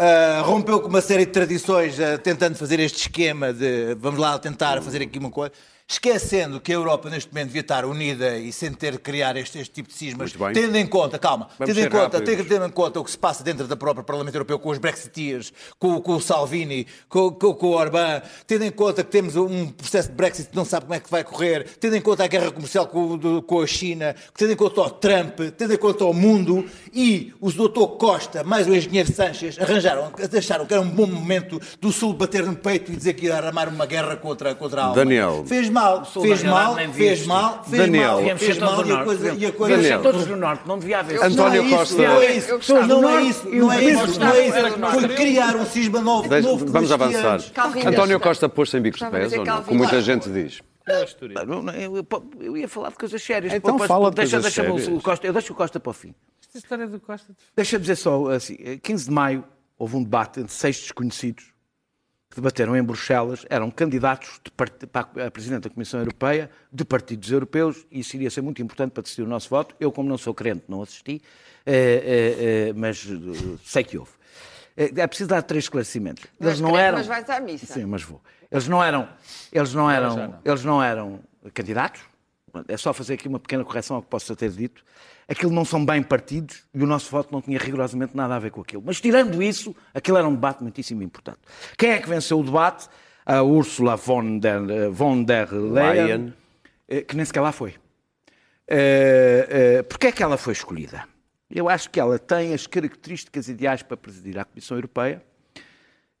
Ah, 0.00 0.42
rompeu 0.44 0.78
com 0.80 0.86
uma 0.86 1.00
série 1.00 1.26
de 1.26 1.32
tradições 1.32 1.98
ah, 1.98 2.16
tentando 2.16 2.54
fazer 2.54 2.78
este 2.78 3.00
esquema 3.00 3.52
de 3.52 3.96
vamos 3.96 4.20
lá 4.20 4.38
tentar 4.38 4.80
fazer 4.80 5.02
aqui 5.02 5.18
uma 5.18 5.28
coisa. 5.28 5.52
Esquecendo 5.90 6.60
que 6.60 6.70
a 6.70 6.74
Europa 6.74 7.08
neste 7.08 7.30
momento 7.32 7.46
devia 7.46 7.62
estar 7.62 7.86
unida 7.86 8.36
e 8.36 8.52
sem 8.52 8.70
ter 8.74 8.92
que 8.92 8.98
criar 8.98 9.34
este, 9.38 9.58
este 9.58 9.72
tipo 9.72 9.88
de 9.88 9.94
cismas, 9.94 10.32
tendo 10.52 10.76
em 10.76 10.86
conta, 10.86 11.18
calma, 11.18 11.48
Vamos 11.58 11.74
tendo 11.74 11.86
em 11.86 11.88
conta, 11.90 12.18
rápidos. 12.18 12.46
tendo 12.46 12.66
em 12.66 12.70
conta 12.70 13.00
o 13.00 13.04
que 13.04 13.10
se 13.10 13.16
passa 13.16 13.42
dentro 13.42 13.66
da 13.66 13.74
própria 13.74 14.04
Parlamento 14.04 14.34
Europeu 14.34 14.58
com 14.58 14.68
os 14.68 14.76
Brexiteers, 14.76 15.50
com, 15.78 15.98
com 16.02 16.16
o 16.16 16.20
Salvini, 16.20 16.86
com, 17.08 17.30
com, 17.30 17.54
com 17.54 17.68
o 17.68 17.70
Orbán, 17.70 18.20
tendo 18.46 18.64
em 18.66 18.70
conta 18.70 19.02
que 19.02 19.10
temos 19.10 19.34
um 19.34 19.68
processo 19.70 20.10
de 20.10 20.14
Brexit 20.14 20.50
que 20.50 20.56
não 20.56 20.66
sabe 20.66 20.84
como 20.84 20.94
é 20.94 21.00
que 21.00 21.10
vai 21.10 21.24
correr, 21.24 21.64
tendo 21.80 21.96
em 21.96 22.02
conta 22.02 22.22
a 22.22 22.26
guerra 22.26 22.50
comercial 22.50 22.86
com, 22.86 23.12
o- 23.12 23.16
do- 23.16 23.40
com 23.42 23.62
a 23.62 23.66
China, 23.66 24.14
tendo 24.36 24.52
em 24.52 24.56
conta 24.56 24.82
o 24.82 24.90
Trump, 24.90 25.40
tendo 25.56 25.72
em 25.72 25.78
conta 25.78 26.04
o 26.04 26.12
mundo 26.12 26.66
e 26.92 27.32
os 27.40 27.54
doutor 27.54 27.88
Costa, 27.96 28.44
mais 28.44 28.68
o 28.68 28.74
engenheiro 28.76 29.10
Sanchez, 29.10 29.58
arranjaram, 29.58 30.12
acharam 30.36 30.66
que 30.66 30.74
era 30.74 30.82
um 30.82 30.90
bom 30.90 31.06
momento 31.06 31.58
do 31.80 31.90
Sul 31.90 32.12
bater 32.12 32.44
no 32.44 32.54
peito 32.54 32.92
e 32.92 32.96
dizer 32.96 33.14
que 33.14 33.24
ia 33.24 33.36
armar 33.36 33.70
uma 33.70 33.86
guerra 33.86 34.16
contra, 34.16 34.54
contra 34.54 34.82
a 34.82 34.84
Alemanha. 34.88 35.04
Daniel. 35.06 35.44
Fez 35.46 35.70
mal, 35.80 36.04
fez 36.04 36.42
mal, 36.42 36.74
fez 36.92 37.26
mal, 37.26 37.64
fez 37.64 37.82
Daniel. 37.82 38.22
mal, 38.22 38.36
fez 38.38 38.58
mal 38.58 38.78
e 38.78 38.82
a 38.82 38.94
norte. 38.94 39.04
coisa, 39.04 39.34
e 39.34 39.46
a 39.46 39.52
coisa 39.52 39.76
Daniel. 39.76 40.02
todos 40.02 40.26
do 40.26 40.36
norte. 40.36 40.62
Não 40.66 40.78
devia 40.78 40.98
haver. 41.00 41.22
António 41.22 41.62
não 41.62 41.68
é 41.68 41.68
isso, 41.68 41.76
Costa- 41.76 42.02
Não 42.02 42.20
é 42.20 42.32
isso, 42.32 42.48
não 42.58 43.08
é 43.10 43.22
isso, 43.22 43.48
não 43.50 43.72
é 43.72 43.84
isso, 43.84 44.20
não 44.20 44.32
é 44.32 44.46
isso. 44.46 45.00
Foi 45.00 45.08
criar 45.16 45.56
um 45.56 45.66
cisma 45.66 46.00
novo, 46.00 46.28
Deixa- 46.28 46.48
novo 46.48 46.64
de 46.64 46.72
vamos 46.72 46.92
avançar. 46.92 47.40
António 47.86 48.20
Costa 48.20 48.48
pôs-se 48.48 48.76
em 48.76 48.80
bicos 48.82 48.98
de 49.00 49.06
de 49.06 49.10
pés 49.10 49.32
ou 49.32 49.44
não? 49.44 49.62
Como 49.62 49.78
muita 49.78 50.00
gente 50.02 50.28
diz. 50.30 50.60
Não, 51.46 51.62
não, 51.62 51.72
Eu, 51.74 52.06
eu 52.40 52.56
ia 52.56 52.66
falar 52.68 52.88
de 52.90 52.96
coisas 52.96 53.22
sérias. 53.22 53.52
Então 53.52 53.72
Depois- 53.72 53.88
fala 53.88 54.08
de 54.10 54.16
deixa, 54.16 54.36
coisas 54.36 54.54
deixa-me 54.54 54.74
o- 54.74 54.78
sérias. 54.82 54.98
o 54.98 55.02
Costa, 55.02 55.26
eu 55.26 55.32
deixo 55.34 55.52
o 55.52 55.56
Costa 55.56 55.78
para 55.78 55.90
o 55.90 55.92
fim. 55.92 56.14
Esta 56.46 56.58
história 56.58 56.86
do 56.86 56.98
Costa. 56.98 57.32
Deixa-me 57.54 57.80
dizer 57.82 57.96
só 57.96 58.30
assim: 58.30 58.56
eh, 58.58 58.78
15 58.82 59.04
de 59.04 59.10
maio 59.10 59.44
houve 59.78 59.96
um 59.96 60.02
debate 60.02 60.40
entre 60.40 60.52
seis 60.54 60.78
desconhecidos 60.80 61.52
debateram 62.38 62.76
em 62.76 62.82
Bruxelas, 62.82 63.44
eram 63.50 63.70
candidatos 63.70 64.40
de 64.44 64.50
part- 64.50 64.86
para 64.86 65.26
a 65.26 65.30
Presidente 65.30 65.64
da 65.64 65.70
Comissão 65.70 65.98
Europeia, 66.00 66.48
de 66.72 66.84
partidos 66.84 67.30
europeus, 67.30 67.84
e 67.90 68.00
isso 68.00 68.14
iria 68.16 68.30
ser 68.30 68.40
muito 68.42 68.62
importante 68.62 68.92
para 68.92 69.02
decidir 69.02 69.22
o 69.22 69.26
nosso 69.26 69.48
voto. 69.50 69.74
Eu, 69.80 69.90
como 69.90 70.08
não 70.08 70.16
sou 70.16 70.32
crente, 70.32 70.62
não 70.68 70.80
assisti, 70.82 71.20
eh, 71.66 71.72
eh, 71.74 72.68
eh, 72.68 72.72
mas 72.74 73.06
sei 73.64 73.82
que 73.84 73.98
houve. 73.98 74.12
É 74.76 75.06
preciso 75.08 75.28
dar 75.28 75.42
três 75.42 75.64
esclarecimentos. 75.64 76.24
Mas 76.38 76.48
Eles 76.50 76.60
não 76.60 76.68
crente, 76.70 76.84
eram. 76.84 76.98
mas 76.98 77.06
vais 77.08 77.28
à 77.30 77.40
missa. 77.40 77.66
Sim, 77.66 77.84
mas 77.86 78.02
vou. 78.02 78.20
Eles 78.50 78.68
não 78.68 78.82
eram, 78.82 79.08
eles 79.52 79.74
não 79.74 79.90
eram, 79.90 80.16
não. 80.16 80.38
eles 80.44 80.64
não 80.64 80.82
eram 80.82 81.20
candidatos. 81.52 82.00
É 82.68 82.76
só 82.76 82.92
fazer 82.92 83.14
aqui 83.14 83.28
uma 83.28 83.38
pequena 83.38 83.64
correção 83.64 83.96
ao 83.96 84.02
que 84.02 84.08
possa 84.08 84.34
ter 84.34 84.50
dito. 84.50 84.84
Aquilo 85.28 85.52
não 85.52 85.64
são 85.64 85.84
bem 85.84 86.02
partidos 86.02 86.64
e 86.74 86.82
o 86.82 86.86
nosso 86.86 87.10
voto 87.10 87.32
não 87.32 87.40
tinha 87.40 87.58
rigorosamente 87.58 88.16
nada 88.16 88.36
a 88.36 88.38
ver 88.38 88.50
com 88.50 88.60
aquilo. 88.60 88.82
Mas 88.84 89.00
tirando 89.00 89.42
isso, 89.42 89.74
aquilo 89.94 90.16
era 90.16 90.26
um 90.26 90.34
debate 90.34 90.62
muitíssimo 90.62 91.02
importante. 91.02 91.38
Quem 91.76 91.90
é 91.90 91.98
que 91.98 92.08
venceu 92.08 92.40
o 92.40 92.42
debate? 92.42 92.88
A 93.26 93.42
Ursula 93.42 93.94
von 93.96 94.38
der, 94.38 94.90
von 94.90 95.22
der 95.22 95.52
Leyen, 95.52 96.32
eh, 96.88 97.02
que 97.02 97.14
nem 97.14 97.26
sequer 97.26 97.42
lá 97.42 97.52
foi. 97.52 97.74
Uh, 98.70 99.84
Porquê 99.86 100.06
é 100.06 100.12
que 100.12 100.22
ela 100.22 100.38
foi 100.38 100.54
escolhida? 100.54 101.04
Eu 101.50 101.68
acho 101.68 101.88
que 101.90 101.98
ela 101.98 102.18
tem 102.18 102.52
as 102.52 102.66
características 102.66 103.48
ideais 103.48 103.82
para 103.82 103.96
presidir 103.96 104.38
a 104.38 104.44
Comissão 104.44 104.76
Europeia, 104.76 105.22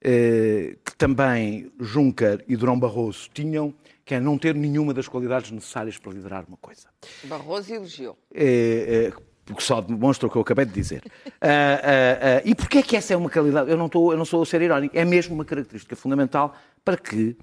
eh, 0.00 0.76
que 0.84 0.96
também 0.96 1.70
Juncker 1.78 2.44
e 2.48 2.56
Durão 2.56 2.78
Barroso 2.78 3.28
tinham, 3.34 3.74
que 4.08 4.14
é 4.14 4.20
não 4.20 4.38
ter 4.38 4.54
nenhuma 4.54 4.94
das 4.94 5.06
qualidades 5.06 5.50
necessárias 5.50 5.98
para 5.98 6.12
liderar 6.12 6.46
uma 6.48 6.56
coisa. 6.56 6.88
Barroso 7.24 7.74
elogiou. 7.74 8.18
Eh, 8.34 9.10
eh, 9.10 9.22
porque 9.44 9.62
só 9.62 9.82
demonstra 9.82 10.26
o 10.26 10.30
que 10.30 10.38
eu 10.38 10.40
acabei 10.40 10.64
de 10.64 10.72
dizer. 10.72 11.02
Ah, 11.40 11.46
ah, 11.46 12.40
ah, 12.40 12.42
e 12.44 12.52
porquê 12.52 12.78
é 12.78 12.82
que 12.82 12.96
essa 12.96 13.14
é 13.14 13.16
uma 13.16 13.30
qualidade? 13.30 13.70
Eu 13.70 13.76
não, 13.76 13.86
estou, 13.86 14.10
eu 14.10 14.18
não 14.18 14.24
sou 14.24 14.42
a 14.42 14.46
ser 14.46 14.60
irónico, 14.60 14.96
é 14.98 15.04
mesmo 15.04 15.34
uma 15.36 15.44
característica 15.44 15.94
fundamental 15.94 16.52
para 16.84 16.96
que, 16.96 17.36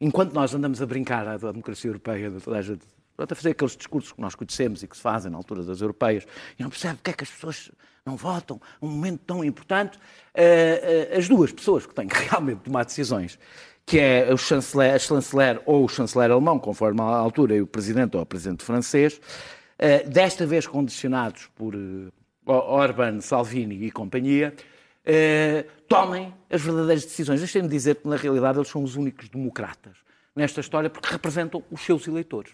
enquanto 0.00 0.32
nós 0.32 0.54
andamos 0.54 0.80
a 0.80 0.86
brincar 0.86 1.28
à 1.28 1.36
democracia 1.36 1.90
europeia, 1.90 2.32
toda 2.42 2.56
a 2.56 2.62
gente, 2.62 2.86
pronto, 3.14 3.32
a 3.32 3.34
fazer 3.34 3.50
aqueles 3.50 3.76
discursos 3.76 4.12
que 4.12 4.20
nós 4.20 4.34
conhecemos 4.34 4.82
e 4.82 4.88
que 4.88 4.96
se 4.96 5.02
fazem 5.02 5.30
na 5.30 5.36
altura 5.36 5.62
das 5.62 5.82
europeias, 5.82 6.26
e 6.58 6.62
não 6.62 6.70
percebe 6.70 6.94
porque 6.94 7.10
é 7.10 7.12
que 7.12 7.24
as 7.24 7.30
pessoas 7.30 7.70
não 8.06 8.16
votam, 8.16 8.58
um 8.80 8.88
momento 8.88 9.20
tão 9.26 9.44
importante, 9.44 9.98
ah, 10.34 10.40
ah, 10.40 11.18
as 11.18 11.28
duas 11.28 11.52
pessoas 11.52 11.84
que 11.84 11.94
têm 11.94 12.08
que 12.08 12.16
realmente 12.28 12.60
tomar 12.60 12.86
decisões, 12.86 13.38
que 13.86 13.98
é 13.98 14.32
o 14.32 14.36
chanceler, 14.36 14.94
a 14.94 14.98
chanceler 14.98 15.60
ou 15.66 15.84
o 15.84 15.88
chanceler 15.88 16.30
alemão, 16.30 16.58
conforme 16.58 17.00
a 17.00 17.04
altura, 17.04 17.54
e 17.54 17.62
o 17.62 17.66
presidente 17.66 18.16
ou 18.16 18.22
o 18.22 18.26
presidente 18.26 18.64
francês, 18.64 19.20
Uh, 19.74 20.08
desta 20.08 20.46
vez 20.46 20.68
condicionados 20.68 21.48
por 21.54 21.74
uh, 21.74 22.12
Orban, 22.46 23.20
Salvini 23.20 23.84
e 23.84 23.90
companhia, 23.90 24.54
uh, 25.04 25.68
tomem 25.88 26.32
as 26.48 26.62
verdadeiras 26.62 27.04
decisões. 27.04 27.40
Deixem-me 27.40 27.68
dizer 27.68 27.96
que, 27.96 28.06
na 28.06 28.14
realidade, 28.14 28.56
eles 28.56 28.68
são 28.68 28.84
os 28.84 28.94
únicos 28.94 29.28
democratas 29.28 29.96
nesta 30.34 30.60
história 30.60 30.88
porque 30.88 31.08
representam 31.10 31.60
os 31.72 31.80
seus 31.80 32.06
eleitores. 32.06 32.52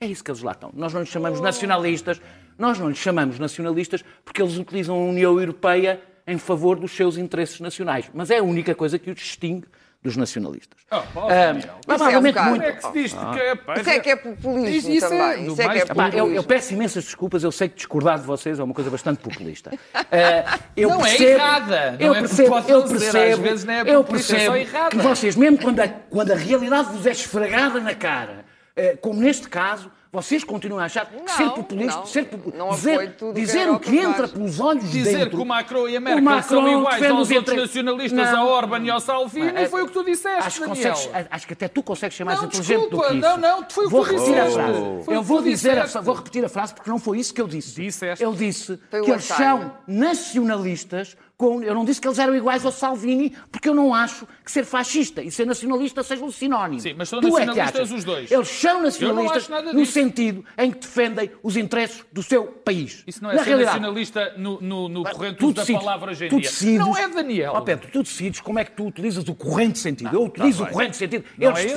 É 0.00 0.06
isso 0.06 0.24
que 0.24 0.30
eles 0.30 0.40
lá 0.40 0.52
estão. 0.52 0.70
Nós 0.72 0.94
não 0.94 1.00
lhes 1.00 1.10
chamamos 1.10 1.38
nacionalistas, 1.38 2.20
nós 2.58 2.78
não 2.78 2.88
lhes 2.88 2.98
chamamos 2.98 3.38
nacionalistas 3.38 4.02
porque 4.24 4.40
eles 4.40 4.56
utilizam 4.56 4.96
a 4.96 5.04
União 5.04 5.38
Europeia 5.38 6.00
em 6.26 6.38
favor 6.38 6.78
dos 6.78 6.92
seus 6.92 7.18
interesses 7.18 7.60
nacionais. 7.60 8.10
Mas 8.14 8.30
é 8.30 8.38
a 8.38 8.42
única 8.42 8.74
coisa 8.74 8.98
que 8.98 9.10
os 9.10 9.16
distingue 9.16 9.66
dos 10.04 10.16
nacionalistas. 10.18 10.78
Oh, 10.90 10.96
pá, 10.96 11.04
Ah, 11.14 11.54
provavelmente 11.86 12.36
Isso 12.36 12.38
é 12.38 12.42
um 12.42 12.50
muito. 12.50 12.60
Como 12.60 12.62
é 12.62 12.72
que 12.72 12.82
se 12.82 12.92
diz? 12.92 13.12
Que 13.14 13.40
é, 13.40 13.54
pá, 13.54 13.74
Isso 13.80 13.90
é 13.90 14.00
que 14.00 14.10
é 14.10 14.16
populismo 14.16 14.90
Isso 14.92 15.04
é 15.06 15.08
também. 15.08 15.46
do 15.46 15.52
Isso 15.52 15.62
é 15.62 15.68
que 15.68 15.78
é 15.78 15.82
Epá, 15.82 16.04
eu, 16.04 16.10
populismo. 16.10 16.34
eu 16.36 16.44
peço 16.44 16.74
imensas 16.74 17.04
desculpas, 17.04 17.42
eu 17.42 17.50
sei 17.50 17.68
que 17.70 17.76
discordar 17.76 18.18
de 18.20 18.26
vocês 18.26 18.58
é 18.58 18.62
uma 18.62 18.74
coisa 18.74 18.90
bastante 18.90 19.18
populista. 19.20 19.70
Ah, 19.94 20.58
eu 20.76 20.90
Não 20.90 21.00
é 21.00 21.08
percebo, 21.08 21.30
errada, 21.30 21.90
não 21.92 21.98
eu 22.06 22.14
é 22.14 22.18
porque 22.20 22.28
percebo, 22.28 22.48
pode 22.50 22.70
eu 22.70 22.80
não 22.80 22.88
percebo, 22.88 23.18
às 23.32 23.38
vezes 23.38 23.64
não 23.64 23.74
é 23.74 23.80
eu 23.82 24.00
é 24.00 24.04
percebo 24.04 24.56
errada. 24.56 24.90
que 24.90 24.96
vocês, 24.98 25.34
mesmo 25.36 25.58
quando 25.58 25.80
a, 25.80 25.88
quando 25.88 26.30
a 26.32 26.36
realidade 26.36 26.92
vos 26.92 27.06
é 27.06 27.10
esfregada 27.10 27.80
na 27.80 27.94
cara, 27.94 28.44
eh, 28.76 28.96
como 29.00 29.20
neste 29.20 29.48
caso, 29.48 29.90
vocês 30.14 30.42
continuam 30.44 30.80
a 30.80 30.84
achar 30.86 31.04
que 31.06 31.16
Não, 31.16 31.28
ser 31.28 31.50
populista, 31.50 31.98
não. 31.98 32.06
ser 32.06 32.24
popu- 32.26 32.56
Não 32.56 32.70
dizer, 32.70 33.16
tudo 33.16 33.34
que 33.34 33.40
dizer 33.40 33.68
o 33.68 33.78
que 33.80 33.96
entra 33.98 34.28
pelos 34.28 34.60
olhos 34.60 34.90
Dizer 34.90 35.16
dentro, 35.18 35.30
que 35.36 35.42
o 35.42 35.44
Macron 35.44 35.88
e 35.88 35.96
a 35.96 35.98
o 35.98 36.02
Merkel 36.02 36.22
Macron 36.24 36.48
são 36.48 36.68
iguais 36.80 37.02
aos 37.02 37.12
os 37.12 37.18
outros 37.18 37.32
entre- 37.32 37.56
nacionalistas, 37.56 38.30
Não. 38.30 38.38
a 38.38 38.44
Orban 38.46 38.78
e 38.84 38.90
ao 38.90 39.00
Salvini, 39.00 39.48
É, 39.54 39.68
foi 39.68 39.82
o 39.82 39.86
que 39.86 39.92
tu 39.92 40.04
disseste, 40.04 40.46
Acho 40.46 40.60
que, 40.62 40.68
Daniel. 40.68 40.92
consegues- 40.94 41.26
acho 41.30 41.46
que 41.46 41.52
até 41.52 41.68
tu 41.68 41.82
consegues 41.82 42.16
ser 42.16 42.24
mais 42.24 42.38
Não, 42.38 42.46
inteligente 42.46 42.76
do 42.76 42.80
desculpa, 42.82 43.06
que 43.08 43.14
isso. 43.18 43.28
não, 43.28 43.36
não, 43.36 43.66
foi 43.68 43.84
o 43.84 43.88
que 43.88 43.92
vou 43.92 44.04
tu 44.04 44.10
repetir 44.10 44.34
a 44.38 44.44
disseste. 44.46 44.54
frase. 44.54 44.78
Foi 45.04 45.14
o 45.14 45.16
Eu 45.16 45.20
que 45.22 45.26
vou 45.28 45.42
dizer, 45.42 45.78
a, 45.78 45.86
vou 46.00 46.14
repetir 46.14 46.44
a 46.44 46.48
frase 46.48 46.74
porque 46.74 46.90
não 46.90 46.98
foi 46.98 47.18
isso 47.18 47.34
que 47.34 47.40
eu 47.40 47.48
disse. 47.48 47.80
Disseste. 47.80 48.22
Eu 48.24 48.32
disse 48.32 48.78
Foi 48.90 49.02
que 49.02 49.10
eles 49.10 49.24
são 49.24 49.72
nacionalistas 49.86 51.16
com. 51.36 51.62
Eu 51.62 51.74
não 51.74 51.84
disse 51.84 52.00
que 52.00 52.06
eles 52.06 52.18
eram 52.18 52.34
iguais 52.34 52.64
ao 52.64 52.72
Salvini, 52.72 53.32
porque 53.50 53.68
eu 53.68 53.74
não 53.74 53.94
acho 53.94 54.26
que 54.44 54.50
ser 54.52 54.64
fascista 54.64 55.22
e 55.22 55.30
ser 55.30 55.46
nacionalista 55.46 56.02
seja 56.02 56.24
um 56.24 56.30
sinónimo. 56.30 56.80
Sim, 56.80 56.94
mas 56.96 57.08
são 57.08 57.20
Tu 57.20 57.26
é 57.26 57.44
nacionalistas 57.44 57.80
achas. 57.80 57.90
os 57.92 58.04
dois. 58.04 58.30
Eles 58.30 58.48
são 58.48 58.74
não 58.74 58.82
nacionalistas 58.82 59.48
no 59.74 59.86
sentido 59.86 60.44
em 60.56 60.70
que 60.70 60.78
defendem 60.78 61.30
os 61.42 61.56
interesses 61.56 62.04
do 62.12 62.22
seu 62.22 62.44
país. 62.46 63.02
Isso 63.06 63.22
não 63.22 63.30
é 63.30 63.34
Na 63.34 63.40
ser 63.42 63.48
realidade, 63.50 63.78
nacionalista 63.80 64.34
no, 64.36 64.60
no, 64.60 64.88
no 64.88 65.02
corrente 65.04 65.40
da 65.40 65.62
decides- 65.62 65.80
palavra 65.82 66.10
hoje 66.12 66.28
tu 66.28 66.40
decides- 66.40 66.78
Não 66.78 66.96
é, 66.96 67.08
Daniel. 67.08 67.52
Ó 67.54 67.60
Pedro, 67.62 67.88
tu 67.90 68.02
decides 68.02 68.40
como 68.40 68.58
é 68.58 68.64
que 68.64 68.72
tu 68.72 68.86
utilizas 68.86 69.26
o 69.28 69.34
corrente 69.34 69.78
sentido. 69.78 70.14
eu 70.14 70.24
utilizo 70.24 70.58
tá 70.58 70.62
o 70.62 70.66
bem. 70.66 70.72
corrente 70.74 70.96
sentido. 70.96 71.24
Não 71.38 71.48
Eles 71.48 71.58
é 71.58 71.64
esse? 71.66 71.74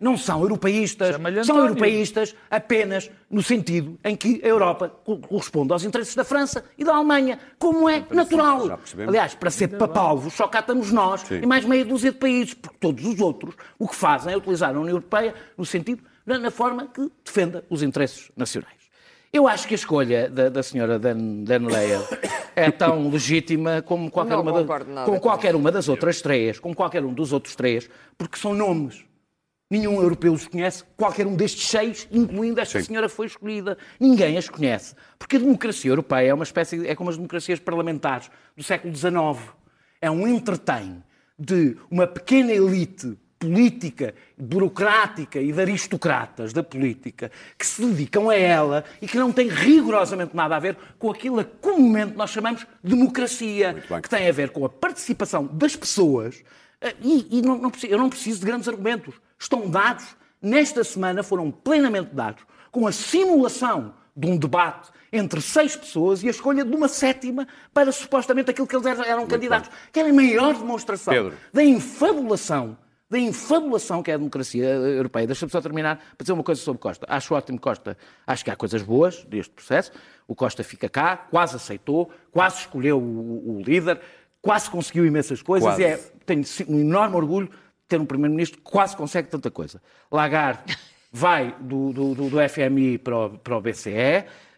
Não 0.00 0.16
são 0.16 0.40
europeístas, 0.40 1.14
são 1.46 1.56
europeístas 1.68 2.34
apenas 2.50 3.10
no 3.30 3.42
sentido 3.42 3.98
em 4.02 4.16
que 4.16 4.40
a 4.42 4.46
Europa 4.48 4.88
co- 5.04 5.18
corresponde 5.18 5.72
aos 5.72 5.84
interesses 5.84 6.14
da 6.14 6.24
França 6.24 6.64
e 6.78 6.84
da 6.84 6.94
Alemanha, 6.96 7.38
como 7.58 7.86
é 7.88 8.02
natural. 8.10 8.80
Aliás, 9.08 9.34
para 9.34 9.50
ser 9.50 9.68
papalvos, 9.76 10.32
só 10.32 10.48
cá 10.48 10.60
estamos 10.60 10.90
nós 10.90 11.22
e 11.30 11.46
mais 11.46 11.64
meia 11.66 11.84
dúzia 11.84 12.12
de 12.12 12.18
países, 12.18 12.54
porque 12.54 12.78
todos 12.80 13.04
os 13.04 13.20
outros 13.20 13.54
o 13.78 13.86
que 13.86 13.94
fazem 13.94 14.32
é 14.32 14.36
utilizar 14.36 14.70
a 14.74 14.78
União 14.80 14.88
Europeia 14.96 15.34
no 15.58 15.66
sentido, 15.66 16.02
na, 16.24 16.38
na 16.38 16.50
forma 16.50 16.86
que 16.86 17.10
defenda 17.24 17.62
os 17.68 17.82
interesses 17.82 18.30
nacionais. 18.36 18.80
Eu 19.32 19.46
acho 19.46 19.68
que 19.68 19.74
a 19.74 19.76
escolha 19.76 20.28
da, 20.28 20.48
da 20.48 20.62
senhora 20.62 20.98
Dan, 20.98 21.44
Dan 21.44 21.66
Leyer 21.66 22.00
é 22.56 22.68
tão 22.70 23.08
legítima 23.12 23.80
como 23.82 24.10
qualquer, 24.10 24.32
Não 24.34 24.42
uma, 24.42 24.52
da- 24.52 24.58
como 25.04 25.04
com 25.04 25.20
qualquer 25.20 25.54
uma 25.54 25.70
das 25.70 25.88
outras 25.88 26.20
três, 26.20 26.58
como 26.58 26.74
qualquer 26.74 27.04
um 27.04 27.12
dos 27.12 27.32
outros 27.32 27.54
três, 27.54 27.88
porque 28.18 28.36
são 28.38 28.54
nomes. 28.54 29.04
Nenhum 29.70 30.02
europeu 30.02 30.32
os 30.32 30.48
conhece, 30.48 30.82
qualquer 30.96 31.28
um 31.28 31.36
destes 31.36 31.68
seis, 31.68 32.08
incluindo 32.10 32.60
esta 32.60 32.80
Sim. 32.80 32.86
senhora 32.86 33.08
que 33.08 33.14
foi 33.14 33.26
escolhida. 33.26 33.78
Ninguém 34.00 34.36
as 34.36 34.48
conhece. 34.48 34.96
Porque 35.16 35.36
a 35.36 35.38
democracia 35.38 35.90
europeia 35.92 36.30
é 36.30 36.34
uma 36.34 36.42
espécie, 36.42 36.84
é 36.88 36.94
como 36.96 37.08
as 37.08 37.16
democracias 37.16 37.60
parlamentares 37.60 38.28
do 38.56 38.64
século 38.64 38.92
XIX. 38.96 39.14
É 40.00 40.10
um 40.10 40.26
entretém 40.26 41.00
de 41.38 41.76
uma 41.88 42.04
pequena 42.06 42.52
elite 42.52 43.16
política, 43.38 44.12
burocrática 44.36 45.40
e 45.40 45.52
de 45.52 45.60
aristocratas 45.60 46.52
da 46.52 46.62
política 46.62 47.30
que 47.56 47.64
se 47.64 47.80
dedicam 47.86 48.28
a 48.28 48.34
ela 48.34 48.84
e 49.00 49.06
que 49.06 49.16
não 49.16 49.32
tem 49.32 49.48
rigorosamente 49.48 50.34
nada 50.36 50.56
a 50.56 50.58
ver 50.58 50.76
com 50.98 51.10
aquilo 51.10 51.42
que 51.44 51.50
comumente 51.60 52.16
nós 52.16 52.30
chamamos 52.30 52.66
de 52.82 52.90
democracia, 52.94 53.76
que 54.02 54.08
tem 54.10 54.28
a 54.28 54.32
ver 54.32 54.50
com 54.50 54.64
a 54.64 54.68
participação 54.68 55.46
das 55.46 55.74
pessoas 55.76 56.42
eh, 56.82 56.94
e, 57.00 57.38
e 57.38 57.42
não- 57.42 57.56
não 57.56 57.72
eu 57.88 57.96
não 57.98 58.10
preciso 58.10 58.40
de 58.40 58.46
grandes 58.46 58.68
argumentos. 58.68 59.14
Estão 59.40 59.70
dados, 59.70 60.04
nesta 60.42 60.84
semana 60.84 61.22
foram 61.22 61.50
plenamente 61.50 62.14
dados, 62.14 62.44
com 62.70 62.86
a 62.86 62.92
simulação 62.92 63.94
de 64.14 64.28
um 64.28 64.36
debate 64.36 64.90
entre 65.10 65.40
seis 65.40 65.74
pessoas 65.74 66.22
e 66.22 66.28
a 66.28 66.30
escolha 66.30 66.62
de 66.62 66.76
uma 66.76 66.88
sétima 66.88 67.48
para 67.72 67.90
supostamente 67.90 68.50
aquilo 68.50 68.66
que 68.66 68.76
eles 68.76 68.86
eram, 68.86 69.02
eram 69.02 69.26
candidatos. 69.26 69.70
Que 69.90 69.98
era 69.98 70.10
a 70.10 70.12
maior 70.12 70.54
demonstração 70.54 71.12
Pedro. 71.12 71.34
da 71.52 71.64
infabulação, 71.64 72.76
da 73.08 73.18
infabulação 73.18 74.02
que 74.02 74.10
é 74.10 74.14
a 74.14 74.18
democracia 74.18 74.66
eh, 74.66 74.98
europeia. 74.98 75.26
Deixa-me 75.26 75.50
só 75.50 75.60
terminar 75.60 75.96
para 75.96 76.22
dizer 76.22 76.32
uma 76.34 76.44
coisa 76.44 76.60
sobre 76.60 76.82
Costa. 76.82 77.06
Acho 77.08 77.34
ótimo 77.34 77.58
Costa, 77.58 77.96
acho 78.26 78.44
que 78.44 78.50
há 78.50 78.56
coisas 78.56 78.82
boas 78.82 79.24
deste 79.24 79.52
processo. 79.54 79.90
O 80.28 80.34
Costa 80.34 80.62
fica 80.62 80.88
cá, 80.88 81.16
quase 81.16 81.56
aceitou, 81.56 82.10
quase 82.30 82.58
escolheu 82.58 82.98
o, 82.98 83.56
o 83.56 83.62
líder, 83.62 84.00
quase 84.42 84.70
conseguiu 84.70 85.06
imensas 85.06 85.40
coisas 85.40 85.66
Quase. 85.66 85.82
e 85.82 85.84
é, 85.86 85.96
tenho 86.26 86.44
um 86.68 86.80
enorme 86.80 87.16
orgulho 87.16 87.50
ter 87.90 88.00
um 88.00 88.06
primeiro-ministro 88.06 88.58
que 88.58 88.64
quase 88.64 88.96
consegue 88.96 89.28
tanta 89.28 89.50
coisa. 89.50 89.82
Lagarde 90.10 90.76
vai 91.12 91.54
do, 91.60 91.92
do, 91.92 92.14
do- 92.30 92.48
FMI 92.48 92.96
para 92.98 93.16
o, 93.26 93.30
para 93.38 93.56
o 93.56 93.60
BCE, 93.60 93.90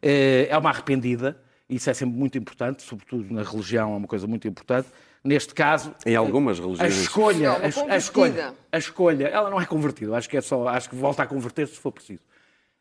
eh, 0.03 0.47
é 0.49 0.57
uma 0.59 0.71
arrependida, 0.71 1.37
isso 1.69 1.89
é 1.91 1.95
sempre 1.95 2.17
muito 2.17 2.37
importante, 2.39 2.83
sobretudo 2.83 3.33
na 3.33 3.43
religião 3.43 3.95
é 3.95 3.97
uma 3.97 4.07
coisa 4.07 4.27
muito 4.27 4.47
importante. 4.47 4.89
Neste 5.25 5.55
caso, 5.55 5.95
Em 6.05 6.15
algumas 6.17 6.59
a 6.59 6.63
religiões. 6.63 6.97
escolha, 6.97 7.49
Não, 7.51 7.57
uma 7.57 7.93
a, 7.93 7.95
a 7.95 7.97
escolha, 7.97 8.55
a 8.73 8.79
escolha, 8.79 9.27
ela 9.29 9.49
não 9.51 9.61
é 9.61 9.65
convertida, 9.65 10.17
acho 10.17 10.29
que 10.29 10.37
é 10.37 10.41
só, 10.41 10.69
acho 10.69 10.91
que 10.91 10.97
volta 10.97 11.23
a 11.23 11.27
converter-se 11.27 11.75
se 11.75 11.81
for 11.81 11.93
preciso. 11.93 12.23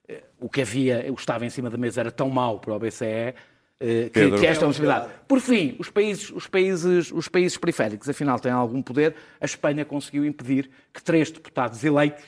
Eh, 0.08 0.24
O 0.40 0.50
que 0.50 0.62
havia, 0.62 1.06
o 1.10 1.16
que 1.16 1.22
estava 1.22 1.46
em 1.46 1.50
cima 1.50 1.70
da 1.70 1.78
mesa 1.78 2.02
era 2.02 2.12
tão 2.12 2.30
mau 2.30 2.60
para 2.60 2.74
o 2.74 2.80
BCE 2.80 3.36
que, 3.82 4.10
Pedro. 4.12 4.40
que 4.40 4.46
esta 4.46 4.64
é 4.64 4.66
uma 4.66 4.70
possibilidade. 4.70 5.10
Por 5.28 5.40
fim, 5.40 5.76
os 5.80 5.90
países, 5.90 6.30
os, 6.30 6.48
países, 6.48 7.12
os 7.12 7.28
países 7.28 7.58
periféricos, 7.58 8.08
afinal, 8.08 8.40
têm 8.40 8.52
algum 8.52 8.82
poder. 8.82 9.16
A 9.40 9.46
Espanha 9.46 9.84
conseguiu 9.84 10.24
impedir 10.24 10.70
que 10.94 11.02
três 11.02 11.32
deputados 11.32 11.84
eleitos 11.84 12.24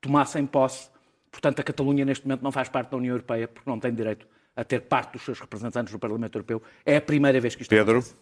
tomassem 0.00 0.44
posse. 0.44 0.90
Portanto, 1.30 1.60
a 1.60 1.62
Catalunha, 1.62 2.04
neste 2.04 2.26
momento, 2.26 2.42
não 2.42 2.50
faz 2.50 2.68
parte 2.68 2.90
da 2.90 2.96
União 2.96 3.14
Europeia 3.14 3.46
porque 3.46 3.68
não 3.70 3.78
tem 3.78 3.94
direito 3.94 4.26
a 4.56 4.64
ter 4.64 4.80
parte 4.80 5.12
dos 5.12 5.22
seus 5.22 5.38
representantes 5.38 5.92
no 5.92 5.98
Parlamento 5.98 6.36
Europeu. 6.36 6.62
É 6.84 6.96
a 6.96 7.00
primeira 7.00 7.40
vez 7.40 7.54
que 7.54 7.62
isto 7.62 7.70
Pedro, 7.70 7.98
acontece. 7.98 8.16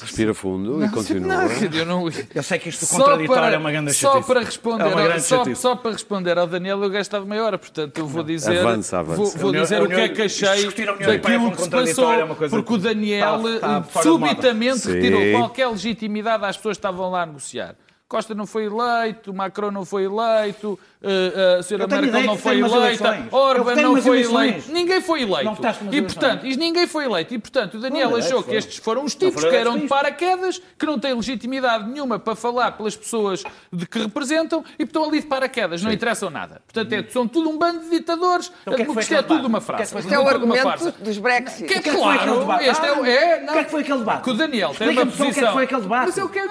Respira 0.00 0.34
fundo 0.34 0.84
e 0.84 0.88
continua. 0.90 1.44
Não, 1.44 1.48
eu 1.78 1.86
não... 1.86 2.08
Eu 2.34 2.42
sei 2.42 2.58
que 2.58 2.68
isto 2.68 2.84
Só 2.84 2.96
contraditório 2.98 3.42
para, 3.42 3.54
é 3.54 3.58
uma 3.58 3.70
grande 3.70 3.94
só 3.94 4.12
chatice. 4.14 4.26
para 4.26 4.40
responder, 4.40 4.82
É 4.82 4.86
uma 4.86 5.00
ao, 5.00 5.06
grande 5.06 5.22
só, 5.22 5.54
só 5.54 5.76
para 5.76 5.92
responder 5.92 6.38
ao 6.38 6.46
Daniel, 6.46 6.82
eu 6.82 6.90
gastava 6.90 7.24
meia 7.24 7.44
hora, 7.44 7.56
portanto 7.58 7.96
eu 7.96 8.06
vou 8.06 8.22
dizer, 8.24 8.58
Avança, 8.58 8.98
avança. 8.98 9.16
vou, 9.16 9.30
vou 9.30 9.48
União- 9.50 9.62
dizer 9.62 9.76
a 9.80 9.82
o 9.84 9.86
que 9.86 9.92
é 9.92 9.96
União- 9.96 10.14
que 10.14 10.22
achei 10.22 10.48
União 10.48 10.96
daquilo 10.96 11.50
que 11.52 11.62
se 11.62 11.70
passou, 11.70 12.12
é 12.12 12.26
porque 12.50 12.72
o 12.74 12.78
Daniel 12.78 13.48
está- 13.54 13.78
está 13.80 14.02
subitamente 14.02 14.88
retirou 14.90 15.38
qualquer 15.38 15.68
legitimidade 15.68 16.44
às 16.44 16.56
pessoas 16.56 16.76
que 16.76 16.78
estavam 16.80 17.10
lá 17.10 17.22
a 17.22 17.26
negociar. 17.26 17.76
Costa 18.06 18.34
não 18.34 18.46
foi 18.46 18.66
eleito, 18.66 19.32
Macron 19.32 19.70
não 19.70 19.84
foi 19.84 20.04
eleito, 20.04 20.78
eh, 21.02 21.56
a 21.58 21.62
senhora 21.62 21.84
Eu 21.84 21.88
tenho 21.88 22.02
Merkel 22.02 22.22
não 22.24 22.36
foi 22.36 22.60
eleita, 22.60 23.26
Orban 23.32 23.74
não 23.76 23.96
foi 24.00 24.22
eleito, 24.22 24.70
ninguém 24.70 25.00
foi 25.00 25.22
eleito. 25.22 25.44
Não 25.44 25.90
E 25.90 26.02
portanto, 26.02 26.46
e 26.46 26.54
ninguém 26.56 26.86
foi 26.86 27.04
eleito. 27.06 27.32
E 27.34 27.38
portanto, 27.38 27.74
o 27.78 27.80
Daniel 27.80 28.10
Foram 28.10 28.24
achou 28.24 28.42
que 28.42 28.54
estes 28.54 28.76
foram 28.76 29.04
os 29.04 29.14
Não 29.14 29.18
tipos 29.20 29.34
foram 29.42 29.50
que 29.50 29.56
eram 29.56 29.78
de 29.78 29.86
paraquedas, 29.88 30.60
que 30.78 30.84
não 30.84 30.98
têm 30.98 31.14
legitimidade 31.14 31.88
nenhuma 31.90 32.18
para 32.18 32.36
falar 32.36 32.72
pelas 32.72 32.94
pessoas 32.94 33.42
de 33.72 33.86
que 33.86 33.98
representam 33.98 34.62
e 34.74 34.76
que 34.78 34.82
estão 34.84 35.04
ali 35.04 35.20
de 35.20 35.26
paraquedas, 35.26 35.82
não 35.82 35.90
interessam 35.90 36.28
nada. 36.28 36.60
Portanto, 36.70 36.92
é, 36.92 37.10
são 37.10 37.26
tudo 37.26 37.48
um 37.48 37.56
bando 37.56 37.80
de 37.84 37.90
ditadores, 37.90 38.52
Então, 38.62 38.74
que 38.74 38.82
é 38.82 38.84
que 38.84 38.92
foi 38.92 39.02
isto 39.02 39.14
é 39.14 39.18
aquele 39.18 39.36
tudo 39.38 39.48
uma 39.48 39.58
é 39.58 39.60
frase. 39.62 39.98
Isto 39.98 40.14
é 40.14 40.18
o 40.18 40.28
argumento 40.28 40.92
dos 41.00 41.18
Brexit. 41.18 41.64
Que 41.64 41.74
é 41.74 41.78
O 41.78 41.82
que 41.82 41.88
é 41.88 41.92
que 41.92 41.98
foi 41.98 42.14
aquele 42.14 42.26
claro, 42.26 42.40
debate? 42.40 42.64
este 42.68 42.86
é, 42.86 42.92
o- 42.92 43.04
é, 43.06 43.40
não. 43.40 43.48
O 43.48 43.52
que 43.54 43.58
é 43.58 43.64
que 43.64 43.70
foi 43.70 43.80
aquele 43.80 43.98
debate? 43.98 44.22
Que 44.24 44.30
o 44.30 44.34
Daniel 44.34 44.74
tem 44.76 44.88
uma 44.90 45.00
é 45.02 45.06
posição. 45.06 45.52
foi 45.54 45.64
aquele 45.64 45.80
debate. 45.80 46.06
Mas 46.06 46.16
não, 46.16 46.26
o 46.26 46.28
que, 46.28 46.38
é- 46.38 46.44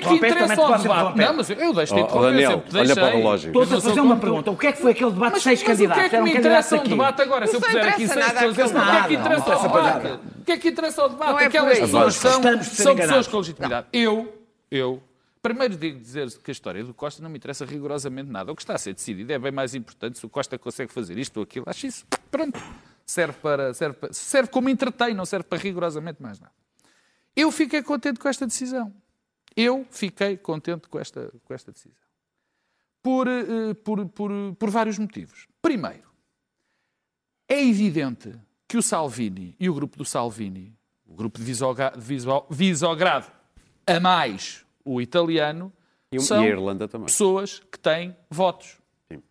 que 0.00 0.19
é 0.24 0.30
interessa 0.30 0.60
ao 0.62 0.78
debate? 0.78 1.18
Não, 1.18 1.34
mas 1.34 1.50
eu 1.50 1.72
deixo 1.72 1.94
de 1.94 2.00
Oh, 2.00 2.04
interromper, 2.04 2.30
Daniel, 2.30 2.64
olha 2.74 2.94
para 2.94 3.04
o 3.04 3.16
relógio. 3.18 3.48
Estou-te 3.48 3.70
Mas 3.70 3.84
a 3.84 3.88
fazer 3.88 4.00
uma 4.00 4.16
pergunta. 4.16 4.50
O 4.50 4.56
que 4.56 4.66
é 4.66 4.72
que 4.72 4.80
foi 4.80 4.90
aquele 4.92 5.10
debate 5.12 5.28
de 5.28 5.34
Mas, 5.34 5.42
seis 5.42 5.60
mas 5.60 5.68
candidatos? 5.68 6.04
o 6.06 6.08
que 6.10 6.16
é 6.16 6.18
que 6.18 6.24
me 6.24 6.34
interessa 6.38 6.76
um 6.76 6.84
debate 6.84 7.22
agora? 7.22 7.46
Se 7.46 7.56
eu 7.56 7.60
puser 7.60 7.88
aqui 7.88 8.02
interessa 8.04 8.14
seis 8.14 8.26
nada 8.26 8.48
pessoas, 8.48 8.58
àquele 8.58 8.68
o 8.68 8.72
que 8.72 8.80
é 8.80 9.02
que 9.02 9.08
debate. 9.08 9.14
interessa 9.14 9.50
Não, 9.50 9.56
ao 9.56 9.62
debate? 9.62 10.06
O 10.40 10.44
que 10.44 10.52
é 10.52 10.56
que 10.58 10.68
interessa 10.68 11.02
ao 11.02 11.08
debate? 11.08 11.42
É 11.42 11.46
Aquelas 11.46 11.78
pessoas 11.78 12.14
são, 12.14 12.40
pessoas 12.96 13.26
com 13.28 13.36
legitimidade. 13.38 13.86
Eu, 13.92 14.40
eu, 14.70 15.02
primeiro 15.42 15.76
digo 15.76 15.98
dizer 15.98 16.28
que 16.38 16.50
a 16.50 16.52
história 16.52 16.84
do 16.84 16.94
Costa 16.94 17.22
não 17.22 17.30
me 17.30 17.36
interessa 17.38 17.64
rigorosamente 17.64 18.30
nada. 18.30 18.50
O 18.52 18.56
que 18.56 18.62
está 18.62 18.74
a 18.74 18.78
ser 18.78 18.94
decidido 18.94 19.32
é 19.32 19.38
bem 19.38 19.52
mais 19.52 19.74
importante 19.74 20.18
se 20.18 20.26
o 20.26 20.28
Costa 20.28 20.58
consegue 20.58 20.92
fazer 20.92 21.18
isto 21.18 21.36
ou 21.38 21.42
aquilo. 21.44 21.64
Acho 21.68 21.86
isso, 21.86 22.04
pronto, 22.30 22.60
serve, 23.06 23.34
para, 23.40 23.74
serve, 23.74 23.96
para, 23.96 24.12
serve 24.12 24.50
como 24.50 24.68
entretém, 24.68 25.14
não 25.14 25.24
serve 25.24 25.44
para 25.44 25.58
rigorosamente 25.58 26.22
mais 26.22 26.38
nada. 26.40 26.52
Eu 27.34 27.50
fiquei 27.50 27.82
contente 27.82 28.18
com 28.18 28.28
esta 28.28 28.46
decisão. 28.46 28.92
Eu 29.56 29.86
fiquei 29.90 30.36
contente 30.36 30.88
com 30.88 30.98
esta, 30.98 31.32
com 31.44 31.52
esta 31.54 31.72
decisão. 31.72 31.96
Por, 33.02 33.26
eh, 33.28 33.74
por, 33.82 34.06
por, 34.08 34.30
por 34.58 34.70
vários 34.70 34.98
motivos. 34.98 35.46
Primeiro, 35.62 36.08
é 37.48 37.64
evidente 37.64 38.32
que 38.68 38.76
o 38.76 38.82
Salvini 38.82 39.56
e 39.58 39.68
o 39.68 39.74
grupo 39.74 39.96
do 39.96 40.04
Salvini, 40.04 40.76
o 41.06 41.14
grupo 41.14 41.38
de 41.38 41.44
Viso- 41.44 41.74
Visogrado, 42.48 43.26
a 43.86 43.98
mais 43.98 44.64
o 44.84 45.00
italiano, 45.00 45.72
E 46.12 46.20
são 46.20 46.42
e 46.44 46.46
a 46.46 46.50
Irlanda 46.50 46.86
também. 46.86 47.06
pessoas 47.06 47.58
que 47.58 47.78
têm 47.78 48.16
votos. 48.28 48.78
Sim. 49.10 49.22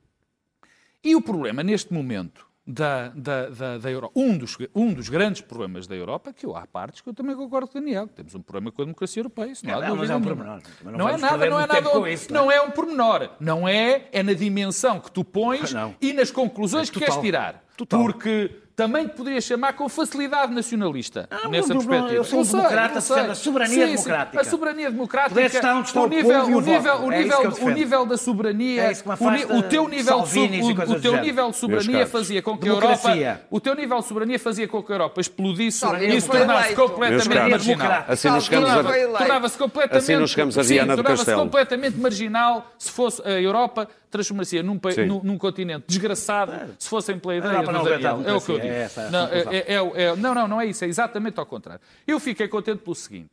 E 1.04 1.16
o 1.16 1.22
problema 1.22 1.64
neste 1.64 1.94
momento 1.94 2.49
da, 2.72 3.08
da, 3.16 3.50
da, 3.50 3.78
da 3.80 3.90
Europa, 3.92 4.14
um 4.16 4.38
dos, 4.38 4.56
um 4.76 4.94
dos 4.94 5.10
grandes 5.10 5.42
problemas 5.42 5.88
da 5.88 5.96
Europa, 5.96 6.32
que 6.32 6.46
eu 6.46 6.56
há 6.56 6.68
partes 6.68 7.02
que 7.02 7.10
eu 7.10 7.14
também 7.16 7.36
concordo 7.36 7.68
com 7.68 7.80
o 7.80 7.82
Daniel, 7.82 8.08
temos 8.08 8.36
um 8.36 8.42
problema 8.44 8.72
com 8.72 8.84
a 8.84 8.86
democracia 8.86 9.22
europeia, 9.22 9.52
isso 9.52 9.66
não 9.66 9.74
há 9.74 9.78
É, 9.78 9.90
não, 9.90 9.96
mas 9.96 10.08
dúvida 10.08 10.14
é 10.14 10.16
um 10.18 10.22
pormenor. 10.22 10.62
Não 10.84 10.92
Não 10.92 11.10
é 11.10 11.18
nada, 11.18 11.50
não 11.50 11.60
é 11.60 11.66
nada. 11.66 11.82
com 11.90 12.08
isso, 12.08 12.32
não 12.32 12.42
é? 12.42 12.44
não 12.44 12.52
é 12.52 12.62
um 12.62 12.70
pormenor. 12.70 13.30
Não 13.40 13.68
é, 13.68 14.08
é 14.12 14.22
na 14.22 14.34
dimensão 14.34 15.00
que 15.00 15.12
tu 15.12 15.24
pões 15.24 15.74
Não. 15.74 15.96
e 16.00 16.14
nas 16.14 16.30
conclusões 16.30 16.90
É 16.90 16.92
que 16.92 17.00
queres 17.00 17.18
tirar. 17.18 17.64
Total. 17.76 18.02
Porque 18.02 18.52
também 18.80 19.08
te 19.08 19.14
poderias 19.16 19.44
chamar 19.44 19.74
com 19.74 19.90
facilidade 19.90 20.54
nacionalista 20.54 21.28
Ah, 21.30 21.50
nessa 21.50 21.74
não, 21.74 21.82
não, 21.82 21.86
perspectiva. 21.86 22.14
eu 22.16 22.24
sou 22.24 22.40
um 22.40 22.44
democrata, 22.46 22.94
defendo 23.02 23.32
a 23.32 23.36
soberania 23.36 23.76
Sim, 23.76 23.82
sim, 23.98 24.04
democrática. 24.04 24.42
A 24.42 24.44
soberania 24.46 24.92
democrática. 24.92 25.42
Estar 25.42 25.76
onde 25.76 25.88
está 25.88 26.02
o 26.02 26.08
nível, 26.08 26.40
o 26.40 26.58
o 26.58 26.62
nível, 26.62 26.96
o 26.96 27.12
É 27.12 27.22
isso 27.22 27.38
nível, 27.38 27.52
eu 27.60 27.66
o 27.66 27.70
nível 27.72 28.06
da 28.06 28.18
soberania, 28.18 28.84
É 28.84 28.92
isso 28.94 29.04
o, 29.06 29.64
teu 29.64 29.88
nível, 29.90 30.22
de 30.22 30.40
o- 30.40 30.92
o 30.96 31.02
teu 31.02 31.18
nível 31.22 31.50
de 31.52 31.58
soberania 31.58 32.08
fazia 32.08 32.42
com 32.42 32.58
que 32.58 32.70
a 32.70 32.72
Europa, 32.72 33.10
o 33.52 33.60
teu 33.60 33.76
nível 33.76 34.00
de 34.00 34.06
soberania 34.06 34.40
fazia 34.40 34.68
com 34.68 34.82
que 34.82 34.92
a 34.94 34.96
Europa 34.96 35.20
explodisse 35.20 35.86
e 36.02 36.22
se 36.22 36.28
foi 36.28 36.38
tornasse 36.38 36.74
completamente 36.74 37.50
marginal. 37.50 38.06
Assim 38.08 38.30
não 38.30 38.40
chegamos 38.40 38.70
a... 38.70 38.84
Tornava-se 39.18 39.58
completamente, 39.58 39.98
Assim 39.98 40.16
não 40.16 40.28
chegamos 40.28 40.58
a 40.58 40.64
Sim, 40.64 40.70
Viana 40.76 40.94
do 40.96 40.98
tornava-se 41.04 41.26
Castelo. 41.26 41.42
completamente 41.42 41.98
marginal 41.98 42.66
se 42.78 42.92
fosse 42.92 43.22
a 43.28 43.32
Europa 43.42 43.88
transformar-se 44.10 44.62
num, 44.64 44.80
num, 45.08 45.24
num 45.24 45.38
continente 45.38 45.86
desgraçado 45.88 46.52
se 46.78 46.90
fossem 46.90 47.18
pela 47.20 47.36
ideia 47.36 47.62
não 47.64 47.86
Ariel. 47.86 48.22
É 48.26 48.34
o 48.34 48.42
que 48.42 48.52
eu 48.52 48.60
digo. 48.60 48.74
é 48.74 48.82
essa 48.82 49.10
não, 49.10 49.28
conclusão. 49.28 49.54
é- 49.54 49.58
é- 49.58 50.04
é- 50.04 50.16
não, 50.16 50.34
não, 50.36 50.48
não 50.48 50.62
é 50.62 50.66
isso. 50.66 50.84
É 50.84 50.88
exatamente 50.88 51.40
ao 51.40 51.46
contrário. 51.46 51.82
Eu 52.08 52.20
fiquei 52.20 52.48
contente 52.48 52.80
pelo 52.80 52.96
seguinte. 52.96 53.32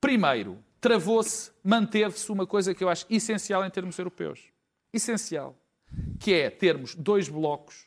Primeiro, 0.00 0.58
travou-se, 0.80 1.50
manteve-se 1.64 2.30
uma 2.30 2.46
coisa 2.46 2.74
que 2.74 2.84
eu 2.84 2.88
acho 2.88 3.06
essencial 3.10 3.64
em 3.64 3.70
termos 3.70 3.98
europeus. 3.98 4.40
Essencial. 4.92 5.56
Que 6.18 6.34
é 6.34 6.50
termos 6.50 6.94
dois 6.94 7.28
blocos 7.28 7.86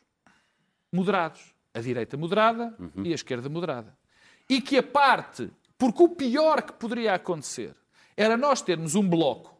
moderados. 0.92 1.42
A 1.74 1.82
direita 1.82 2.18
moderada 2.18 2.76
e 3.04 3.12
a 3.12 3.16
esquerda 3.16 3.48
moderada. 3.48 3.96
E 4.50 4.60
que 4.60 4.78
a 4.78 4.84
parte, 4.84 5.52
porque 5.78 6.02
o 6.02 6.10
pior 6.10 6.64
que 6.64 6.74
poderia 6.74 7.14
acontecer 7.14 7.76
era 8.18 8.36
nós 8.36 8.62
termos 8.62 8.96
um 8.96 9.08
bloco, 9.08 9.56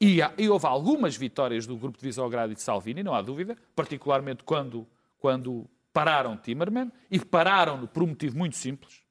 e, 0.00 0.18
e 0.38 0.48
houve 0.48 0.66
algumas 0.66 1.16
vitórias 1.16 1.66
do 1.66 1.76
grupo 1.76 1.98
de 1.98 2.04
Visogrado 2.04 2.52
e 2.52 2.54
de 2.54 2.62
Salvini, 2.62 3.02
não 3.02 3.14
há 3.14 3.22
dúvida, 3.22 3.56
particularmente 3.74 4.42
quando, 4.44 4.86
quando 5.18 5.66
pararam 5.92 6.36
Timmerman, 6.36 6.90
e 7.10 7.18
pararam-no 7.18 7.86
por 7.86 8.02
um 8.02 8.08
motivo 8.08 8.36
muito 8.36 8.56
simples, 8.56 9.02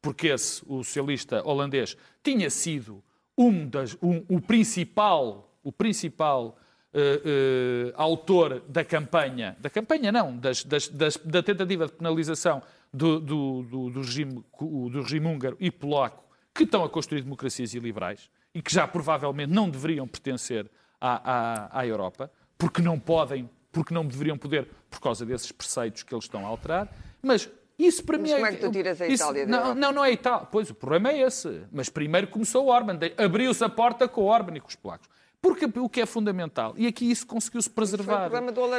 porque 0.00 0.28
esse, 0.28 0.62
o 0.66 0.82
socialista 0.84 1.42
holandês, 1.46 1.96
tinha 2.22 2.48
sido 2.50 3.02
um 3.36 3.68
das, 3.68 3.96
um- 4.02 4.24
o 4.28 4.40
principal, 4.40 5.52
o 5.62 5.72
principal 5.72 6.56
eh, 6.94 7.20
eh, 7.24 7.92
autor 7.96 8.60
da 8.66 8.82
campanha, 8.82 9.54
da 9.60 9.68
campanha 9.68 10.10
não, 10.10 10.34
das- 10.36 10.64
das- 10.64 10.88
das- 10.88 11.16
da 11.18 11.42
tentativa 11.42 11.86
de 11.86 11.92
penalização 11.92 12.62
do, 12.92 13.20
do- 13.20 13.62
do- 13.64 13.90
do 13.90 14.00
regime, 14.00 14.42
do 14.58 15.02
regime 15.02 15.26
húngaro 15.26 15.56
e 15.60 15.70
polaco, 15.70 16.24
que 16.54 16.62
estão 16.62 16.82
a 16.82 16.88
construir 16.88 17.20
democracias 17.22 17.74
iliberais 17.74 18.30
e 18.54 18.62
que 18.62 18.72
já 18.72 18.86
provavelmente 18.86 19.52
não 19.52 19.68
deveriam 19.68 20.06
pertencer 20.06 20.70
à, 21.00 21.68
à- 21.70 21.80
à 21.80 21.86
Europa, 21.86 22.30
porque 22.56 22.82
não 22.82 22.98
podem, 22.98 23.48
porque 23.70 23.92
não 23.94 24.04
deveriam 24.04 24.36
poder, 24.38 24.68
por 24.90 25.00
causa 25.00 25.24
desses 25.24 25.52
preceitos 25.52 26.02
que 26.02 26.14
eles 26.14 26.24
estão 26.24 26.44
a 26.44 26.48
alterar. 26.48 26.88
Mas 27.22 27.48
isso 27.78 28.02
para 28.04 28.18
Mas 28.18 28.28
mim 28.30 28.34
como 28.34 28.46
é 28.46 28.52
que 28.52 28.60
tu 28.60 28.70
tiras 28.72 29.00
a 29.00 29.06
isso- 29.06 29.22
Itália 29.22 29.46
da 29.46 29.64
não, 29.64 29.74
não, 29.74 29.92
não 29.92 30.04
é 30.04 30.10
Itália. 30.12 30.46
Pois, 30.50 30.68
o 30.70 30.74
problema 30.74 31.10
é 31.10 31.20
esse. 31.20 31.62
Mas 31.70 31.88
primeiro 31.88 32.26
começou 32.26 32.64
o 32.66 32.68
Orban. 32.68 32.98
Abriu-se 33.16 33.62
a 33.62 33.68
porta 33.68 34.08
com 34.08 34.22
o 34.22 34.24
Orban 34.24 34.56
e 34.56 34.60
com 34.60 34.68
os 34.68 34.74
polacos. 34.74 35.08
Porque 35.40 35.66
o 35.78 35.88
que 35.88 36.00
é 36.00 36.06
fundamental, 36.06 36.74
e 36.76 36.84
aqui 36.88 37.08
isso 37.08 37.24
conseguiu-se 37.24 37.70
preservar, 37.70 38.28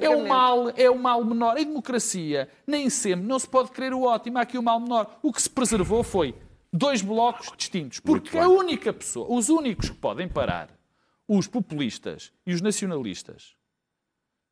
é 0.02 0.10
o 0.10 0.28
mal, 0.28 0.70
é 0.76 0.90
o 0.90 1.00
mal 1.00 1.24
menor. 1.24 1.58
Em 1.58 1.64
democracia, 1.66 2.50
nem 2.68 2.90
sempre, 2.90 3.26
não 3.26 3.40
se 3.40 3.48
pode 3.48 3.72
querer 3.72 3.94
o 3.94 4.02
ótimo, 4.04 4.38
há 4.38 4.42
aqui 4.42 4.58
o 4.58 4.62
mal 4.62 4.78
menor. 4.78 5.18
O 5.24 5.32
que 5.32 5.42
se 5.42 5.50
preservou 5.50 6.04
foi 6.04 6.36
dois 6.72 7.02
blocos 7.02 7.52
distintos. 7.58 8.00
Porque 8.00 8.38
a 8.38 8.48
única 8.48 8.92
pessoa, 8.94 9.28
os 9.32 9.50
únicos 9.50 9.90
que 9.90 9.96
podem 9.98 10.28
parar 10.28 10.70
os 11.28 11.48
populistas 11.48 12.32
e 12.46 12.54
os 12.54 12.62
nacionalistas 12.62 13.56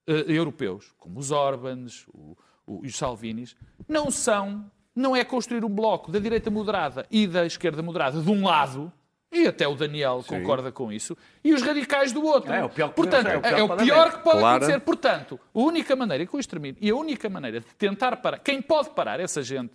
eh, 0.07 0.25
europeus, 0.27 0.93
como 0.97 1.19
os 1.19 1.31
Orbans 1.31 2.05
o- 2.13 2.37
o- 2.65 2.85
e 2.85 2.87
os 2.87 2.95
Salvinis, 2.95 3.55
não 3.87 4.09
são, 4.11 4.71
não 4.95 5.15
é 5.15 5.23
construir 5.25 5.65
um 5.65 5.69
bloco 5.69 6.11
da 6.11 6.19
direita 6.19 6.49
moderada 6.49 7.05
e 7.11 7.27
da 7.27 7.45
esquerda 7.45 7.81
moderada 7.81 8.21
de 8.21 8.29
um 8.29 8.45
lado, 8.45 8.91
e 9.31 9.45
até 9.45 9.67
o 9.67 9.75
Daniel 9.75 10.23
concorda 10.25 10.71
com 10.71 10.89
isso, 10.91 11.17
e 11.43 11.53
os 11.53 11.61
radicais 11.61 12.13
do 12.13 12.23
outro. 12.23 12.53
É, 12.53 12.63
o 12.63 12.69
pior 12.69 12.89
que 12.89 12.95
Portanto, 12.95 13.27
é, 13.27 13.59
é 13.59 13.61
o 13.61 13.65
o 13.65 13.67
pior 13.67 13.77
que 13.77 13.83
pior 13.85 14.03
pode 14.05 14.17
que 14.17 14.23
pode 14.23 14.39
Clara. 14.39 14.55
acontecer. 14.57 14.79
Portanto, 14.79 15.39
a 15.53 15.59
única 15.59 15.95
maneira, 15.95 16.25
com 16.25 16.39
isto 16.39 16.49
termino, 16.49 16.77
e 16.79 16.89
a 16.89 16.95
única 16.95 17.29
maneira 17.29 17.59
de 17.59 17.65
tentar 17.75 18.15
parar, 18.17 18.39
quem 18.39 18.61
pode 18.61 18.91
parar 18.91 19.19
essa 19.19 19.41
gente 19.43 19.73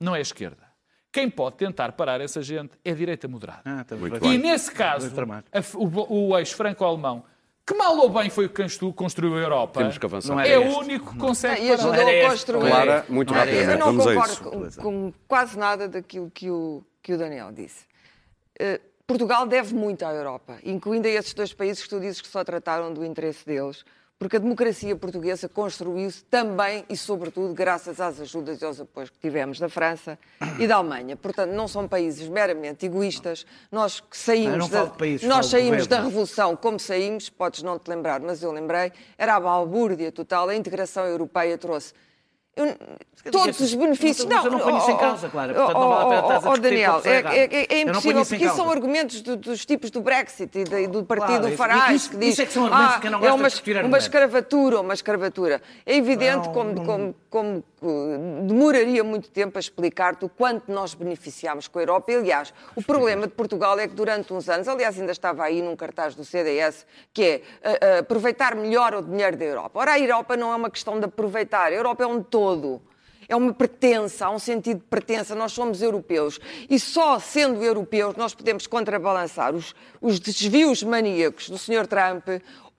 não 0.00 0.14
é 0.16 0.18
a 0.18 0.22
esquerda. 0.22 0.68
Quem 1.12 1.28
pode 1.28 1.56
tentar 1.56 1.92
parar 1.92 2.20
essa 2.20 2.40
gente 2.42 2.72
é 2.84 2.90
a 2.92 2.94
direita 2.94 3.26
moderada. 3.26 3.62
Ah, 3.64 3.80
estamos 3.80 4.08
Muito 4.08 4.20
bem. 4.20 4.34
E 4.34 4.38
nesse 4.38 4.70
caso, 4.70 5.08
a 5.08 5.60
o, 5.76 6.28
o 6.30 6.38
ex-franco-alemão, 6.38 7.24
que 7.66 7.74
mal 7.74 7.96
ou 7.98 8.08
bem 8.08 8.30
foi 8.30 8.46
o 8.46 8.48
que 8.48 8.62
constru- 8.62 8.92
construiu 8.92 9.34
a 9.36 9.40
Europa, 9.40 9.80
Temos 9.80 9.98
que 9.98 10.06
avançar. 10.06 10.34
Não 10.34 10.40
é 10.40 10.56
o 10.58 10.78
único 10.78 11.12
que 11.12 11.18
consegue 11.18 11.62
E 11.62 11.68
parar. 11.68 11.74
ajudou 11.74 11.94
era 11.94 12.26
a 12.26 12.30
construir. 12.30 12.70
Clara, 12.70 13.06
muito 13.08 13.32
Não 13.32 13.40
rapidamente. 13.40 13.72
Eu 13.72 13.78
não 13.78 13.86
Vamos 13.86 14.04
concordo 14.06 14.66
isso. 14.68 14.80
com, 14.80 14.82
com 15.10 15.12
quase 15.26 15.58
nada 15.58 15.88
daquilo 15.88 16.30
que 16.30 16.48
o, 16.50 16.84
que 17.02 17.12
o 17.14 17.18
Daniel 17.18 17.50
disse. 17.52 17.84
Eh, 18.58 18.80
Portugal 19.06 19.46
deve 19.46 19.74
muito 19.74 20.04
à 20.04 20.12
Europa, 20.12 20.58
incluindo 20.64 21.08
a 21.08 21.10
esses 21.10 21.34
dois 21.34 21.52
países 21.52 21.82
que 21.82 21.88
tu 21.88 21.98
dizes 21.98 22.20
que 22.20 22.28
só 22.28 22.44
trataram 22.44 22.92
do 22.94 23.04
interesse 23.04 23.44
deles, 23.44 23.84
porque 24.20 24.36
a 24.36 24.38
democracia 24.38 24.94
portuguesa 24.94 25.48
construiu-se 25.48 26.22
também 26.24 26.84
e, 26.90 26.94
sobretudo, 26.96 27.54
graças 27.54 28.02
às 28.02 28.20
ajudas 28.20 28.60
e 28.60 28.64
aos 28.66 28.78
apoios 28.78 29.08
que 29.08 29.18
tivemos 29.18 29.58
da 29.58 29.66
França 29.66 30.18
e 30.58 30.66
da 30.66 30.76
Alemanha. 30.76 31.16
Portanto, 31.16 31.52
não 31.52 31.66
são 31.66 31.88
países 31.88 32.28
meramente 32.28 32.84
egoístas. 32.84 33.46
Nós 33.72 33.98
que 34.00 34.06
Ah, 34.10 34.14
saímos, 34.14 34.68
da, 34.68 34.86
países, 34.88 35.26
nós 35.26 35.46
saímos 35.46 35.86
da. 35.86 36.02
Revolução 36.02 36.54
como 36.54 36.78
saímos, 36.78 37.30
podes 37.30 37.62
não 37.62 37.78
te 37.78 37.88
lembrar, 37.88 38.20
mas 38.20 38.42
eu 38.42 38.52
lembrei, 38.52 38.92
era 39.16 39.36
a 39.36 39.40
balbúrdia 39.40 40.12
total, 40.12 40.50
a 40.50 40.54
integração 40.54 41.06
europeia 41.06 41.56
trouxe. 41.56 41.94
Eu- 42.56 42.76
todos 43.30 43.60
os 43.60 43.74
benefícios. 43.74 44.26
Mas 44.26 44.44
eu 44.44 44.50
não 44.50 44.58
ponho 44.60 44.78
isso 44.78 44.90
em 44.90 44.94
oh, 44.94 44.98
causa, 44.98 45.26
oh, 45.26 45.30
Clara, 45.30 45.54
portanto 45.54 45.78
não 45.78 45.88
vale 45.88 46.02
a 46.02 46.06
pena 46.08 46.20
oh, 46.20 46.20
estás 46.22 46.32
a 46.32 46.48
oh, 46.48 46.52
discutir 46.52 46.62
Daniel, 46.62 47.02
é, 47.04 47.10
é- 47.10 47.80
é 47.80 47.84
não 47.84 47.92
ponho 48.00 48.18
impossível, 48.20 48.26
porque 48.26 48.44
isso 48.44 48.56
são 48.56 48.70
argumentos 48.70 49.20
do- 49.22 49.36
dos 49.36 49.64
tipos 49.66 49.90
do 49.90 50.00
Brexit 50.00 50.58
e, 50.58 50.64
da- 50.64 50.80
e 50.80 50.86
do 50.86 51.04
partido 51.04 51.40
Claro, 51.40 51.56
Farage, 51.56 51.94
isso- 51.94 52.10
que 52.10 52.16
diz 52.16 52.28
isso 52.32 52.42
é 52.42 52.46
que 52.46 52.52
são 52.52 52.64
argumentos 52.66 52.94
ah, 52.96 53.00
que 53.00 53.06
eu 53.06 53.10
não 53.10 53.18
é 53.18 53.20
gosto 53.22 53.34
de 53.36 53.42
uma, 53.42 53.48
discutir 53.48 53.70
uma 53.72 53.78
argumentos." 53.78 54.04
escravatura, 54.06 54.80
uma 54.80 54.94
escravatura. 54.94 55.62
É 55.86 55.96
evidente 55.96 56.46
Não, 56.48 56.52
como, 56.54 56.72
não- 56.72 56.84
como, 56.84 57.14
como, 57.30 57.64
uh, 57.80 58.46
demoraria 58.46 59.04
muito 59.04 59.30
tempo 59.30 59.56
a 59.56 59.60
explicar-te 59.60 60.24
o 60.24 60.28
quanto 60.28 60.70
nós 60.70 60.94
beneficiámos 60.94 61.68
com 61.68 61.78
a 61.78 61.82
Europa. 61.82 62.12
Aliás, 62.12 62.52
o 62.74 62.82
problema 62.82 63.28
de 63.28 63.32
Portugal 63.32 63.78
é 63.78 63.86
que 63.86 63.94
durante 63.94 64.32
uns 64.32 64.48
anos, 64.48 64.66
aliás, 64.66 64.98
ainda 64.98 65.12
estava 65.12 65.44
aí 65.44 65.62
num 65.62 65.76
cartaz 65.76 66.16
do 66.16 66.24
CDS, 66.24 66.84
que 67.14 67.22
é 67.22 67.36
uh, 67.36 67.70
uh, 67.70 67.98
aproveitar 68.00 68.56
melhor 68.56 68.94
o 68.94 69.02
dinheiro 69.02 69.36
da 69.36 69.44
Europa. 69.44 69.78
Ora, 69.78 69.92
a 69.92 70.00
Europa 70.00 70.36
não 70.36 70.52
é 70.52 70.56
uma 70.56 70.70
questão 70.70 70.98
de 70.98 71.06
aproveitar, 71.06 71.72
a 71.72 71.74
Europa 71.74 72.02
é 72.02 72.06
um 72.06 72.20
todo. 72.20 72.82
É 73.28 73.36
uma 73.36 73.54
pertença, 73.54 74.26
há 74.26 74.30
um 74.30 74.40
sentido 74.40 74.78
de 74.78 74.86
pertença. 74.86 75.36
Nós 75.36 75.52
somos 75.52 75.80
europeus. 75.80 76.40
E 76.68 76.80
só 76.80 77.16
sendo 77.20 77.62
europeus 77.62 78.16
nós 78.16 78.34
podemos 78.34 78.66
contrabalançar 78.66 79.54
os, 79.54 79.72
os 80.00 80.18
desvios 80.18 80.82
maníacos 80.82 81.48
do 81.48 81.56
Sr. 81.56 81.86
Trump 81.86 82.26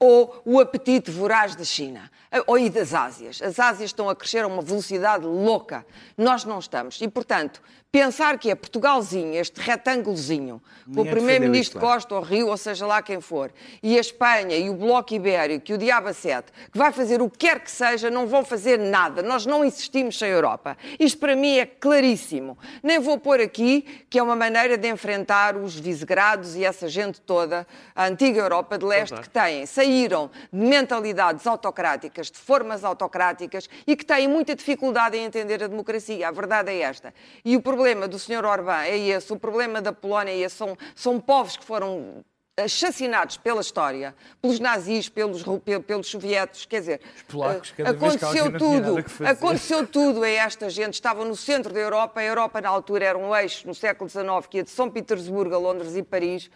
ou 0.01 0.41
o 0.43 0.59
apetite 0.59 1.11
voraz 1.11 1.55
da 1.55 1.63
China 1.63 2.09
eh, 2.31 2.41
ou 2.47 2.57
e 2.57 2.71
das 2.71 2.91
Ásias. 2.91 3.39
As 3.39 3.59
Ásias 3.59 3.91
estão 3.91 4.09
a 4.09 4.15
crescer 4.15 4.43
a 4.43 4.47
uma 4.47 4.63
velocidade 4.63 5.25
louca. 5.25 5.85
Nós 6.17 6.43
não 6.43 6.57
estamos. 6.57 6.99
E, 6.99 7.07
portanto, 7.07 7.61
pensar 7.91 8.39
que 8.39 8.49
é 8.49 8.55
Portugalzinho, 8.55 9.35
este 9.35 9.59
retângulozinho, 9.59 10.55
o 10.55 10.89
Ninguém 10.89 11.03
defendeu 11.03 11.11
Primeiro-Ministro. 11.11 11.79
Costa 11.79 12.15
ou 12.15 12.21
Rio, 12.21 12.47
ou 12.47 12.55
seja 12.55 12.87
lá 12.87 13.01
quem 13.01 13.19
for, 13.19 13.51
e 13.83 13.97
a 13.97 14.01
Espanha 14.01 14.55
e 14.55 14.69
o 14.69 14.73
Bloco 14.73 15.13
Ibérico 15.13 15.71
e 15.71 15.73
o 15.75 15.77
Diaba 15.77 16.13
7, 16.13 16.51
que 16.71 16.77
vai 16.77 16.91
fazer 16.93 17.21
o 17.21 17.29
que 17.29 17.39
quer 17.39 17.59
que 17.59 17.69
seja, 17.69 18.09
não 18.09 18.25
vão 18.25 18.45
fazer 18.45 18.79
nada. 18.79 19.21
Nós 19.21 19.45
não 19.45 19.63
existimos 19.65 20.17
sem 20.17 20.29
Europa. 20.29 20.77
Isto 20.99 21.19
para 21.19 21.35
mim 21.35 21.57
é 21.57 21.65
claríssimo. 21.65 22.57
Nem 22.81 22.97
vou 22.97 23.19
pôr 23.19 23.41
aqui 23.41 24.05
que 24.09 24.17
é 24.17 24.23
uma 24.23 24.35
maneira 24.35 24.77
de 24.77 24.87
enfrentar 24.87 25.57
os 25.57 25.75
visegrados 25.75 26.55
e 26.55 26.63
essa 26.63 26.87
gente 26.87 27.19
toda, 27.19 27.67
a 27.93 28.05
antiga 28.05 28.39
Europa 28.39 28.77
de 28.77 28.85
Leste, 28.85 29.19
que 29.19 29.29
têm, 29.29 29.65
saíram 29.91 30.31
de 30.51 30.59
mentalidades 30.59 31.45
autocráticas, 31.45 32.31
de 32.31 32.37
formas 32.37 32.83
autocráticas 32.83 33.69
e 33.85 33.95
que 33.95 34.05
têm 34.05 34.27
muita 34.27 34.55
dificuldade 34.55 35.17
em 35.17 35.25
entender 35.25 35.61
a 35.63 35.67
democracia. 35.67 36.29
A 36.29 36.31
verdade 36.31 36.71
é 36.71 36.79
esta. 36.79 37.13
E 37.43 37.57
o 37.57 37.61
problema 37.61 38.07
do 38.07 38.17
Sr. 38.17 38.45
Orbán 38.45 38.83
é 38.83 38.97
esse, 38.97 39.33
o 39.33 39.39
problema 39.39 39.81
da 39.81 39.91
Polónia 39.91 40.31
é 40.31 40.37
esse. 40.37 40.55
São, 40.55 40.77
são 40.95 41.19
povos 41.19 41.57
que 41.57 41.65
foram 41.65 42.23
assassinados 42.57 43.37
pela 43.37 43.61
história, 43.61 44.13
pelos 44.41 44.59
nazis, 44.59 45.09
pelos, 45.09 45.43
pelos 45.85 46.07
soviéticos, 46.07 46.65
quer 46.65 46.81
dizer, 46.81 47.01
polacos, 47.27 47.73
aconteceu 47.83 48.57
tudo, 48.57 49.05
aconteceu 49.25 49.87
tudo 49.87 50.21
a 50.21 50.29
esta 50.29 50.69
gente, 50.69 50.95
estavam 50.95 51.25
no 51.25 51.35
centro 51.35 51.73
da 51.73 51.79
Europa, 51.79 52.19
a 52.19 52.23
Europa 52.23 52.61
na 52.61 52.69
altura 52.69 53.05
era 53.05 53.17
um 53.17 53.33
eixo 53.35 53.65
no 53.65 53.73
século 53.73 54.09
XIX 54.09 54.45
que 54.49 54.57
ia 54.57 54.63
de 54.63 54.69
São 54.69 54.89
Petersburgo 54.89 55.55
a 55.55 55.57
Londres 55.57 55.95
e 55.95 56.03
Paris, 56.03 56.51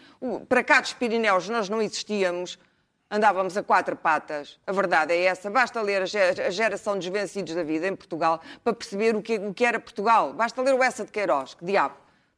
para 0.50 0.64
cá 0.64 0.82
dos 0.82 0.94
Pirineus 0.94 1.48
nós 1.50 1.70
não 1.70 1.82
existíamos, 1.82 2.60
andávamos 3.10 3.56
a 3.58 3.64
quatro 3.64 3.96
patas, 3.96 4.60
a 4.66 4.72
verdade 4.72 5.14
é 5.14 5.24
essa, 5.26 5.50
basta 5.50 5.82
ler 5.82 6.02
a 6.02 6.06
ge- 6.06 6.42
a 6.46 6.50
geração 6.50 6.98
dos 6.98 7.08
vencidos 7.08 7.54
da 7.56 7.64
vida 7.64 7.88
em 7.88 7.96
Portugal 7.96 8.42
para 8.64 8.74
perceber 8.74 9.16
o 9.16 9.22
que, 9.22 9.38
o 9.38 9.54
que 9.54 9.64
era 9.66 9.80
Portugal, 9.80 10.34
basta 10.34 10.62
ler 10.62 10.74
o 10.74 10.84
Essa 10.84 11.06
de 11.06 11.12
Queiroz, 11.12 11.54
que 11.54 11.64
diabo 11.66 11.96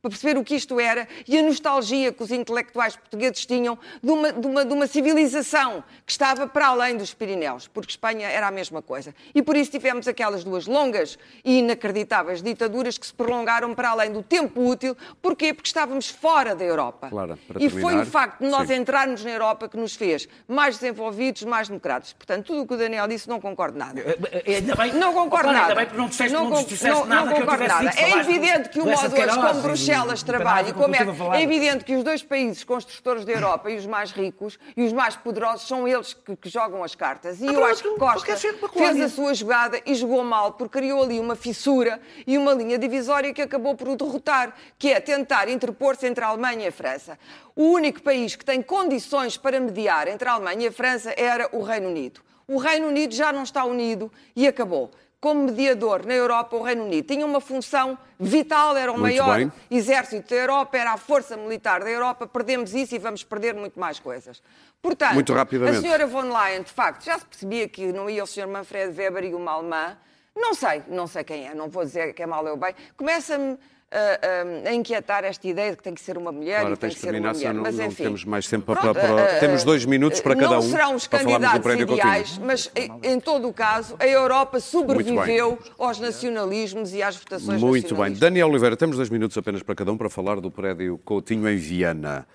para 0.07 0.09
perceber 0.09 0.39
o 0.39 0.43
que 0.43 0.55
isto 0.55 0.79
era 0.79 1.07
e 1.27 1.37
a 1.37 1.43
nostalgia 1.43 2.11
que 2.13 2.23
os 2.23 2.31
intelectuais 2.31 2.95
portugueses 2.95 3.45
tinham 3.45 3.77
de 4.01 4.09
uma, 4.09 4.31
de 4.31 4.47
uma, 4.47 4.65
de 4.65 4.73
uma 4.73 4.87
civilização 4.87 5.83
que 6.05 6.11
estava 6.11 6.47
para 6.47 6.67
além 6.67 6.95
dos 6.97 7.13
Pirineus, 7.13 7.67
porque 7.67 7.91
Espanha 7.91 8.27
era 8.29 8.47
a 8.47 8.51
mesma 8.51 8.81
coisa. 8.81 9.13
E 9.35 9.41
por 9.41 9.55
isso 9.57 9.71
tivemos 9.71 10.07
aquelas 10.07 10.43
duas 10.43 10.65
longas 10.65 11.17
e 11.43 11.59
inacreditáveis 11.59 12.41
ditaduras 12.41 12.97
que 12.97 13.05
se 13.05 13.13
prolongaram 13.13 13.73
para 13.75 13.89
além 13.89 14.11
do 14.11 14.23
tempo 14.23 14.65
útil. 14.65 14.95
Porquê? 15.21 15.53
Porque 15.53 15.67
estávamos 15.67 16.09
fora 16.09 16.55
da 16.55 16.63
Europa. 16.63 17.09
Para 17.09 17.37
e 17.59 17.69
foi 17.69 17.81
terminar, 17.81 18.03
o 18.03 18.05
facto 18.05 18.39
de 18.43 18.47
nós 18.49 18.67
sim. 18.67 18.75
entrarmos 18.75 19.23
na 19.23 19.31
Europa 19.31 19.67
que 19.67 19.75
nos 19.77 19.95
fez 19.95 20.27
mais 20.47 20.77
desenvolvidos, 20.77 21.43
mais 21.43 21.67
democráticos. 21.67 22.13
Portanto, 22.13 22.45
tudo 22.45 22.61
o 22.61 22.67
que 22.67 22.73
o 22.73 22.77
Daniel 22.77 23.07
disse 23.07 23.27
não 23.27 23.41
concordo 23.41 23.77
nada. 23.77 24.01
Ainda 24.45 24.75
bem, 24.75 24.93
Não 24.93 25.13
concordo 25.13 25.51
nada. 25.51 25.63
Ainda 25.67 25.75
bem 25.75 25.85
porque 25.85 25.99
não 25.99 26.07
disseste, 26.07 26.33
não, 26.33 26.49
con- 26.49 26.63
disseste 26.63 26.87
não- 26.87 27.05
nada 27.05 27.25
não 27.25 27.33
que 27.33 27.41
eu 27.41 27.45
concordo 27.45 27.67
nada. 27.67 27.89
dito. 27.89 27.99
É 27.99 28.11
evidente 28.19 28.69
que 28.69 28.79
o 28.79 28.85
modo 28.85 29.13
hoje, 29.13 29.27
como 29.35 29.61
Bruxelas 29.61 29.96
Bruxelas 30.05 30.23
não 30.23 30.25
tem 30.25 30.35
trabalha 30.35 30.55
nada 30.55 30.69
e 30.69 30.73
como 30.73 30.95
é, 30.95 31.01
eu 31.01 31.33
é 31.33 31.41
evidente 31.41 31.83
que 31.83 31.95
os 31.95 32.03
dois 32.03 32.23
países 32.23 32.63
construtores 32.63 33.25
da 33.25 33.31
Europa 33.31 33.69
e 33.69 33.77
os 33.77 33.85
mais 33.85 34.11
ricos 34.11 34.57
e 34.75 34.83
os 34.83 34.93
mais 34.93 35.15
poderosos 35.15 35.67
são 35.67 35.87
eles 35.87 36.13
que, 36.13 36.35
que 36.35 36.49
jogam 36.49 36.83
as 36.83 36.95
cartas. 36.95 37.41
E 37.41 37.45
eu 37.45 37.53
pronto, 37.53 37.67
acho 37.67 37.83
que 37.83 37.89
Costa 37.89 38.31
uma 38.61 38.69
fez 38.69 39.01
a 39.01 39.09
sua 39.09 39.33
jogada 39.33 39.81
e 39.85 39.95
jogou 39.95 40.23
mal 40.23 40.53
porque 40.53 40.79
criou 40.79 41.03
ali 41.03 41.19
uma 41.19 41.35
fissura 41.35 41.99
e 42.25 42.37
uma 42.37 42.53
linha 42.53 42.77
divisória 42.77 43.33
que 43.33 43.41
acabou 43.41 43.75
por 43.75 43.89
o 43.89 43.95
derrotar, 43.95 44.53
que 44.77 44.91
é 44.91 44.99
tentar 44.99 45.49
interpor-se 45.49 46.05
entre 46.07 46.23
a 46.23 46.27
Alemanha 46.27 46.65
e 46.65 46.67
a 46.67 46.71
França. 46.71 47.17
O 47.55 47.63
único 47.71 48.01
país 48.01 48.35
que 48.35 48.45
tem 48.45 48.61
condições 48.61 49.37
para 49.37 49.59
mediar 49.59 50.07
entre 50.07 50.29
a 50.29 50.33
Alemanha 50.33 50.65
e 50.65 50.67
a 50.67 50.71
França 50.71 51.13
era 51.17 51.49
o 51.51 51.63
Reino 51.63 51.89
Unido. 51.89 52.21
O 52.47 52.57
Reino 52.57 52.87
Unido 52.87 53.13
já 53.13 53.33
não 53.33 53.43
está 53.43 53.65
unido 53.65 54.11
e 54.35 54.47
acabou. 54.47 54.91
Como 55.27 55.43
mediador 55.43 56.05
na 56.05 56.13
Europa, 56.13 56.55
o 56.55 56.63
Reino 56.63 56.85
Unido 56.85 57.05
tinha 57.05 57.25
uma 57.25 57.41
função 57.41 57.97
vital, 58.17 58.77
era 58.77 58.89
o 58.89 58.97
Muito 58.97 59.17
maior 59.17 59.37
bem. 59.39 59.51
exército 59.69 60.29
da 60.29 60.35
Europa, 60.37 60.77
era 60.77 60.93
a 60.93 60.97
força 60.97 61.35
militar 61.35 61.81
da 61.83 61.89
Europa. 61.89 62.25
Perdemos 62.25 62.73
isso 62.73 62.95
e 62.95 62.97
vamos 62.97 63.25
perder 63.25 63.53
muito 63.53 63.77
mais 63.77 63.99
coisas. 63.99 64.41
Portanto, 64.81 65.15
Muito 65.15 65.33
rapidamente. 65.33 65.79
a 65.79 65.81
senhora 65.81 66.07
von 66.07 66.21
Leyen, 66.31 66.61
de 66.61 66.71
facto, 66.71 67.03
já 67.03 67.19
se 67.19 67.25
percebia 67.25 67.67
que 67.67 67.91
não 67.91 68.09
ia 68.09 68.23
o 68.23 68.25
Sr. 68.27 68.47
Manfred 68.47 68.97
Weber 68.97 69.25
e 69.25 69.35
uma 69.35 69.51
alemã. 69.51 69.97
Não 70.33 70.53
sei, 70.53 70.81
não 70.87 71.07
sei 71.07 71.25
quem 71.25 71.45
é, 71.45 71.53
não 71.53 71.67
vou 71.67 71.83
dizer 71.83 72.13
que 72.13 72.23
é 72.23 72.25
mal 72.25 72.45
ou 72.45 72.55
bem. 72.55 72.73
Começa-me 72.95 73.57
ah, 73.91 74.69
a 74.69 74.73
inquietar 74.73 75.23
esta 75.23 75.47
ideia 75.47 75.71
de 75.71 75.77
que 75.77 75.83
tem 75.83 75.93
que 75.93 76.01
ser 76.01 76.17
uma 76.17 76.31
mulher 76.31 76.59
Agora 76.59 76.73
e 76.73 76.77
tem 76.77 76.89
que 76.89 76.99
ser 76.99 77.15
uma 77.15 77.33
mulher. 77.33 77.53
não, 77.53 77.61
mas 77.63 77.75
não 77.77 77.85
enfim. 77.85 78.03
temos 78.03 78.25
mais 78.25 78.47
tempo 78.47 78.65
para... 78.65 78.81
Pronto, 78.81 78.99
para- 78.99 79.37
ah, 79.37 79.39
temos 79.39 79.61
ah, 79.61 79.65
dois 79.65 79.85
minutos 79.85 80.19
para 80.19 80.35
cada 80.35 80.49
não 80.55 80.59
um 80.59 80.61
serão 80.61 80.95
os 80.95 81.07
para 81.07 81.19
candidatos 81.19 81.73
ideais, 81.73 82.27
Coutinho. 82.29 82.45
mas 82.47 82.71
em, 82.75 82.91
em 83.13 83.19
todo 83.19 83.47
o 83.47 83.53
caso, 83.53 83.95
a 83.99 84.07
Europa 84.07 84.59
sobreviveu 84.59 85.57
aos 85.79 85.99
nacionalismos 85.99 86.93
e 86.93 87.01
às 87.01 87.15
votações 87.15 87.61
Muito 87.61 87.95
bem. 87.95 88.13
Daniel 88.13 88.49
Oliveira, 88.49 88.75
temos 88.75 88.97
dois 88.97 89.09
minutos 89.09 89.37
apenas 89.37 89.63
para 89.63 89.75
cada 89.75 89.91
um 89.91 89.97
para 89.97 90.09
falar 90.09 90.39
do 90.41 90.51
prédio 90.51 90.97
Coutinho 90.99 91.47
em 91.47 91.55
Viana. 91.57 92.27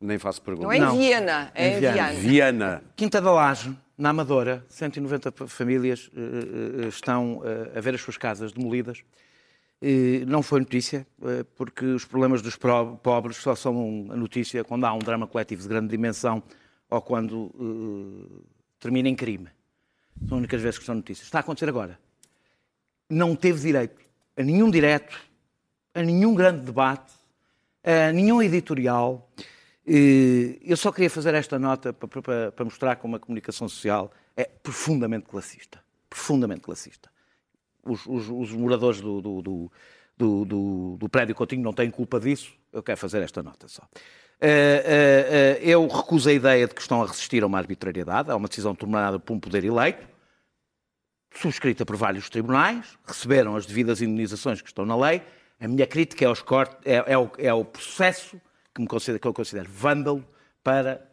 Nem 0.00 0.18
faço 0.18 0.42
pergunta. 0.42 0.66
Não 0.66 0.72
é 0.72 0.76
em 0.76 0.80
Não. 0.80 0.96
Viena, 0.96 1.50
é 1.54 1.68
em 1.68 1.76
Em 1.76 1.80
Viana. 1.80 2.12
Viana. 2.12 2.82
Quinta 2.94 3.18
da 3.20 3.32
Laje, 3.32 3.74
na 3.96 4.10
Amadora, 4.10 4.62
190 4.68 5.32
p- 5.32 5.46
famílias 5.46 6.10
eh, 6.14 6.84
eh, 6.84 6.88
estão 6.88 7.40
eh, 7.44 7.78
a 7.78 7.80
ver 7.80 7.94
as 7.94 8.02
suas 8.02 8.18
casas 8.18 8.52
demolidas. 8.52 8.98
Não 10.26 10.42
foi 10.42 10.60
notícia, 10.60 11.06
eh, 11.22 11.44
porque 11.54 11.84
os 11.84 12.04
problemas 12.04 12.40
dos 12.42 12.56
pobres 12.56 13.36
só 13.36 13.54
são 13.54 13.74
notícia 14.16 14.64
quando 14.64 14.84
há 14.84 14.92
um 14.92 14.98
drama 14.98 15.26
coletivo 15.26 15.62
de 15.62 15.68
grande 15.68 15.88
dimensão 15.88 16.42
ou 16.88 17.00
quando 17.02 17.52
eh, 17.54 18.42
termina 18.80 19.08
em 19.08 19.14
crime. 19.14 19.48
São 20.26 20.38
as 20.38 20.38
únicas 20.38 20.62
vezes 20.62 20.78
que 20.78 20.84
são 20.84 20.94
notícias. 20.94 21.26
Está 21.26 21.38
a 21.38 21.40
acontecer 21.40 21.68
agora. 21.68 21.98
Não 23.08 23.36
teve 23.36 23.60
direito 23.60 24.00
a 24.36 24.42
nenhum 24.42 24.70
direto, 24.70 25.18
a 25.94 26.02
nenhum 26.02 26.34
grande 26.34 26.64
debate, 26.64 27.12
a 27.84 28.12
nenhum 28.12 28.42
editorial. 28.42 29.30
Eu 29.84 30.76
só 30.76 30.90
queria 30.90 31.08
fazer 31.10 31.34
esta 31.34 31.58
nota 31.58 31.92
pa- 31.92 32.08
pa- 32.08 32.22
pa- 32.22 32.52
para 32.54 32.64
mostrar 32.64 32.96
como 32.96 33.14
a 33.16 33.20
comunicação 33.20 33.68
social 33.68 34.10
é 34.36 34.44
profundamente 34.44 35.26
classista. 35.26 35.82
Profundamente 36.10 36.62
classista. 36.62 37.10
Os, 37.86 38.04
os- 38.06 38.28
os 38.28 38.52
moradores 38.52 39.00
do, 39.00 39.20
do- 39.20 39.42
do- 39.42 39.72
do- 40.18 40.44
do- 40.44 40.96
do 40.98 41.08
prédio 41.08 41.34
Coutinho 41.34 41.62
não 41.62 41.72
têm 41.72 41.90
culpa 41.90 42.18
disso. 42.20 42.52
Eu 42.72 42.82
quero 42.82 42.98
fazer 42.98 43.22
esta 43.22 43.42
nota 43.42 43.68
só. 43.68 43.82
Eh, 44.40 44.82
eh, 44.84 45.58
eh, 45.62 45.70
Eu 45.70 45.86
recuso 45.86 46.28
a 46.28 46.32
ideia 46.32 46.66
de 46.66 46.74
que 46.74 46.80
estão 46.80 47.02
a 47.02 47.06
resistir 47.06 47.42
a 47.42 47.46
uma 47.46 47.58
arbitrariedade. 47.58 48.30
É 48.30 48.34
uma 48.34 48.48
decisão 48.48 48.74
tomada 48.74 49.18
por 49.18 49.32
um 49.34 49.40
poder 49.40 49.64
eleito 49.64 50.06
subscrita 51.34 51.84
por 51.84 51.96
vários 51.96 52.30
tribunais, 52.30 52.96
receberam 53.06 53.56
as 53.56 53.66
devidas 53.66 54.00
indenizações 54.00 54.62
que 54.62 54.68
estão 54.68 54.86
na 54.86 54.96
lei. 54.96 55.20
A 55.60 55.68
minha 55.68 55.86
crítica 55.86 56.24
é, 56.24 56.34
cortes, 56.36 56.78
é, 56.84 57.12
é 57.12 57.18
o, 57.18 57.30
é 57.38 57.52
o 57.52 57.64
processo 57.64 58.40
que, 58.74 58.80
me 58.80 58.86
considero, 58.86 59.20
que 59.20 59.28
eu 59.28 59.34
considero 59.34 59.68
vândalo 59.70 60.26
para 60.64 61.06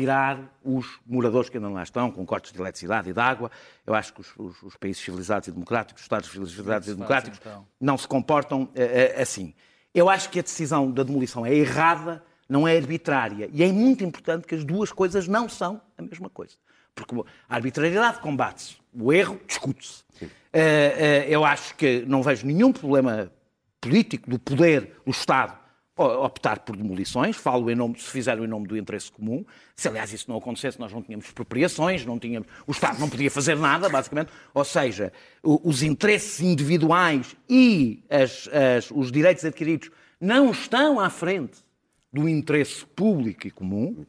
tirar 0.00 0.38
os 0.62 0.86
moradores 1.06 1.48
que 1.48 1.56
ainda 1.56 1.68
lá 1.70 1.82
estão, 1.82 2.10
com 2.10 2.24
cortes 2.26 2.52
de 2.52 2.58
eletricidade 2.60 3.08
e 3.10 3.12
de 3.12 3.20
água. 3.20 3.50
Eu 3.86 3.94
acho 3.94 4.12
que 4.12 4.20
os, 4.20 4.28
os- 4.36 4.62
os 4.62 4.76
países 4.76 5.02
civilizados 5.02 5.48
e 5.48 5.52
democráticos, 5.52 6.00
os 6.02 6.04
Estados 6.04 6.28
civilizados 6.30 6.86
e 6.88 6.94
democráticos, 6.94 7.38
não 7.80 7.96
se 7.96 8.06
comportam 8.06 8.68
eh, 8.74 9.14
eh, 9.16 9.22
assim. 9.22 9.54
Eu 9.94 10.08
acho 10.10 10.28
que 10.28 10.38
a 10.38 10.42
decisão 10.42 10.90
da 10.90 11.02
demolição 11.02 11.46
é 11.46 11.54
errada, 11.54 12.22
não 12.48 12.68
é 12.68 12.76
arbitrária. 12.76 13.48
E 13.52 13.62
é 13.62 13.72
muito 13.72 14.04
importante 14.04 14.46
que 14.46 14.54
as 14.54 14.64
duas 14.64 14.92
coisas 14.92 15.26
não 15.26 15.48
são 15.48 15.80
a 15.96 16.02
mesma 16.02 16.28
coisa. 16.28 16.54
Porque 16.94 17.14
a 17.48 17.54
arbitrariedade 17.54 18.20
combate-se, 18.20 18.76
o 18.94 19.12
erro 19.12 19.40
discute-se. 19.46 20.04
Eh, 20.22 20.28
eh, 20.52 21.26
eu 21.28 21.44
acho 21.44 21.74
que 21.74 22.04
não 22.06 22.22
vejo 22.22 22.46
nenhum 22.46 22.72
problema 22.72 23.30
político 23.80 24.28
do 24.30 24.38
poder 24.38 24.96
do 25.04 25.10
Estado 25.10 25.56
optar 25.96 26.58
por 26.60 26.76
demolições, 26.76 27.36
falo 27.36 27.70
em 27.70 27.74
nome, 27.74 27.98
se 27.98 28.10
fizeram 28.10 28.44
em 28.44 28.46
nome 28.46 28.66
do 28.66 28.76
interesse 28.76 29.10
comum. 29.10 29.44
Se 29.74 29.88
aliás 29.88 30.12
isso 30.12 30.26
não 30.28 30.36
acontecesse, 30.36 30.78
nós 30.78 30.92
não 30.92 31.02
tínhamos 31.02 31.24
expropriações, 31.26 32.04
não 32.04 32.18
tínhamos, 32.18 32.48
o 32.66 32.72
Estado 32.72 32.98
não 33.00 33.08
podia 33.08 33.30
fazer 33.30 33.56
nada, 33.56 33.88
basicamente. 33.88 34.30
Ou 34.52 34.64
seja, 34.64 35.12
os 35.42 35.82
interesses 35.82 36.40
individuais 36.40 37.34
e 37.48 38.04
as- 38.10 38.48
as- 38.48 38.90
os 38.90 39.10
direitos 39.10 39.44
adquiridos 39.44 39.90
não 40.20 40.50
estão 40.50 41.00
à 41.00 41.08
frente 41.08 41.64
do 42.12 42.28
interesse 42.28 42.84
público 42.86 43.46
e 43.46 43.50
comum. 43.50 44.04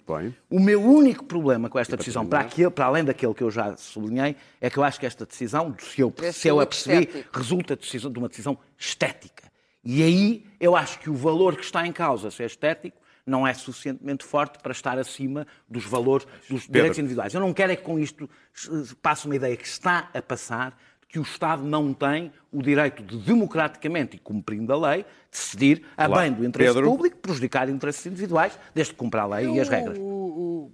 O 0.50 0.60
meu 0.60 0.82
único 0.82 1.26
problema 1.26 1.70
com 1.70 1.78
esta 1.80 1.98
decisão, 1.98 2.26
para, 2.26 2.40
aquele- 2.42 2.70
para 2.70 2.86
além 2.86 3.04
daquele 3.04 3.34
que 3.34 3.44
eu 3.44 3.52
já 3.52 3.76
sublinhei, 3.76 4.36
é 4.62 4.70
que 4.70 4.78
eu 4.78 4.84
acho 4.84 5.00
que 5.00 5.06
esta 5.06 5.26
decisão, 5.26 5.76
se 5.80 6.00
eu, 6.02 6.10
se 6.32 6.48
eu 6.48 6.60
a 6.60 6.66
percebi, 6.66 7.26
resulta 7.34 7.76
de 7.76 8.20
uma 8.20 8.30
decisão 8.30 8.58
estética. 8.78 9.47
E 9.90 10.04
aí 10.04 10.46
eu 10.60 10.76
acho 10.76 11.00
que 11.00 11.10
o 11.10 11.14
valor 11.16 11.56
que 11.56 11.64
está 11.64 11.88
em 11.88 11.94
causa, 11.94 12.30
se 12.30 12.44
é 12.44 12.46
estético, 12.46 12.98
não 13.26 13.48
é 13.48 13.54
suficientemente 13.54 14.26
forte 14.26 14.60
para 14.60 14.74
estar 14.74 14.98
acima 15.00 15.48
dos 15.70 15.86
valores 15.86 16.28
dos 16.50 16.68
direitos 16.68 17.00
individuais. 17.00 17.34
Eu 17.34 17.40
não 17.40 17.54
quero 17.54 17.72
é 17.72 17.76
que 17.78 17.84
com 17.84 17.98
isto 17.98 18.30
eh, 18.70 18.70
passe 19.02 19.26
uma 19.26 19.36
ideia 19.38 19.56
que 19.56 19.66
está 19.66 20.10
a 20.14 20.22
passar 20.22 20.78
que 21.08 21.18
o 21.20 21.22
Estado 21.22 21.64
não 21.64 21.94
tem 21.94 22.34
o 22.52 22.62
direito 22.62 23.02
de, 23.02 23.16
democraticamente 23.18 24.18
e 24.18 24.20
cumprindo 24.20 24.74
a 24.74 24.90
lei, 24.92 25.06
decidir 25.32 25.84
a 25.96 26.06
bem 26.10 26.34
do 26.34 26.44
interesse 26.46 26.74
Pedro? 26.74 26.90
público, 26.90 27.18
prejudicar 27.20 27.70
interesses 27.70 28.06
individuais, 28.06 28.60
desde 28.76 28.92
que 28.94 29.00
cumpra 29.00 29.22
a 29.22 29.26
lei 29.26 29.48
e 29.50 29.60
as 29.62 29.70
regras. 29.70 29.98
O- 29.98 30.02
o- 30.04 30.72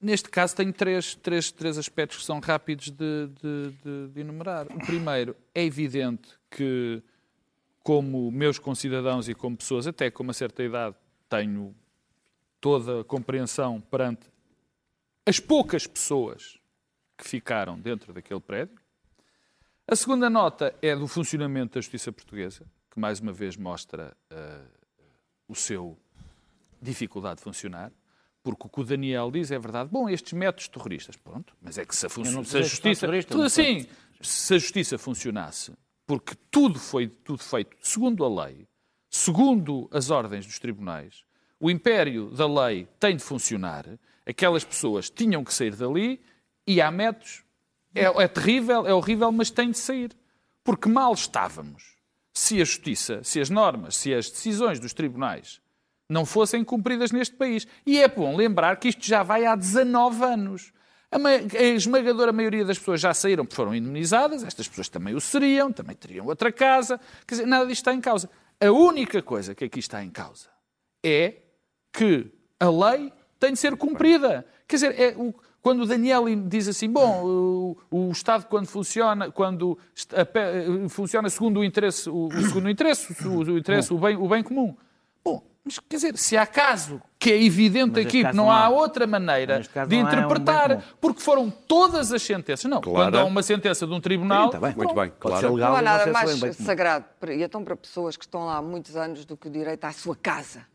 Neste 0.00 0.28
caso, 0.30 0.56
tenho 0.56 0.72
três, 0.72 1.14
três, 1.14 1.52
três 1.52 1.76
aspectos 1.78 2.18
que 2.18 2.24
são 2.24 2.40
rápidos 2.40 2.90
de, 2.90 3.28
de- 3.40 3.70
de- 3.84 4.08
de 4.14 4.20
enumerar. 4.20 4.66
O 4.66 4.78
primeiro, 4.84 5.36
é 5.54 5.62
evidente 5.62 6.30
que, 6.50 7.02
como 7.82 8.30
meus 8.30 8.58
concidadãos 8.58 9.28
e 9.28 9.34
como 9.34 9.56
pessoas, 9.56 9.86
até 9.86 10.10
com 10.10 10.22
uma 10.22 10.32
certa 10.32 10.62
idade, 10.62 10.96
tenho 11.28 11.74
toda 12.60 13.00
a 13.00 13.04
compreensão 13.04 13.80
perante 13.80 14.30
as 15.26 15.40
poucas 15.40 15.86
pessoas 15.86 16.58
que 17.16 17.26
ficaram 17.28 17.78
dentro 17.78 18.12
daquele 18.12 18.40
prédio. 18.40 18.76
A 19.86 19.96
segunda 19.96 20.30
nota 20.30 20.74
é 20.80 20.94
do 20.94 21.08
funcionamento 21.08 21.74
da 21.74 21.80
justiça 21.80 22.12
portuguesa, 22.12 22.64
que 22.90 23.00
mais 23.00 23.20
uma 23.20 23.32
vez 23.32 23.56
mostra 23.56 24.16
eh, 24.30 24.64
o 25.48 25.54
seu 25.54 25.98
dificuldade 26.80 27.36
de 27.36 27.42
funcionar, 27.42 27.92
porque 28.42 28.66
o 28.66 28.68
que 28.68 28.80
o 28.80 28.84
Daniel 28.84 29.30
diz 29.30 29.50
é 29.50 29.58
verdade. 29.58 29.88
Bom, 29.90 30.08
estes 30.08 30.32
métodos 30.32 30.68
terroristas, 30.68 31.16
pronto, 31.16 31.54
mas 31.60 31.78
é 31.78 31.84
que 31.84 31.94
se 31.94 32.06
a, 32.06 32.08
se 32.08 32.58
a 32.58 32.62
justiça. 32.62 33.08
Tudo 33.28 33.44
assim, 33.44 33.86
se 34.20 34.54
a 34.54 34.58
justiça 34.58 34.98
funcionasse, 34.98 35.72
porque 36.06 36.34
tudo 36.50 36.78
foi 36.78 37.06
tudo 37.06 37.42
feito 37.42 37.76
segundo 37.80 38.24
a 38.24 38.44
lei, 38.44 38.66
segundo 39.08 39.88
as 39.92 40.10
ordens 40.10 40.46
dos 40.46 40.58
tribunais, 40.58 41.24
o 41.58 41.70
império 41.70 42.30
da 42.30 42.46
lei 42.46 42.88
tem 42.98 43.16
de 43.16 43.22
funcionar, 43.22 43.86
aquelas 44.26 44.64
pessoas 44.64 45.08
tinham 45.08 45.44
que 45.44 45.54
sair 45.54 45.76
dali 45.76 46.20
e 46.66 46.80
há 46.80 46.90
métodos. 46.90 47.44
É, 47.94 48.04
é 48.04 48.26
terrível, 48.26 48.86
é 48.86 48.92
horrível, 48.92 49.30
mas 49.30 49.50
tem 49.50 49.70
de 49.70 49.78
sair. 49.78 50.10
Porque 50.64 50.88
mal 50.88 51.12
estávamos 51.12 51.96
se 52.32 52.60
a 52.60 52.64
justiça, 52.64 53.22
se 53.22 53.40
as 53.40 53.50
normas, 53.50 53.96
se 53.96 54.14
as 54.14 54.30
decisões 54.30 54.80
dos 54.80 54.92
tribunais 54.92 55.60
não 56.08 56.26
fossem 56.26 56.64
cumpridas 56.64 57.12
neste 57.12 57.36
país. 57.36 57.66
E 57.86 57.98
é 58.00 58.08
bom 58.08 58.36
lembrar 58.36 58.76
que 58.76 58.88
isto 58.88 59.04
já 59.04 59.22
vai 59.22 59.46
há 59.46 59.54
19 59.54 60.24
anos. 60.24 60.72
A, 61.12 61.18
ma- 61.18 61.28
a 61.28 61.62
esmagadora 61.62 62.32
maioria 62.32 62.64
das 62.64 62.78
pessoas 62.78 63.00
já 63.00 63.12
saíram 63.12 63.44
porque 63.44 63.54
foram 63.56 63.74
indemnizadas, 63.74 64.42
estas 64.42 64.66
pessoas 64.66 64.88
também 64.88 65.14
o 65.14 65.20
seriam, 65.20 65.70
também 65.70 65.94
teriam 65.94 66.26
outra 66.26 66.50
casa. 66.50 66.98
Quer 67.26 67.34
dizer, 67.34 67.46
nada 67.46 67.66
disto 67.66 67.82
está 67.82 67.92
em 67.94 68.00
causa. 68.00 68.30
A 68.58 68.70
única 68.72 69.20
coisa 69.22 69.54
que 69.54 69.64
aqui 69.64 69.78
está 69.78 70.02
em 70.02 70.08
causa 70.10 70.48
é 71.04 71.34
que 71.92 72.32
a 72.58 72.70
lei 72.70 73.12
tem 73.38 73.52
de 73.52 73.58
ser 73.58 73.76
cumprida. 73.76 74.46
Quer 74.66 74.76
dizer, 74.76 74.98
é 75.00 75.14
o- 75.16 75.34
quando 75.60 75.82
o 75.82 75.86
Daniel 75.86 76.24
diz 76.48 76.66
assim, 76.66 76.88
bom, 76.90 77.22
o, 77.24 77.76
o 78.08 78.10
Estado 78.10 78.46
quando 78.46 78.66
funciona, 78.66 79.30
quando 79.30 79.78
a 80.12 80.88
funciona 80.88 81.28
segundo 81.30 81.60
o 81.60 81.64
interesse, 81.64 82.08
o, 82.10 82.26
o 82.28 82.42
segundo 82.42 82.68
interesse, 82.70 83.12
o, 83.26 83.38
o 83.38 83.58
interesse, 83.58 83.92
o 83.92 83.98
bem, 83.98 84.16
o 84.16 84.26
bem 84.28 84.42
comum. 84.42 84.74
Bom, 85.24 85.44
mas 85.64 85.78
quer 85.78 85.96
dizer, 85.96 86.16
se 86.16 86.36
há 86.36 86.46
caso 86.46 87.00
que 87.22 87.30
é 87.32 87.40
evidente 87.40 87.92
Mas 87.94 88.06
aqui, 88.06 88.24
que 88.24 88.32
não 88.34 88.50
há 88.50 88.64
há. 88.64 88.68
outra 88.68 89.06
maneira 89.06 89.60
de 89.60 89.70
é 89.72 89.84
um 89.84 89.86
bem 89.86 90.00
interpretar, 90.00 90.70
comum. 90.70 90.82
porque 91.00 91.20
foram 91.20 91.48
todas 91.50 92.12
as 92.12 92.20
sentenças. 92.20 92.68
Não, 92.68 92.80
Claro. 92.80 92.98
quando 93.12 93.16
há 93.18 93.24
uma 93.24 93.44
sentença 93.44 93.86
de 93.86 93.92
um 93.92 94.00
tribunal, 94.00 94.46
Sim, 94.46 94.50
tá 94.50 94.60
bem. 94.60 94.74
Muito 94.76 94.92
bem, 94.92 95.08
Pode 95.10 95.20
claro. 95.20 95.54
legal, 95.54 95.70
Não 95.70 95.78
há 95.78 95.82
nada 95.82 96.10
mais 96.12 96.40
bem 96.40 96.52
comum. 96.52 96.66
sagrado 96.66 97.04
para, 97.20 97.32
e 97.32 97.44
então 97.44 97.62
para 97.62 97.76
pessoas 97.76 98.16
que 98.16 98.24
estão 98.24 98.44
lá 98.46 98.56
há 98.56 98.62
muitos 98.62 98.96
anos 98.96 99.24
do 99.24 99.36
que 99.36 99.46
o 99.46 99.50
direito 99.50 99.84
à 99.84 99.92
sua 99.92 100.16
casa. 100.16 100.66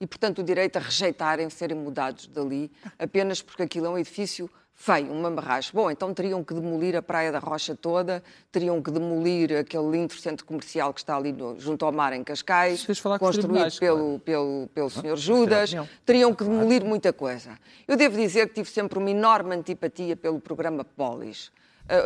E, 0.00 0.06
portanto, 0.06 0.38
o 0.38 0.44
direito 0.44 0.76
a 0.76 0.80
rejeitarem 0.80 1.50
serem 1.50 1.76
mudados 1.76 2.28
dali 2.28 2.70
apenas 2.96 3.42
porque 3.42 3.64
aquilo 3.64 3.86
é 3.86 3.88
um 3.90 3.98
edifício 3.98 4.48
feio, 4.80 5.10
um 5.12 5.20
mamarracho. 5.20 5.72
Bom, 5.74 5.90
então 5.90 6.14
teriam 6.14 6.42
que 6.44 6.54
demolir 6.54 6.94
a 6.94 7.02
Praia 7.02 7.32
da 7.32 7.40
Rocha 7.40 7.74
toda, 7.74 8.22
teriam 8.52 8.80
que 8.80 8.92
demolir 8.92 9.52
aquele 9.58 9.90
lindo 9.90 10.12
centro 10.14 10.46
comercial 10.46 10.94
que 10.94 11.00
está 11.00 11.16
ali 11.16 11.32
no- 11.32 11.58
junto 11.58 11.84
ao 11.84 11.90
mar 11.90 12.12
em 12.12 12.22
Cascais, 12.22 12.84
construído 13.18 13.58
pelo, 13.80 14.18
pelo, 14.20 14.68
pelo 14.72 14.88
Sr. 14.88 15.16
Judas, 15.16 15.72
teriam 16.06 16.32
que 16.32 16.44
demolir 16.44 16.84
muita 16.84 17.12
coisa. 17.12 17.58
Eu 17.88 17.96
devo 17.96 18.16
dizer 18.16 18.46
que 18.48 18.54
tive 18.54 18.70
sempre 18.70 18.98
uma 19.00 19.10
enorme 19.10 19.52
antipatia 19.56 20.14
pelo 20.16 20.38
programa 20.40 20.84
Polis. 20.84 21.50
Ah, 21.88 21.94
ah, 21.96 21.98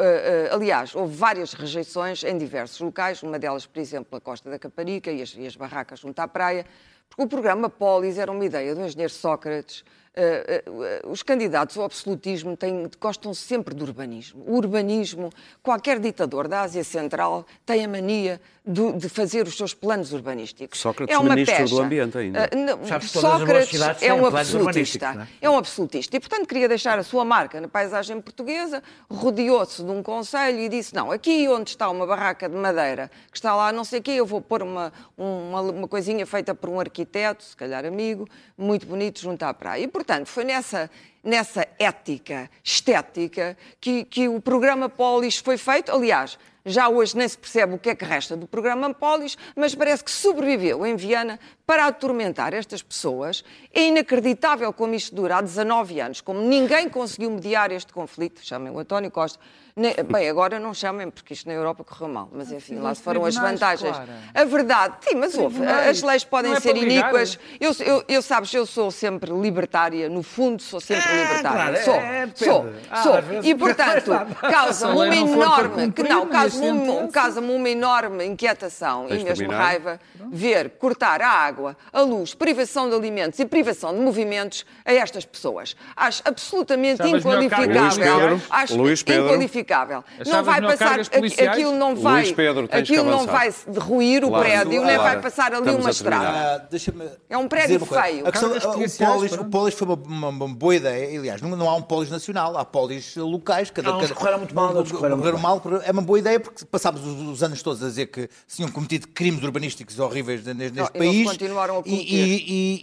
ah, 0.52 0.54
aliás, 0.54 0.94
houve 0.94 1.14
várias 1.14 1.52
rejeições 1.52 2.24
em 2.24 2.38
diversos 2.38 2.80
locais, 2.80 3.22
uma 3.22 3.38
delas, 3.38 3.66
por 3.66 3.80
exemplo, 3.80 4.16
a 4.16 4.20
Costa 4.20 4.48
da 4.48 4.58
Caparica 4.58 5.12
e 5.12 5.20
as, 5.20 5.34
e 5.36 5.46
as 5.46 5.56
barracas 5.56 6.00
junto 6.00 6.18
à 6.20 6.26
praia, 6.26 6.64
porque 7.10 7.22
o 7.22 7.28
programa 7.28 7.68
Polis 7.68 8.16
era 8.16 8.32
uma 8.32 8.44
ideia 8.46 8.74
do 8.74 8.80
engenheiro 8.80 9.12
Sócrates. 9.12 9.84
Ah, 10.14 10.20
ah, 10.20 11.08
os 11.08 11.22
candidatos 11.22 11.78
ao 11.78 11.84
absolutismo 11.84 12.54
têm, 12.54 12.86
gostam 13.00 13.32
sempre 13.32 13.74
do 13.74 13.82
urbanismo. 13.84 14.44
O 14.46 14.56
urbanismo, 14.56 15.30
qualquer 15.62 15.98
ditador 15.98 16.48
da 16.48 16.60
Ásia 16.62 16.84
Central 16.84 17.46
tem 17.64 17.82
a 17.84 17.88
mania 17.88 18.38
do- 18.64 18.92
de 18.92 19.08
fazer 19.08 19.46
os 19.46 19.56
seus 19.56 19.72
planos 19.72 20.12
urbanísticos. 20.12 20.78
Sócrates, 20.78 21.14
é 21.14 21.18
uma 21.18 21.30
ministro 21.34 21.64
do 21.64 21.70
pecha. 21.70 21.82
Ambiente 21.82 22.18
ainda. 22.18 22.44
Ah, 22.44 22.54
não, 22.56 22.86
Sabes 22.86 23.10
Sócrates 23.10 23.80
é 24.02 24.12
um 24.12 24.26
absolutista. 24.26 25.26
é? 25.40 25.46
É 25.46 25.50
um 25.50 25.56
absolutista. 25.56 26.14
E, 26.16 26.20
portanto, 26.20 26.46
queria 26.46 26.68
deixar 26.68 26.98
a 26.98 27.02
sua 27.02 27.24
marca 27.24 27.58
na 27.58 27.66
paisagem 27.66 28.20
portuguesa, 28.20 28.82
rodeou-se 29.10 29.82
de 29.82 29.90
um 29.90 30.02
conselho 30.02 30.58
e 30.60 30.68
disse, 30.68 30.94
não, 30.94 31.10
aqui 31.10 31.48
onde 31.48 31.70
está 31.70 31.88
uma 31.88 32.06
barraca 32.06 32.48
de 32.50 32.54
madeira, 32.54 33.10
que 33.30 33.36
está 33.38 33.54
lá 33.56 33.72
não 33.72 33.82
sei 33.82 34.00
o 34.00 34.02
quê, 34.02 34.10
eu 34.12 34.26
vou 34.26 34.42
pôr 34.42 34.62
uma, 34.62 34.92
uma, 35.16 35.60
uma 35.62 35.88
coisinha 35.88 36.26
feita 36.26 36.54
por 36.54 36.68
um 36.68 36.78
arquiteto, 36.78 37.42
se 37.42 37.56
calhar 37.56 37.84
amigo, 37.86 38.28
muito 38.58 38.86
bonito, 38.86 39.20
junto 39.20 39.42
à 39.42 39.54
praia. 39.54 39.82
E, 39.82 39.88
portanto, 40.02 40.26
foi 40.26 40.44
nessa, 40.44 40.90
nessa 41.22 41.66
ética 41.78 42.50
estética 42.62 43.56
que, 43.80 44.04
que 44.04 44.28
o 44.28 44.40
programa 44.40 44.88
Polis 44.88 45.38
foi 45.38 45.56
feito. 45.56 45.92
Aliás, 45.92 46.36
já 46.66 46.88
hoje 46.88 47.16
nem 47.16 47.28
se 47.28 47.38
percebe 47.38 47.74
o 47.74 47.78
que 47.78 47.90
é 47.90 47.94
que 47.94 48.04
resta 48.04 48.36
do 48.36 48.46
programa 48.46 48.92
Polis, 48.92 49.38
mas 49.54 49.74
parece 49.74 50.02
que 50.02 50.10
sobreviveu 50.10 50.84
em 50.84 50.96
Viana 50.96 51.38
para 51.72 51.86
atormentar 51.86 52.52
estas 52.52 52.82
pessoas. 52.82 53.42
É 53.72 53.86
inacreditável 53.86 54.70
como 54.74 54.92
isto 54.94 55.14
dura 55.16 55.38
há 55.38 55.40
19 55.40 56.00
anos, 56.00 56.20
como 56.20 56.38
ninguém 56.42 56.86
conseguiu 56.86 57.30
mediar 57.30 57.72
este 57.72 57.94
conflito. 57.94 58.44
Chamem 58.44 58.70
o 58.70 58.78
António 58.78 59.10
Costa. 59.10 59.38
Nem- 59.74 59.94
Bem, 60.04 60.28
agora 60.28 60.58
não 60.58 60.74
chamem, 60.74 61.08
porque 61.10 61.32
isto 61.32 61.48
na 61.48 61.54
Europa 61.54 61.82
correu 61.82 62.06
mal, 62.12 62.28
mas 62.30 62.52
enfim, 62.52 62.76
lá 62.78 62.94
se 62.94 63.00
foram 63.00 63.24
as 63.24 63.34
vantagens. 63.34 63.90
Clara. 63.96 64.12
A 64.34 64.44
verdade, 64.44 64.96
sim, 65.00 65.14
mas 65.14 65.34
houve. 65.34 65.64
As 65.64 66.02
leis 66.02 66.24
podem 66.24 66.52
é 66.52 66.60
ser 66.60 66.76
iníquas. 66.76 67.38
Eu, 67.58 67.72
eu, 67.80 68.04
eu, 68.06 68.20
sabes, 68.20 68.52
eu 68.52 68.66
sou 68.66 68.90
sempre 68.90 69.32
libertária, 69.32 70.10
no 70.10 70.22
fundo 70.22 70.60
sou 70.60 70.78
sempre 70.78 71.10
libertária. 71.10 71.80
claro, 71.80 71.84
sou, 71.86 71.94
é, 71.94 72.26
depende. 72.26 72.44
sou, 72.44 72.66
Ah, 72.90 73.02
sou. 73.02 73.14
E, 73.42 73.54
portanto, 73.56 74.10
causa-me 74.42 74.92
uma 74.92 75.16
enorme, 75.16 75.90
que 75.90 76.02
não, 76.02 76.26
causa-me 76.28 76.68
um- 76.90 77.08
causa-me 77.10 77.50
uma 77.54 77.70
enorme 77.70 78.26
inquietação 78.26 79.06
Tens 79.06 79.22
e 79.22 79.24
mesmo 79.24 79.36
terminar. 79.38 79.64
raiva 79.64 80.00
ver 80.30 80.68
cortar 80.72 81.22
a 81.22 81.30
água, 81.30 81.61
a 81.92 82.00
luz, 82.00 82.34
privação 82.34 82.88
de 82.88 82.94
alimentos 82.96 83.38
e 83.38 83.44
privação 83.46 83.94
de 83.94 84.00
movimentos 84.00 84.64
a 84.84 84.92
estas 84.92 85.24
pessoas. 85.24 85.74
Acho 85.96 86.22
absolutamente 86.24 87.02
Achavas 87.02 87.20
inqualificável. 87.24 88.28
Pedro, 88.38 88.42
Acho 88.50 88.76
Luís 88.76 89.02
Pedro. 89.02 89.26
inqualificável. 89.26 90.04
Não 90.26 90.42
vai 90.42 90.60
passar, 90.60 91.00
aquilo 91.00 91.72
não 91.72 91.94
vai, 91.96 92.22
Luís 92.22 92.32
Pedro, 92.32 92.68
aquilo 92.72 93.04
não 93.04 93.26
vai 93.26 93.54
derruir 93.66 94.24
o 94.24 94.28
Claro. 94.28 94.44
prédio, 94.44 94.70
nem 94.84 94.96
Claro. 94.96 95.02
vai 95.02 95.20
passar 95.20 95.46
ali 95.52 95.58
Estamos 95.60 95.80
uma 95.80 95.88
a 95.88 95.92
estrada. 95.92 96.68
Deixa-me 96.70 97.04
É 97.28 97.36
um 97.38 97.48
prédio 97.48 97.84
feio. 97.84 98.26
A 98.26 98.30
questão, 98.32 98.50
Cargas 98.50 98.64
o, 98.64 98.72
policiais, 98.72 99.12
polis, 99.14 99.32
o 99.32 99.44
polis 99.44 99.74
foi 99.74 99.86
uma, 99.88 99.94
uma- 99.96 100.28
uma 100.28 100.48
boa 100.48 100.74
ideia. 100.76 101.18
Aliás, 101.18 101.40
não, 101.42 101.50
não 101.56 101.68
há 101.68 101.76
um 101.76 101.82
polis 101.82 102.10
nacional, 102.10 102.56
há 102.56 102.64
polis 102.64 103.16
locais. 103.16 103.70
Cada, 103.70 103.96
uns 103.96 104.02
cada, 104.02 104.14
correram 104.14 104.38
muito 104.38 104.54
mal, 104.54 104.72
correram 104.84 105.16
muito 105.18 105.38
mal. 105.38 105.62
É 105.84 105.90
uma 105.92 106.02
boa 106.02 106.18
ideia 106.18 106.38
porque 106.40 106.64
passámos 106.64 107.04
os, 107.06 107.20
os 107.28 107.42
anos 107.42 107.62
todos 107.62 107.82
a 107.82 107.86
dizer 107.86 108.06
que 108.06 108.28
se 108.46 108.56
tinham 108.56 108.70
cometido 108.70 109.08
crimes 109.08 109.42
urbanísticos 109.42 109.98
horríveis 109.98 110.44
neste, 110.44 110.54
neste 110.58 110.76
Não, 110.78 110.86
país. 110.86 111.26
Continuaram 111.42 111.76
a 111.76 111.80
e, 111.80 111.82
cometer. 111.82 112.06
e, 112.06 112.44
e, 112.48 112.82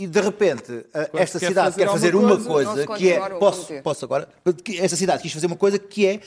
e- 0.00 0.04
e, 0.04 0.06
de 0.06 0.20
repente 0.20 0.84
Quando 0.92 1.08
esta 1.14 1.38
se 1.38 1.44
quer 1.44 1.48
cidade 1.48 1.70
fazer 1.70 1.84
quer 1.84 1.90
fazer 1.92 2.14
uma 2.16 2.36
coisa, 2.36 2.86
coisa, 2.86 2.86
que 2.96 3.12
é. 3.12 3.30
Posso, 3.30 3.72
posso 3.82 4.04
agora? 4.04 4.28
Esta 4.78 4.96
cidade 4.96 5.22
quis 5.22 5.32
fazer 5.32 5.46
uma 5.46 5.56
coisa 5.56 5.78
que 5.78 6.06
é 6.06 6.20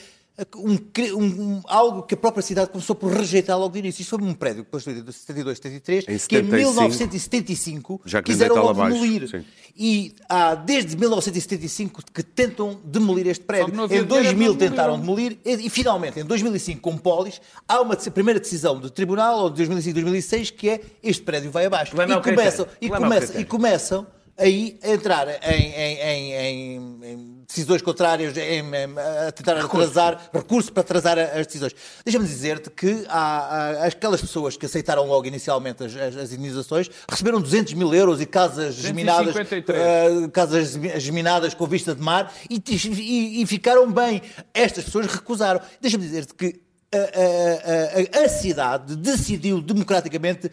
um, 0.56 1.24
um- 1.24 1.62
algo 1.68 2.04
que 2.04 2.14
a 2.16 2.18
própria 2.18 2.42
cidade 2.42 2.72
começou 2.72 2.96
por 2.96 3.12
rejeitar 3.12 3.58
logo 3.60 3.74
de 3.74 3.80
início. 3.80 4.02
Isto 4.02 4.18
foi 4.18 4.28
um 4.28 4.34
prédio 4.34 4.66
construído 4.66 5.08
em 5.08 5.12
72, 5.12 5.58
73, 5.58 6.04
Em 6.04 6.06
que 6.08 6.14
em 6.14 6.18
75, 6.20 6.56
1975 6.58 8.02
já 8.06 8.22
quiseram 8.24 8.56
logo 8.56 8.70
abaixo, 8.70 8.94
demolir. 9.00 9.28
sim. 9.30 9.46
E 9.78 10.14
há 10.28 10.54
desde 10.56 10.98
1975 10.98 12.02
que 12.14 12.24
tentam 12.24 12.80
demolir 12.84 13.28
este 13.28 13.44
prédio. 13.44 13.68
que 13.88 13.96
Em 13.96 14.04
2000 14.04 14.34
dinheiro 14.34 14.56
para 14.58 14.70
tentaram 14.70 15.00
demolir. 15.00 15.38
e, 15.46 15.68
e 15.68 15.70
finalmente 15.70 16.20
em 16.20 16.26
2005 16.26 16.82
com 16.82 16.98
Polis 16.98 17.42
há 17.68 17.80
uma 17.82 17.96
primeira 17.96 18.40
decisão 18.40 18.80
do 18.80 18.90
tribunal 18.90 19.40
ou 19.44 19.50
de 19.50 19.58
2005 19.58 19.94
2006 19.94 20.52
que 20.52 20.70
é 20.70 20.82
este 21.04 21.24
prédio 21.24 21.52
vai 21.52 21.66
abaixo. 21.66 21.94
E 21.96 22.22
começam, 22.22 22.68
e, 22.82 22.90
começam, 22.90 23.40
e 23.42 23.46
começam 23.46 24.08
aí 24.38 24.80
a 24.84 24.90
entrar 24.92 25.28
em, 25.44 25.62
em- 25.62 26.00
em- 26.00 26.34
em- 26.34 27.00
em 27.04 27.41
decisões 27.54 27.82
contrárias, 27.82 28.36
em- 28.38 28.60
em- 28.60 28.98
a 29.28 29.32
tentar 29.32 29.58
atrasar, 29.58 30.30
recurso 30.34 30.72
para 30.72 30.82
atrasar 30.82 31.20
as 31.20 31.46
decisões. 31.46 31.76
Deixa-me 32.06 32.26
dizer-te 32.26 32.70
que 32.70 33.06
há, 33.10 33.82
há 33.84 33.86
aquelas 33.88 34.22
pessoas 34.22 34.56
que 34.58 34.66
aceitaram 34.66 35.06
logo 35.06 35.26
inicialmente 35.28 35.84
as, 35.84 35.96
as, 35.96 36.16
as 36.16 36.32
indenizações 36.34 36.90
receberam 37.10 37.42
200 37.42 37.74
mil 37.74 37.94
euros 37.94 38.22
e 38.22 38.26
casas 38.26 38.76
geminadas, 38.76 39.26
253. 39.34 39.80
eh, 40.26 40.28
casas 40.30 40.74
geminadas 41.02 41.54
com 41.54 41.66
vista 41.68 41.94
de 41.94 42.02
mar 42.02 42.34
e, 42.50 42.56
e- 42.58 43.42
e 43.42 43.46
ficaram 43.46 43.92
bem. 43.92 44.22
Estas 44.54 44.86
pessoas 44.86 45.08
recusaram. 45.08 45.60
Deixa-me 45.82 46.04
dizer-te 46.06 46.34
que 46.34 46.62
a, 46.94 48.20
a- 48.20 48.26
a- 48.26 48.30
cidade 48.30 48.96
decidiu 48.96 49.62
democraticamente 49.62 50.52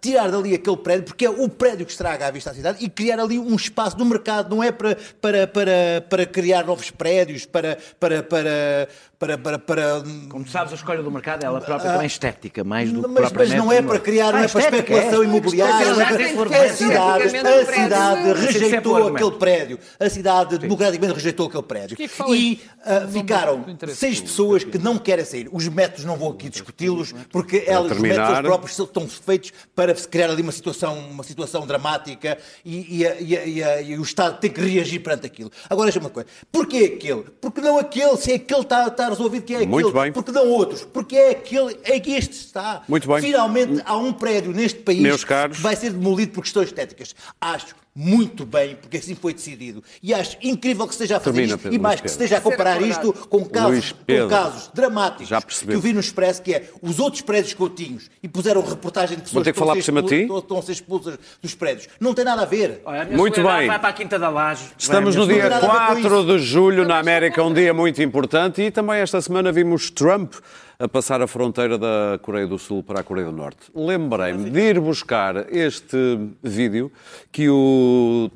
tirar 0.00 0.30
dali 0.30 0.54
aquele 0.54 0.76
prédio, 0.76 1.04
porque 1.04 1.24
é 1.24 1.30
o 1.30 1.48
prédio 1.48 1.84
que 1.86 1.92
estraga 1.92 2.26
a 2.26 2.30
vista 2.30 2.50
à 2.50 2.54
cidade, 2.54 2.84
e 2.84 2.88
criar 2.88 3.18
ali 3.18 3.38
um 3.38 3.54
espaço 3.56 3.98
no 3.98 4.04
mercado, 4.04 4.54
não 4.54 4.62
é 4.62 4.70
para, 4.70 4.96
para, 5.20 5.46
para, 5.46 6.04
para 6.08 6.26
criar 6.26 6.64
novos 6.64 6.90
prédios, 6.90 7.46
para. 7.46 7.78
para, 7.98 8.22
para, 8.22 8.88
para, 9.20 9.36
para, 9.36 9.58
para- 9.58 10.02
Como 10.30 10.44
tu 10.46 10.50
sabes, 10.50 10.72
a 10.72 10.76
escolha 10.76 11.02
do 11.02 11.10
mercado 11.10 11.44
ela 11.44 11.60
própria 11.60 11.90
também 11.90 12.04
é 12.04 12.06
estética, 12.06 12.64
mais 12.64 12.90
do 12.90 13.02
que 13.02 13.08
mas, 13.10 13.30
mas 13.30 13.50
não 13.52 13.70
é 13.70 13.82
para 13.82 13.98
criar, 14.00 14.32
não 14.32 14.38
Ah, 14.40 14.44
é 14.44 14.48
para 14.48 14.60
estética, 14.60 14.94
especulação 14.94 15.22
é. 15.22 15.26
imobiliária. 15.26 15.84
É 15.90 15.94
para- 16.34 16.64
A 16.64 16.72
cidade, 16.72 17.36
a 17.36 17.66
cidade 17.66 18.32
rejeitou 18.40 19.06
aquele 19.08 19.30
prédio. 19.32 19.78
A 20.00 20.08
cidade 20.08 20.56
democraticamente 20.58 21.16
rejeitou 21.16 21.48
aquele 21.48 21.62
prédio. 21.62 21.98
é 22.00 22.32
E 22.34 22.60
ah, 22.82 23.06
ficaram 23.12 23.62
seis 23.94 24.20
pessoas 24.22 24.64
que 24.64 24.78
não 24.78 24.96
querem 24.96 25.24
sair. 25.26 25.50
Os 25.52 25.68
métodos 25.68 26.06
não 26.06 26.16
vou 26.16 26.32
aqui 26.32 26.48
discuti-los, 26.48 27.12
porque 27.30 27.62
elas, 27.66 27.92
os 27.92 27.98
métodos 27.98 28.40
próprios 28.40 28.74
são- 28.74 28.86
estão 28.86 29.06
feitos 29.06 29.52
para 29.76 29.94
se 29.94 30.08
criar 30.08 30.30
ali 30.30 30.40
uma 30.40 30.50
situação, 30.52 30.98
uma 30.98 31.22
situação 31.24 31.66
dramática 31.66 32.38
e, 32.64 33.02
e 33.02 33.04
e 33.20 33.34
e 33.60 33.82
e 33.92 33.98
o 33.98 34.02
Estado 34.02 34.38
tem 34.40 34.50
que 34.50 34.62
reagir 34.62 35.00
perante 35.00 35.26
aquilo. 35.26 35.50
Agora, 35.68 35.88
deixa-me 35.88 36.06
uma 36.06 36.10
coisa. 36.10 36.26
Porquê 36.50 36.94
aquele? 36.96 37.24
Porque 37.38 37.60
não 37.60 37.78
aquele, 37.78 38.16
se 38.16 38.32
é 38.32 38.36
aquele 38.36 38.60
está, 38.62 38.86
está 38.86 39.09
resolvido, 39.10 39.44
que 39.44 39.52
é 39.52 39.56
aquele. 39.56 39.70
Muito 39.70 39.92
bem. 39.92 40.12
Porque 40.12 40.32
não 40.32 40.48
outros? 40.48 40.84
Porque 40.84 41.16
é 41.16 41.30
aquele, 41.30 41.78
é 41.84 42.00
que 42.00 42.12
este 42.12 42.32
está. 42.32 42.82
Muito 42.88 43.06
bem. 43.08 43.20
Finalmente 43.20 43.82
há 43.84 43.96
um 43.96 44.12
prédio 44.12 44.52
neste 44.52 44.80
país 44.80 45.00
Meus 45.00 45.24
caros. 45.24 45.56
que 45.56 45.62
vai 45.62 45.76
ser 45.76 45.90
demolido 45.90 46.32
por 46.32 46.42
questões 46.42 46.68
estéticas. 46.68 47.14
Acho 47.40 47.74
muito 47.94 48.46
bem, 48.46 48.76
porque 48.76 48.96
assim 48.98 49.14
foi 49.14 49.34
decidido. 49.34 49.82
E 50.02 50.14
acho 50.14 50.36
incrível 50.42 50.86
que 50.86 50.92
esteja 50.92 51.16
a 51.16 51.20
fazer 51.20 51.32
Termina, 51.34 51.54
isto 51.54 51.62
Pedro, 51.64 51.76
e 51.76 51.78
mais 51.78 52.00
Luís 52.00 52.00
que 52.02 52.06
esteja 52.08 52.36
a 52.38 52.40
comparar 52.40 52.80
isto 52.82 53.12
com 53.28 53.44
casos, 53.44 53.92
com 53.92 54.28
casos 54.28 54.70
dramáticos 54.72 55.28
Já 55.28 55.42
que 55.42 55.72
eu 55.72 55.80
vi 55.80 55.92
no 55.92 56.00
Expresso, 56.00 56.40
que 56.42 56.54
é 56.54 56.70
os 56.80 56.98
outros 57.00 57.22
prédios 57.22 57.52
coutinhos 57.54 58.08
e 58.22 58.28
puseram 58.28 58.62
reportagem 58.62 59.16
de 59.16 59.22
pessoas 59.24 59.44
que 59.44 59.52
falar 59.52 59.72
por 59.74 59.78
estão 59.80 59.94
ser 59.96 60.02
de 60.02 60.08
ti? 60.08 60.22
expul- 60.22 60.38
estão 60.38 60.58
a 60.58 60.62
ser 60.62 60.72
expulsas 60.72 61.18
dos 61.42 61.54
prédios. 61.54 61.88
Não 61.98 62.14
tem 62.14 62.24
nada 62.24 62.42
a 62.42 62.46
ver. 62.46 62.80
Olha, 62.84 63.02
a 63.02 63.04
Muito 63.06 63.42
bem. 63.42 63.66
Vai 63.66 63.78
para 63.78 63.88
a 63.88 63.92
Quinta 63.92 64.18
da 64.18 64.28
Laje. 64.28 64.64
Estamos 64.78 65.16
no 65.16 65.26
dia 65.26 65.36
não 65.36 65.40
tem 65.42 65.50
nada 65.50 65.66
a 65.66 65.94
ver 65.94 66.02
com 66.02 66.08
4 66.08 66.20
isso. 66.20 66.26
de 66.26 66.38
julho 66.38 66.86
na 66.86 66.98
América, 66.98 67.42
um 67.42 67.52
dia 67.52 67.74
muito 67.74 68.00
importante, 68.02 68.62
e 68.62 68.70
também 68.70 69.00
esta 69.00 69.20
semana 69.20 69.50
vimos 69.52 69.90
Trump 69.90 70.34
a 70.80 70.88
passar 70.88 71.20
a 71.20 71.26
fronteira 71.26 71.76
da 71.76 72.18
Coreia 72.22 72.46
do 72.46 72.58
Sul 72.58 72.82
para 72.82 73.00
a 73.00 73.02
Coreia 73.02 73.26
do 73.26 73.36
Norte. 73.36 73.70
Lembrei-me 73.74 74.48
de 74.48 74.60
ir 74.60 74.80
buscar 74.80 75.52
este 75.54 76.18
vídeo 76.42 76.90
que 77.30 77.50
o 77.50 78.30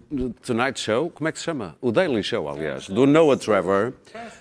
Tonight 0.45 0.78
Show, 0.78 1.09
como 1.09 1.26
é 1.26 1.32
que 1.32 1.38
se 1.38 1.45
chama? 1.47 1.74
O 1.80 1.90
Daily 1.90 2.22
Show, 2.22 2.47
aliás, 2.47 2.86
do 2.86 3.07
Noah 3.07 3.38
Trevor, 3.38 3.95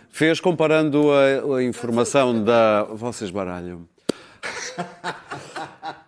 fez 0.10 0.42
comparando 0.42 1.12
a, 1.14 1.56
a 1.58 1.64
informação 1.64 2.44
da. 2.44 2.84
Vocês 2.84 3.32
baralham. 3.32 3.88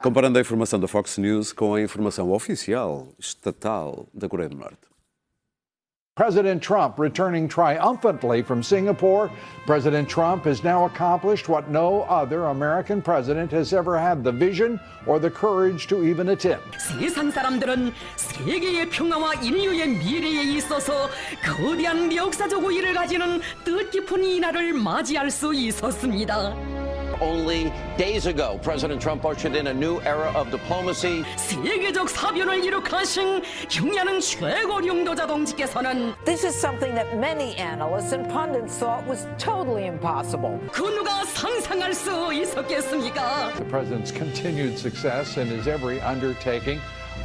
Comparando 0.03 0.37
a 0.37 0.41
informação 0.41 0.77
da 0.77 0.89
Fox 0.89 1.17
News 1.17 1.53
com 1.53 1.75
a 1.75 1.81
informação 1.81 2.29
oficial, 2.29 3.07
estatal, 3.17 4.05
da 4.13 4.27
Coreia 4.27 4.49
do 4.49 4.57
Norte. 4.57 4.94
President 6.20 6.62
Trump 6.62 6.98
returning 6.98 7.48
triumphantly 7.48 8.42
from 8.42 8.62
Singapore. 8.62 9.30
President 9.64 10.06
Trump 10.06 10.44
has 10.44 10.62
now 10.62 10.84
accomplished 10.84 11.48
what 11.48 11.70
no 11.70 12.02
other 12.02 12.48
American 12.48 13.00
president 13.00 13.50
has 13.50 13.72
ever 13.72 13.98
had 13.98 14.22
the 14.22 14.30
vision 14.30 14.78
or 15.06 15.18
the 15.18 15.30
courage 15.30 15.86
to 15.86 16.04
even 16.04 16.28
attempt. 16.28 16.76
세상 16.78 17.30
사람들은 17.30 17.94
세계의 18.16 18.90
평화와 18.90 19.32
인류의 19.36 19.88
미래에 19.96 20.42
있어서 20.58 21.08
거대한 21.42 22.14
역사적 22.14 22.62
우위를 22.62 22.92
가지는 22.92 23.40
뜻깊은 23.64 24.22
이 24.22 24.40
날을 24.40 24.74
맞이할 24.74 25.30
수 25.30 25.54
있었습니다. 25.54 26.73
only 27.21 27.71
days 27.97 28.25
ago, 28.25 28.59
President 28.61 29.01
Trump 29.01 29.25
ushered 29.25 29.55
in 29.55 29.67
a 29.67 29.73
new 29.73 29.99
era 30.01 30.31
of 30.35 30.51
diplomacy. 30.51 31.23
This 36.25 36.43
is 36.43 36.55
something 36.55 36.93
that 36.95 37.17
many 37.17 37.55
analysts 37.55 38.11
and 38.11 38.29
pundits 38.29 38.77
thought 38.77 39.05
was 39.07 39.27
totally 39.37 39.85
impossible. 39.85 40.59
The 43.57 43.65
president's 43.65 44.11
continued 44.11 44.77
success 44.77 45.37
in 45.37 45.47
his 45.47 45.67
every 45.67 46.01
undertaking, 46.01 46.79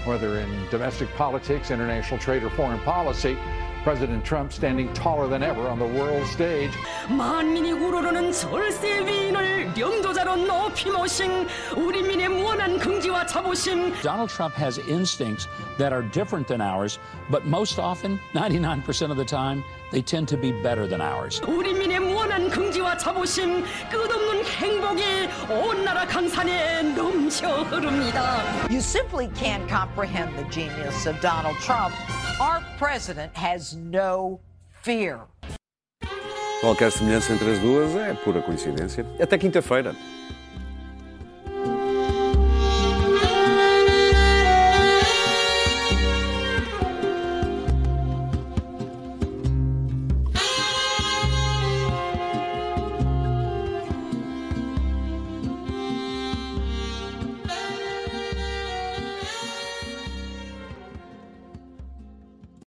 whether 0.05 0.38
in 0.38 0.68
domestic 0.70 1.09
politics, 1.14 1.70
international 1.70 2.18
trade, 2.18 2.43
or 2.43 2.51
foreign 2.51 2.80
policy, 2.80 3.36
President 3.86 4.25
Trump 4.25 4.51
standing 4.51 4.91
taller 4.93 5.27
than 5.27 5.43
ever 5.43 5.67
on 5.67 5.77
the 5.77 5.86
world 5.86 6.25
stage. 6.25 6.71
만민이 7.07 7.71
우러르는 7.71 8.31
절세 8.31 9.05
위인을 9.05 9.77
영도자로 9.77 10.38
높이 10.38 10.89
모신 10.89 11.47
우리 11.77 12.01
민의 12.01 12.29
무한한 12.29 12.79
긍지와 12.79 13.27
자부심 13.27 13.93
Donald 14.01 14.33
Trump 14.33 14.55
has 14.57 14.79
instincts 14.89 15.47
that 15.77 15.93
are 15.93 16.01
different 16.01 16.47
than 16.47 16.61
ours, 16.61 16.97
but 17.29 17.45
most 17.45 17.77
often, 17.77 18.19
99% 18.33 19.11
of 19.11 19.17
the 19.17 19.25
time, 19.25 19.63
they 19.91 20.01
tend 20.01 20.27
to 20.29 20.36
be 20.36 20.51
better 20.51 20.88
than 20.88 20.99
ours. 20.99 21.39
우리 21.45 21.71
민의 21.71 21.99
무한한 21.99 22.49
긍지와 22.49 22.97
자부심 22.97 23.63
끝없는 23.91 24.45
행복이 24.45 25.03
온 25.51 25.86
나라 25.86 26.07
강산에 26.07 26.81
넘쳐 26.95 27.61
흐릅니다. 27.65 28.41
You 28.67 28.79
simply 28.79 29.29
can't 29.36 29.67
comprehend 29.69 30.36
the 30.38 30.49
genius 30.49 31.05
of 31.05 31.21
Donald 31.21 31.57
Trump. 31.61 31.93
Our 32.41 32.62
president 32.78 33.32
has 33.34 33.74
no 33.76 34.41
fear. 34.82 35.26
Qualquer 36.62 36.91
semelhança 36.91 37.34
entre 37.34 37.51
as 37.51 37.59
duas 37.59 37.95
é 37.95 38.14
pura 38.14 38.41
coincidência. 38.41 39.05
Até 39.20 39.36
quinta-feira. 39.36 39.95